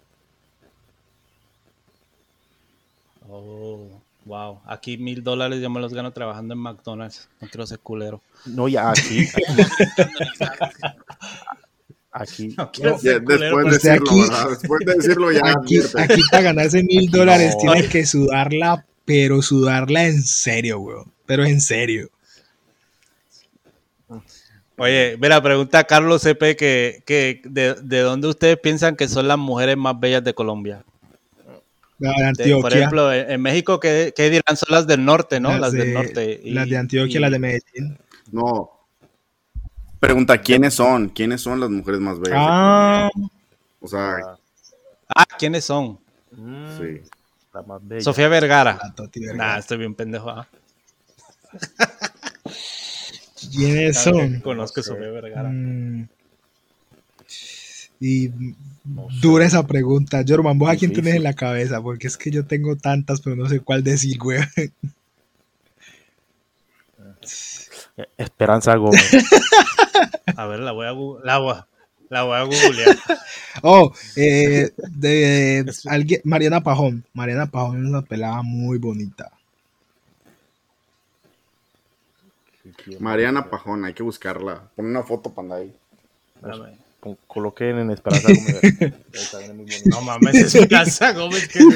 [3.29, 3.89] Oh,
[4.25, 4.61] wow.
[4.67, 7.29] Aquí mil dólares yo me los gano trabajando en McDonald's.
[7.41, 8.21] No quiero ser culero.
[8.47, 9.27] No, ya aquí.
[12.13, 13.41] aquí No quiero Ya, ser culero.
[13.59, 14.49] después de de decirlo, aquí- ¿verdad?
[14.51, 15.41] Después de decirlo ya.
[15.61, 17.73] Aquí, aquí para ganarse mil dólares no.
[17.73, 21.13] tienes que sudarla, pero sudarla en serio, weón.
[21.27, 22.09] Pero en serio.
[24.79, 29.29] Oye, mira, pregunta a Carlos CP que, que de, de dónde ustedes piensan que son
[29.29, 30.85] las mujeres más bellas de Colombia.
[31.99, 32.63] La de De- Antioquia.
[32.63, 34.57] por ejemplo, en, en México, ¿qué, qué dirán?
[34.57, 35.57] Son las del norte, ¿no?
[35.57, 36.41] Las, del norte.
[36.43, 37.99] Y- las de Antioquia, y- las de Medellín.
[38.33, 38.72] No.
[40.03, 41.11] Pregunta, ¿quiénes son?
[41.11, 42.37] ¿Quiénes son las mujeres más bellas?
[42.41, 43.09] Ah?
[43.81, 44.17] O sea,
[45.15, 45.97] Ah, ¿quiénes son?
[46.33, 47.01] Mm, sí.
[47.55, 48.03] La más bella.
[48.03, 48.81] Sofía Vergara.
[48.83, 49.59] Nah, Vergara.
[49.61, 50.29] estoy bien pendejo.
[50.31, 50.49] ah.
[53.53, 54.41] ¿Quiénes son?
[54.41, 54.91] Conozco a No sé.
[54.91, 55.49] Sofía Vergara.
[55.51, 56.09] Mm.
[58.01, 58.29] Y
[58.85, 59.17] No sé.
[59.21, 60.25] dura esa pregunta.
[60.27, 61.05] Jorman, ¿vos a quién Difícil.
[61.05, 61.81] tenés en la cabeza?
[61.81, 64.41] Porque es que yo tengo tantas, pero no sé cuál decir, güey.
[68.19, 69.13] Esperanza Gómez.
[70.37, 70.93] A ver, la voy a,
[71.25, 71.67] la voy a,
[72.09, 72.97] la voy a googlear.
[73.65, 77.05] Oh, eh, de alguien, Mariana Pajón.
[77.13, 79.31] Mariana Pajón es una pelada muy bonita.
[82.99, 84.71] Mariana Pajón, hay que buscarla.
[84.75, 85.73] Pon una foto para ahí.
[87.27, 88.95] Coloquen en Esperanza Gómez.
[89.87, 91.49] No mames, es Esperanza Gómez.
[91.49, 91.59] ¿qué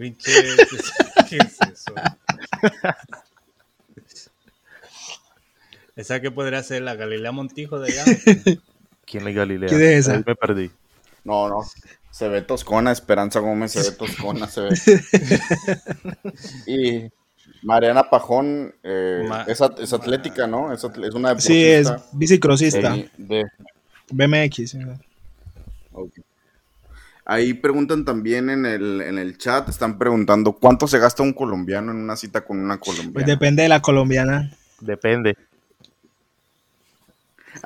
[0.00, 0.92] es eso?
[1.28, 1.94] ¿Qué es eso?
[5.96, 8.04] ¿Esa que podría ser la Galilea Montijo de allá?
[9.06, 9.68] ¿Quién es Galilea?
[9.68, 10.12] ¿Quién es esa?
[10.14, 10.70] Ahí me perdí.
[11.24, 11.62] No, no.
[12.10, 14.68] Se ve toscona, Esperanza Gómez se ve toscona, se ve.
[16.66, 17.10] y
[17.62, 20.72] Mariana Pajón eh, Ma- es, at- es atlética, ¿no?
[20.72, 22.92] Es, atl- es una Sí, es deportista bicicrossista.
[22.94, 23.44] de- de-
[24.10, 24.70] BMX.
[24.70, 24.78] sí.
[27.24, 31.90] Ahí preguntan también en el, en el chat, están preguntando cuánto se gasta un colombiano
[31.90, 33.26] en una cita con una Pues colombiana.
[33.26, 34.52] depende de la colombiana.
[34.80, 35.36] Depende.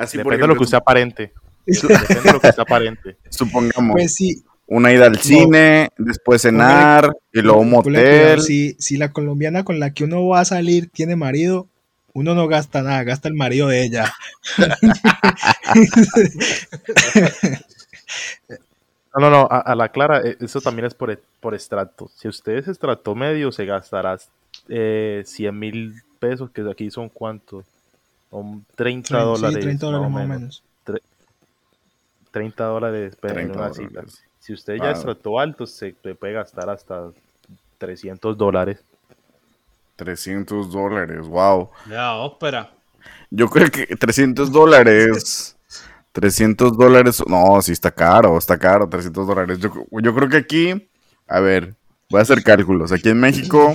[0.00, 1.32] Así, por Depende de lo que usted aparente.
[1.66, 3.16] Depende de lo que usted aparente.
[3.28, 4.42] supongamos Pues sí.
[4.66, 8.40] una ida al cine, después cenar y luego un motel.
[8.40, 11.68] Si, si la colombiana con la que uno va a salir tiene marido,
[12.12, 14.12] uno no gasta nada, gasta el marido de ella.
[19.12, 22.08] No, no, no, a, a la clara, eh, eso también es por, e- por estrato.
[22.14, 24.16] Si usted es estrato medio, se gastará
[24.68, 27.64] eh, 100 mil pesos, que aquí son cuántos?
[28.30, 29.60] Son 30 Sí, dólares.
[29.60, 30.62] 30 dólares más o menos.
[32.30, 33.88] 30 dólares pero en 30 una cita.
[33.88, 34.22] dólares.
[34.38, 34.92] Si usted ya Claro.
[34.92, 37.10] es estrato alto, se le puede gastar hasta
[37.78, 38.78] 300 dólares.
[39.96, 41.70] 300 dólares, wow.
[41.88, 42.70] Ya, ópera.
[43.30, 45.56] Yo creo que 300 dólares.
[46.12, 47.22] 300 dólares.
[47.26, 49.58] No, sí está caro, está caro, 300 dólares.
[49.58, 50.88] Yo, yo creo que aquí,
[51.26, 51.74] a ver,
[52.08, 52.92] voy a hacer cálculos.
[52.92, 53.74] Aquí en México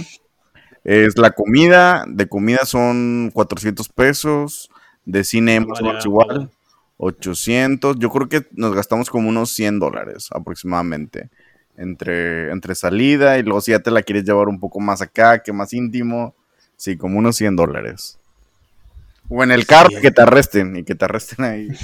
[0.85, 2.05] es la comida.
[2.07, 4.69] De comida son 400 pesos.
[5.03, 6.27] De cine más o menos Vale, igual.
[6.27, 6.47] vale.
[6.97, 7.97] 800.
[7.99, 11.29] Yo creo que nos gastamos como unos 100 dólares aproximadamente.
[11.77, 15.43] Entre, entre salida y luego si ya te la quieres llevar un poco más acá,
[15.43, 16.33] que más íntimo.
[16.77, 18.17] Sí, como unos 100 dólares.
[19.27, 20.01] O en el carro Sí.
[20.01, 21.67] que te arresten y que te arresten ahí.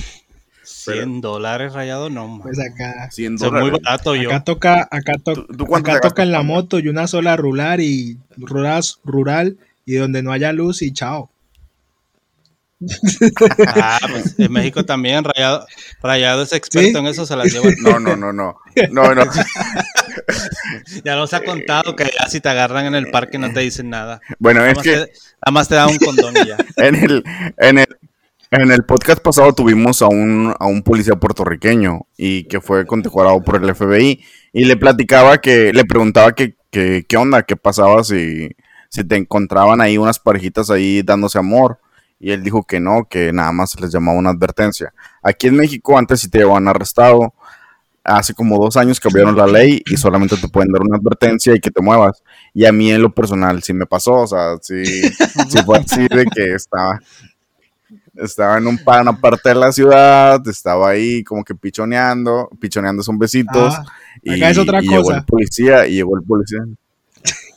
[0.63, 2.39] 100 dólares rayado, no.
[2.41, 3.81] Pues acá, 100 Soy muy dólares.
[3.83, 4.29] barato yo.
[4.29, 7.35] acá toca, acá, to- ¿Tú- tú cuánto acá toca en la moto y una sola
[7.35, 11.29] rural y rural, rural y donde no haya luz y chao.
[13.67, 15.67] Ah, pues en México también, Rayado,
[16.01, 16.97] Rayado es experto ¿Sí?
[16.97, 17.67] en eso, se las lleva.
[17.81, 18.57] No, no, no, no.
[18.91, 19.23] No, no.
[21.03, 23.89] Ya nos ha contado que ya si te agarran en el parque no te dicen
[23.89, 24.19] nada.
[24.39, 26.57] Bueno, Nada es que te, nada más te dan un condón y ya.
[26.77, 27.23] en el,
[27.57, 27.87] en el,
[28.51, 33.41] en el podcast pasado tuvimos a un, a un policía puertorriqueño y que fue condecorado
[33.41, 34.21] por el FBI
[34.51, 38.49] y le platicaba que, le preguntaba que, que qué onda, qué pasaba si,
[38.89, 41.79] si te encontraban ahí unas parejitas ahí dándose amor.
[42.19, 44.93] Y él dijo que no, que nada más les llamaba una advertencia.
[45.23, 47.33] Aquí en México antes si te llevaban arrestado,
[48.03, 51.59] hace como dos años cambiaron la ley y solamente te pueden dar una advertencia y
[51.59, 52.21] que te muevas.
[52.53, 56.01] Y a mí en lo personal sí me pasó, o sea, sí, sí fue así
[56.01, 56.99] de que estaba,
[58.21, 63.17] estaba en un una parte de la ciudad, estaba ahí como que pichoneando, pichoneando son
[63.17, 63.73] besitos.
[63.77, 63.85] Ah,
[64.21, 65.17] y, acá es otra y llegó cosa.
[65.17, 66.59] el policía, y llegó el policía.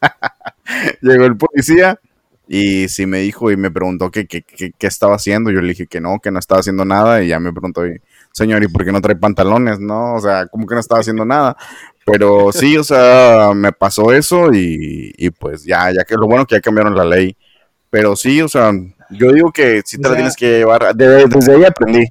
[1.02, 1.98] llegó el policía
[2.46, 5.50] y sí me dijo y me preguntó que, que, que- qué estaba haciendo.
[5.50, 8.00] Yo le dije que no, que no estaba haciendo nada y ya me preguntó, y,
[8.32, 9.80] señor, ¿y por qué no trae pantalones?
[9.80, 11.56] No, o sea, como que no estaba haciendo nada.
[12.04, 16.46] Pero sí, o sea, me pasó eso y, y pues ya, ya que lo bueno
[16.46, 17.34] que ya cambiaron la ley.
[17.94, 18.72] Pero sí, o sea,
[19.10, 20.96] yo digo que sí te O la tienes que llevar.
[20.96, 22.04] de- desde ahí aprendí.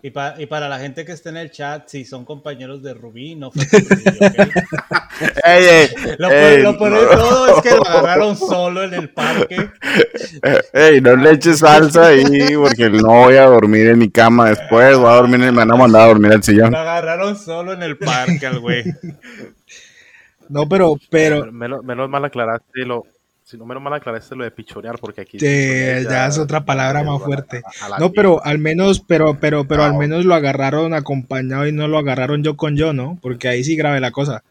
[0.00, 2.94] Y, pa- y para la gente que está en el chat, si son compañeros de
[2.94, 4.04] Rubí, no fue Rubí.
[5.44, 5.88] Ey, ey,
[6.18, 7.20] Lo, ey, peor- lo peor de no.
[7.20, 9.56] todo es que lo agarraron solo en el parque.
[10.72, 14.96] Ey, no le eches salsa ahí porque no voy a dormir en mi cama después.
[14.96, 16.70] Voy a dormir, en- me van a mandar a dormir al sillón.
[16.70, 18.84] Lo agarraron solo en el parque al güey.
[20.48, 23.02] no, pero, pero Menos, menos mal aclaraste lo.
[23.48, 25.38] Si no, menos mal aclaraste lo de pichonear, porque aquí.
[25.38, 27.62] ya es otra palabra más a la- fuerte.
[27.80, 29.98] a la No, pero al menos, pero, pero, pero al No.
[30.00, 33.18] menos lo agarraron acompañado y no lo agarraron yo con yo, ¿no?
[33.22, 34.42] Porque ahí sí grave la cosa.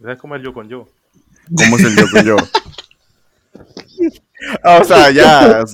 [0.00, 0.88] ¿Sabes cómo es yo con yo?
[1.54, 2.36] ¿Cómo es el yo con yo?
[4.64, 5.64] Ah, o sea, ya,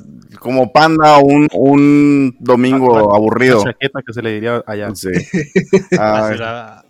[0.40, 3.59] como panda un, un domingo aburrido.
[3.64, 4.93] La chaqueta que se le diría allá.
[4.97, 5.09] Sí.
[6.01, 6.81] Ah,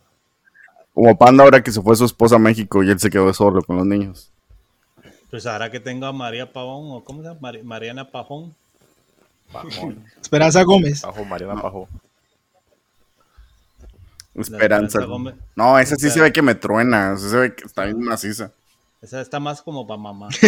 [0.94, 3.62] como panda ahora que se fue su esposa a México y él se quedó solo
[3.62, 4.30] con los niños.
[5.30, 7.40] pues ahora que tengo a María Pavón, o ¿cómo se llama?
[7.40, 8.54] Mari- Mariana Pajón.
[9.52, 10.04] Pajón.
[10.20, 11.00] Esperanza Gómez.
[11.02, 11.88] Pajo, Mariana Pajo.
[14.34, 14.98] Esperanza.
[14.98, 15.34] Esperanza Gómez.
[15.56, 17.12] No, esa sí se ve que me truena.
[17.14, 18.50] Esa se ve que está bien maciza.
[19.02, 20.28] Esa está más como para mamá.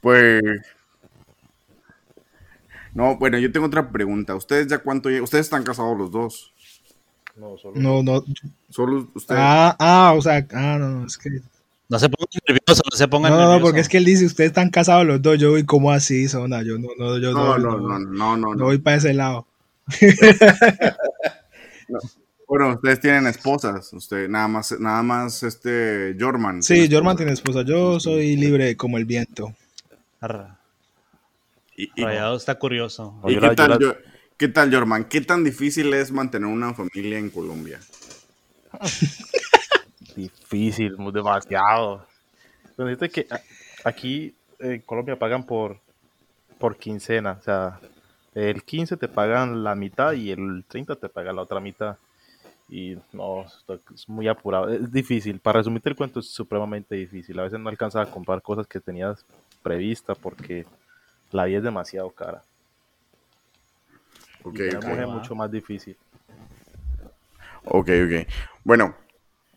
[0.00, 0.42] Pues.
[2.98, 4.34] No, bueno, yo tengo otra pregunta.
[4.34, 6.52] ¿Ustedes ya cuánto Ustedes están casados los dos.
[7.36, 7.80] No, solo.
[7.80, 8.24] No, no.
[8.70, 9.40] Solo ustedes.
[9.40, 11.30] Ah, ah, o sea, ah, no, no, es que.
[11.88, 13.68] No se pongan nerviosos, no se pongan No, no, no, nerviosos.
[13.68, 16.62] porque es que él dice, ustedes están casados los dos, yo voy como así, zona,
[16.64, 18.64] yo no, no, yo no, no, no, no, no, no, no no.
[18.64, 19.46] voy para ese lado.
[22.48, 23.92] Bueno, ustedes tienen esposas.
[23.92, 26.62] Usted, nada más, nada más este Jorman.
[26.62, 29.54] Sí, Jorman tiene esposa, yo soy libre como el viento.
[30.18, 30.57] Arra.
[31.78, 33.14] ¿Y, y- Rayado está curioso.
[33.28, 33.94] y qué, tal, yo-
[34.36, 35.04] qué tal, Jorman?
[35.04, 37.78] ¿Qué tan difícil es mantener una familia en Colombia?
[40.16, 42.04] Difícil, muy demasiado.
[42.76, 43.40] Pero que a-
[43.88, 45.78] aquí en Colombia pagan por,
[46.58, 47.36] por quincena.
[47.40, 47.78] O sea,
[48.34, 51.96] el 15 te pagan la mitad y el 30 te pagan la otra mitad.
[52.68, 53.46] Y no,
[53.94, 54.68] es muy apurado.
[54.68, 55.38] Es difícil.
[55.38, 57.38] Para resumirte el cuento, es supremamente difícil.
[57.38, 59.24] A veces no alcanzas a comprar cosas que tenías
[59.62, 60.66] prevista porque
[61.30, 62.42] la vida es demasiado cara.
[64.44, 65.96] Ok, Y es mucho más difícil.
[67.64, 68.28] Ok, ok.
[68.64, 68.94] Bueno,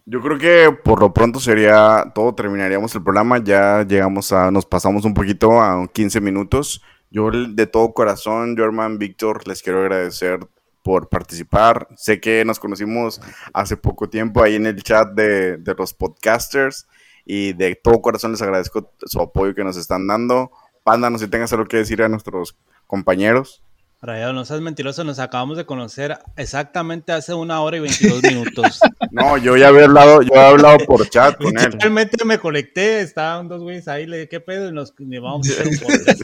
[0.05, 2.33] yo creo que por lo pronto sería todo.
[2.35, 3.37] Terminaríamos el programa.
[3.43, 6.83] Ya llegamos a, nos pasamos un poquito a 15 minutos.
[7.09, 10.39] Yo de todo corazón, Jorman, Víctor, les quiero agradecer
[10.81, 11.87] por participar.
[11.95, 13.21] Sé que nos conocimos
[13.53, 16.87] hace poco tiempo ahí en el chat de, de los podcasters
[17.25, 20.51] y de todo corazón les agradezco su apoyo que nos están dando.
[20.83, 23.63] Panda, no si tengas algo que decir a nuestros compañeros.
[24.03, 28.79] Rayado, no seas mentiroso, nos acabamos de conocer exactamente hace una hora y 22 minutos.
[29.13, 31.73] No, yo ya había hablado, yo había hablado por chat con él.
[31.77, 34.69] Realmente me conecté, estaban dos güeyes ahí, le dije, ¿qué pedo?
[34.69, 36.21] Y nos vamos a hacer un podcast.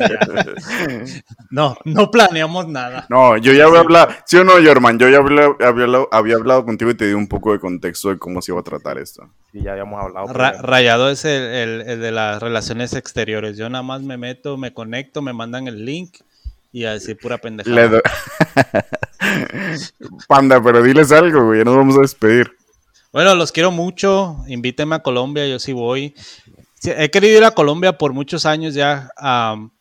[1.52, 3.06] No, no planeamos nada.
[3.10, 4.98] No, yo ya había hablado, ¿sí o no, German?
[4.99, 8.08] Yo ya había, había, hablado, había hablado contigo y te di un poco de contexto
[8.10, 9.30] de cómo se iba a tratar esto.
[9.52, 10.28] Sí, ya habíamos hablado.
[10.32, 13.58] Ra- Rayado es el, el- el de las relaciones exteriores.
[13.58, 16.18] Yo nada más me meto, me conecto, me mandan el link
[16.72, 17.88] y a decir pura pendejada.
[17.89, 18.02] Do-
[20.27, 22.52] Panda, pero diles algo, güey, ya nos vamos a despedir.
[23.11, 24.38] Bueno, los quiero mucho.
[24.48, 26.14] Invítenme a Colombia, yo sí voy.
[26.80, 29.10] Sí, he querido ir a Colombia por muchos años ya,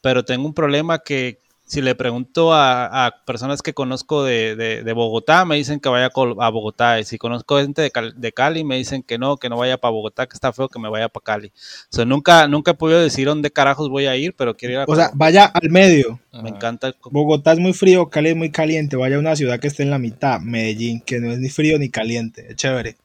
[0.00, 4.84] pero tengo un problema que si le pregunto a, a personas que conozco de, de-
[4.84, 7.01] de Bogotá, me dicen que vaya a Bogotá.
[7.01, 9.76] Y si conozco gente de, Cal- de Cali, me dicen que no, que no vaya
[9.76, 11.48] para Bogotá, que está feo, que me vaya para Cali.
[11.48, 14.78] O sea, nunca, nunca he podido decir dónde carajos voy a ir, pero quiero ir
[14.78, 16.20] a O sea, vaya al medio.
[16.40, 16.94] Me encanta el...
[17.10, 18.94] Bogotá es muy frío, Cali es muy caliente.
[18.94, 21.78] Vaya a una ciudad que esté en la mitad, Medellín, que no es ni frío
[21.80, 22.47] ni caliente.
[22.48, 22.97] Es chévere.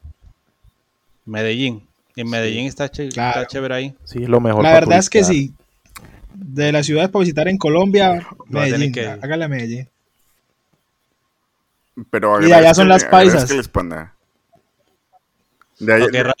[1.24, 1.82] Medellín.
[2.14, 3.94] Y en Medellín está, está chévere ahí.
[4.04, 4.62] Sí, lo mejor.
[4.62, 5.52] La verdad es que sí.
[6.34, 8.92] De las ciudades para visitar en Colombia, Medellín.
[8.92, 9.88] que- Hágale a Medellín.
[12.10, 13.48] Pero Y de allá son las paisas.
[15.78, 16.32] De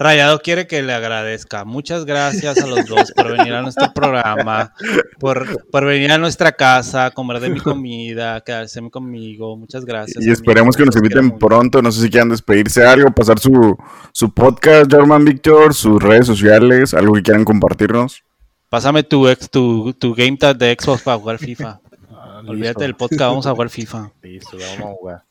[0.00, 1.64] Rayado quiere que le agradezca.
[1.64, 4.72] Muchas gracias a los dos por venir a nuestro programa,
[5.18, 9.56] por, por venir a nuestra casa, comer de mi comida, quedarse conmigo.
[9.56, 10.24] Muchas gracias.
[10.24, 11.82] Y esperemos que nos inviten pronto.
[11.82, 13.76] No sé si quieran despedirse de algo, pasar su,
[14.12, 18.22] su podcast, German Victor, sus redes sociales, algo que quieran compartirnos.
[18.68, 21.80] Pásame tu, ex, tu, tu game tag de Xbox para jugar FIFA.
[22.20, 24.10] Ah, Olvídate del podcast, vamos a jugar FIFA.
[24.22, 25.22] Listo, vamos a jugar.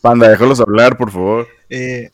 [0.00, 1.46] Panda, déjalos hablar, por favor.
[1.68, 2.10] Eh,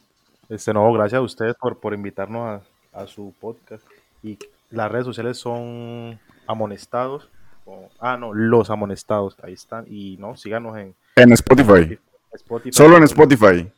[0.48, 2.62] Este, no, gracias a ustedes por, por invitarnos
[2.94, 3.82] a, a su podcast.
[4.22, 4.38] Y
[4.70, 7.28] las redes sociales son amonestados.
[7.66, 9.36] o- ah, no, los amonestados.
[9.42, 9.84] Ahí están.
[9.88, 11.98] Y no, síganos en En Spotify.
[12.32, 12.72] Spotify.
[12.76, 13.70] Solo en Spotify.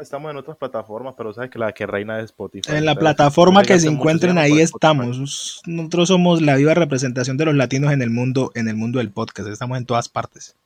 [0.00, 2.72] Estamos en otras plataformas, pero sabes que la que reina es Spotify.
[2.72, 5.62] en la plataforma que se encuentren ahí estamos.
[5.66, 9.10] Nosotros somos la viva representación de los latinos en el mundo, en el mundo del
[9.10, 9.48] podcast.
[9.48, 10.56] Estamos en todas partes.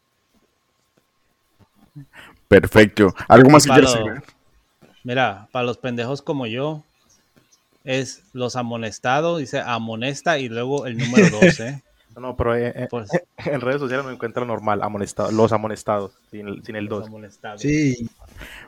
[2.48, 3.14] Perfecto.
[3.28, 4.22] ¿Algo más que Para quieras?
[5.04, 6.82] Mira, para los pendejos como yo,
[7.84, 11.82] es los amonestados, dice amonesta y luego el número 12.
[12.18, 13.09] No, pero eh, eh, Pues,
[13.44, 17.09] en redes sociales me encuentran normal, amonestado, los amonestados, sin, el- sin el los 2.
[17.09, 17.60] amonestados.
[17.62, 18.09] Sí,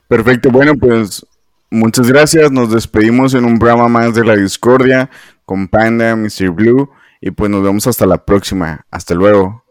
[0.09, 0.51] Perfecto.
[0.51, 1.27] Bueno, pues
[1.71, 2.51] muchas gracias.
[2.53, 5.11] Nos despedimos en un programa más de la discordia
[5.45, 6.51] con Panda, Mr.
[6.51, 6.91] Blue.
[7.21, 8.85] Y pues nos vemos hasta la próxima.
[8.91, 9.64] Hasta luego.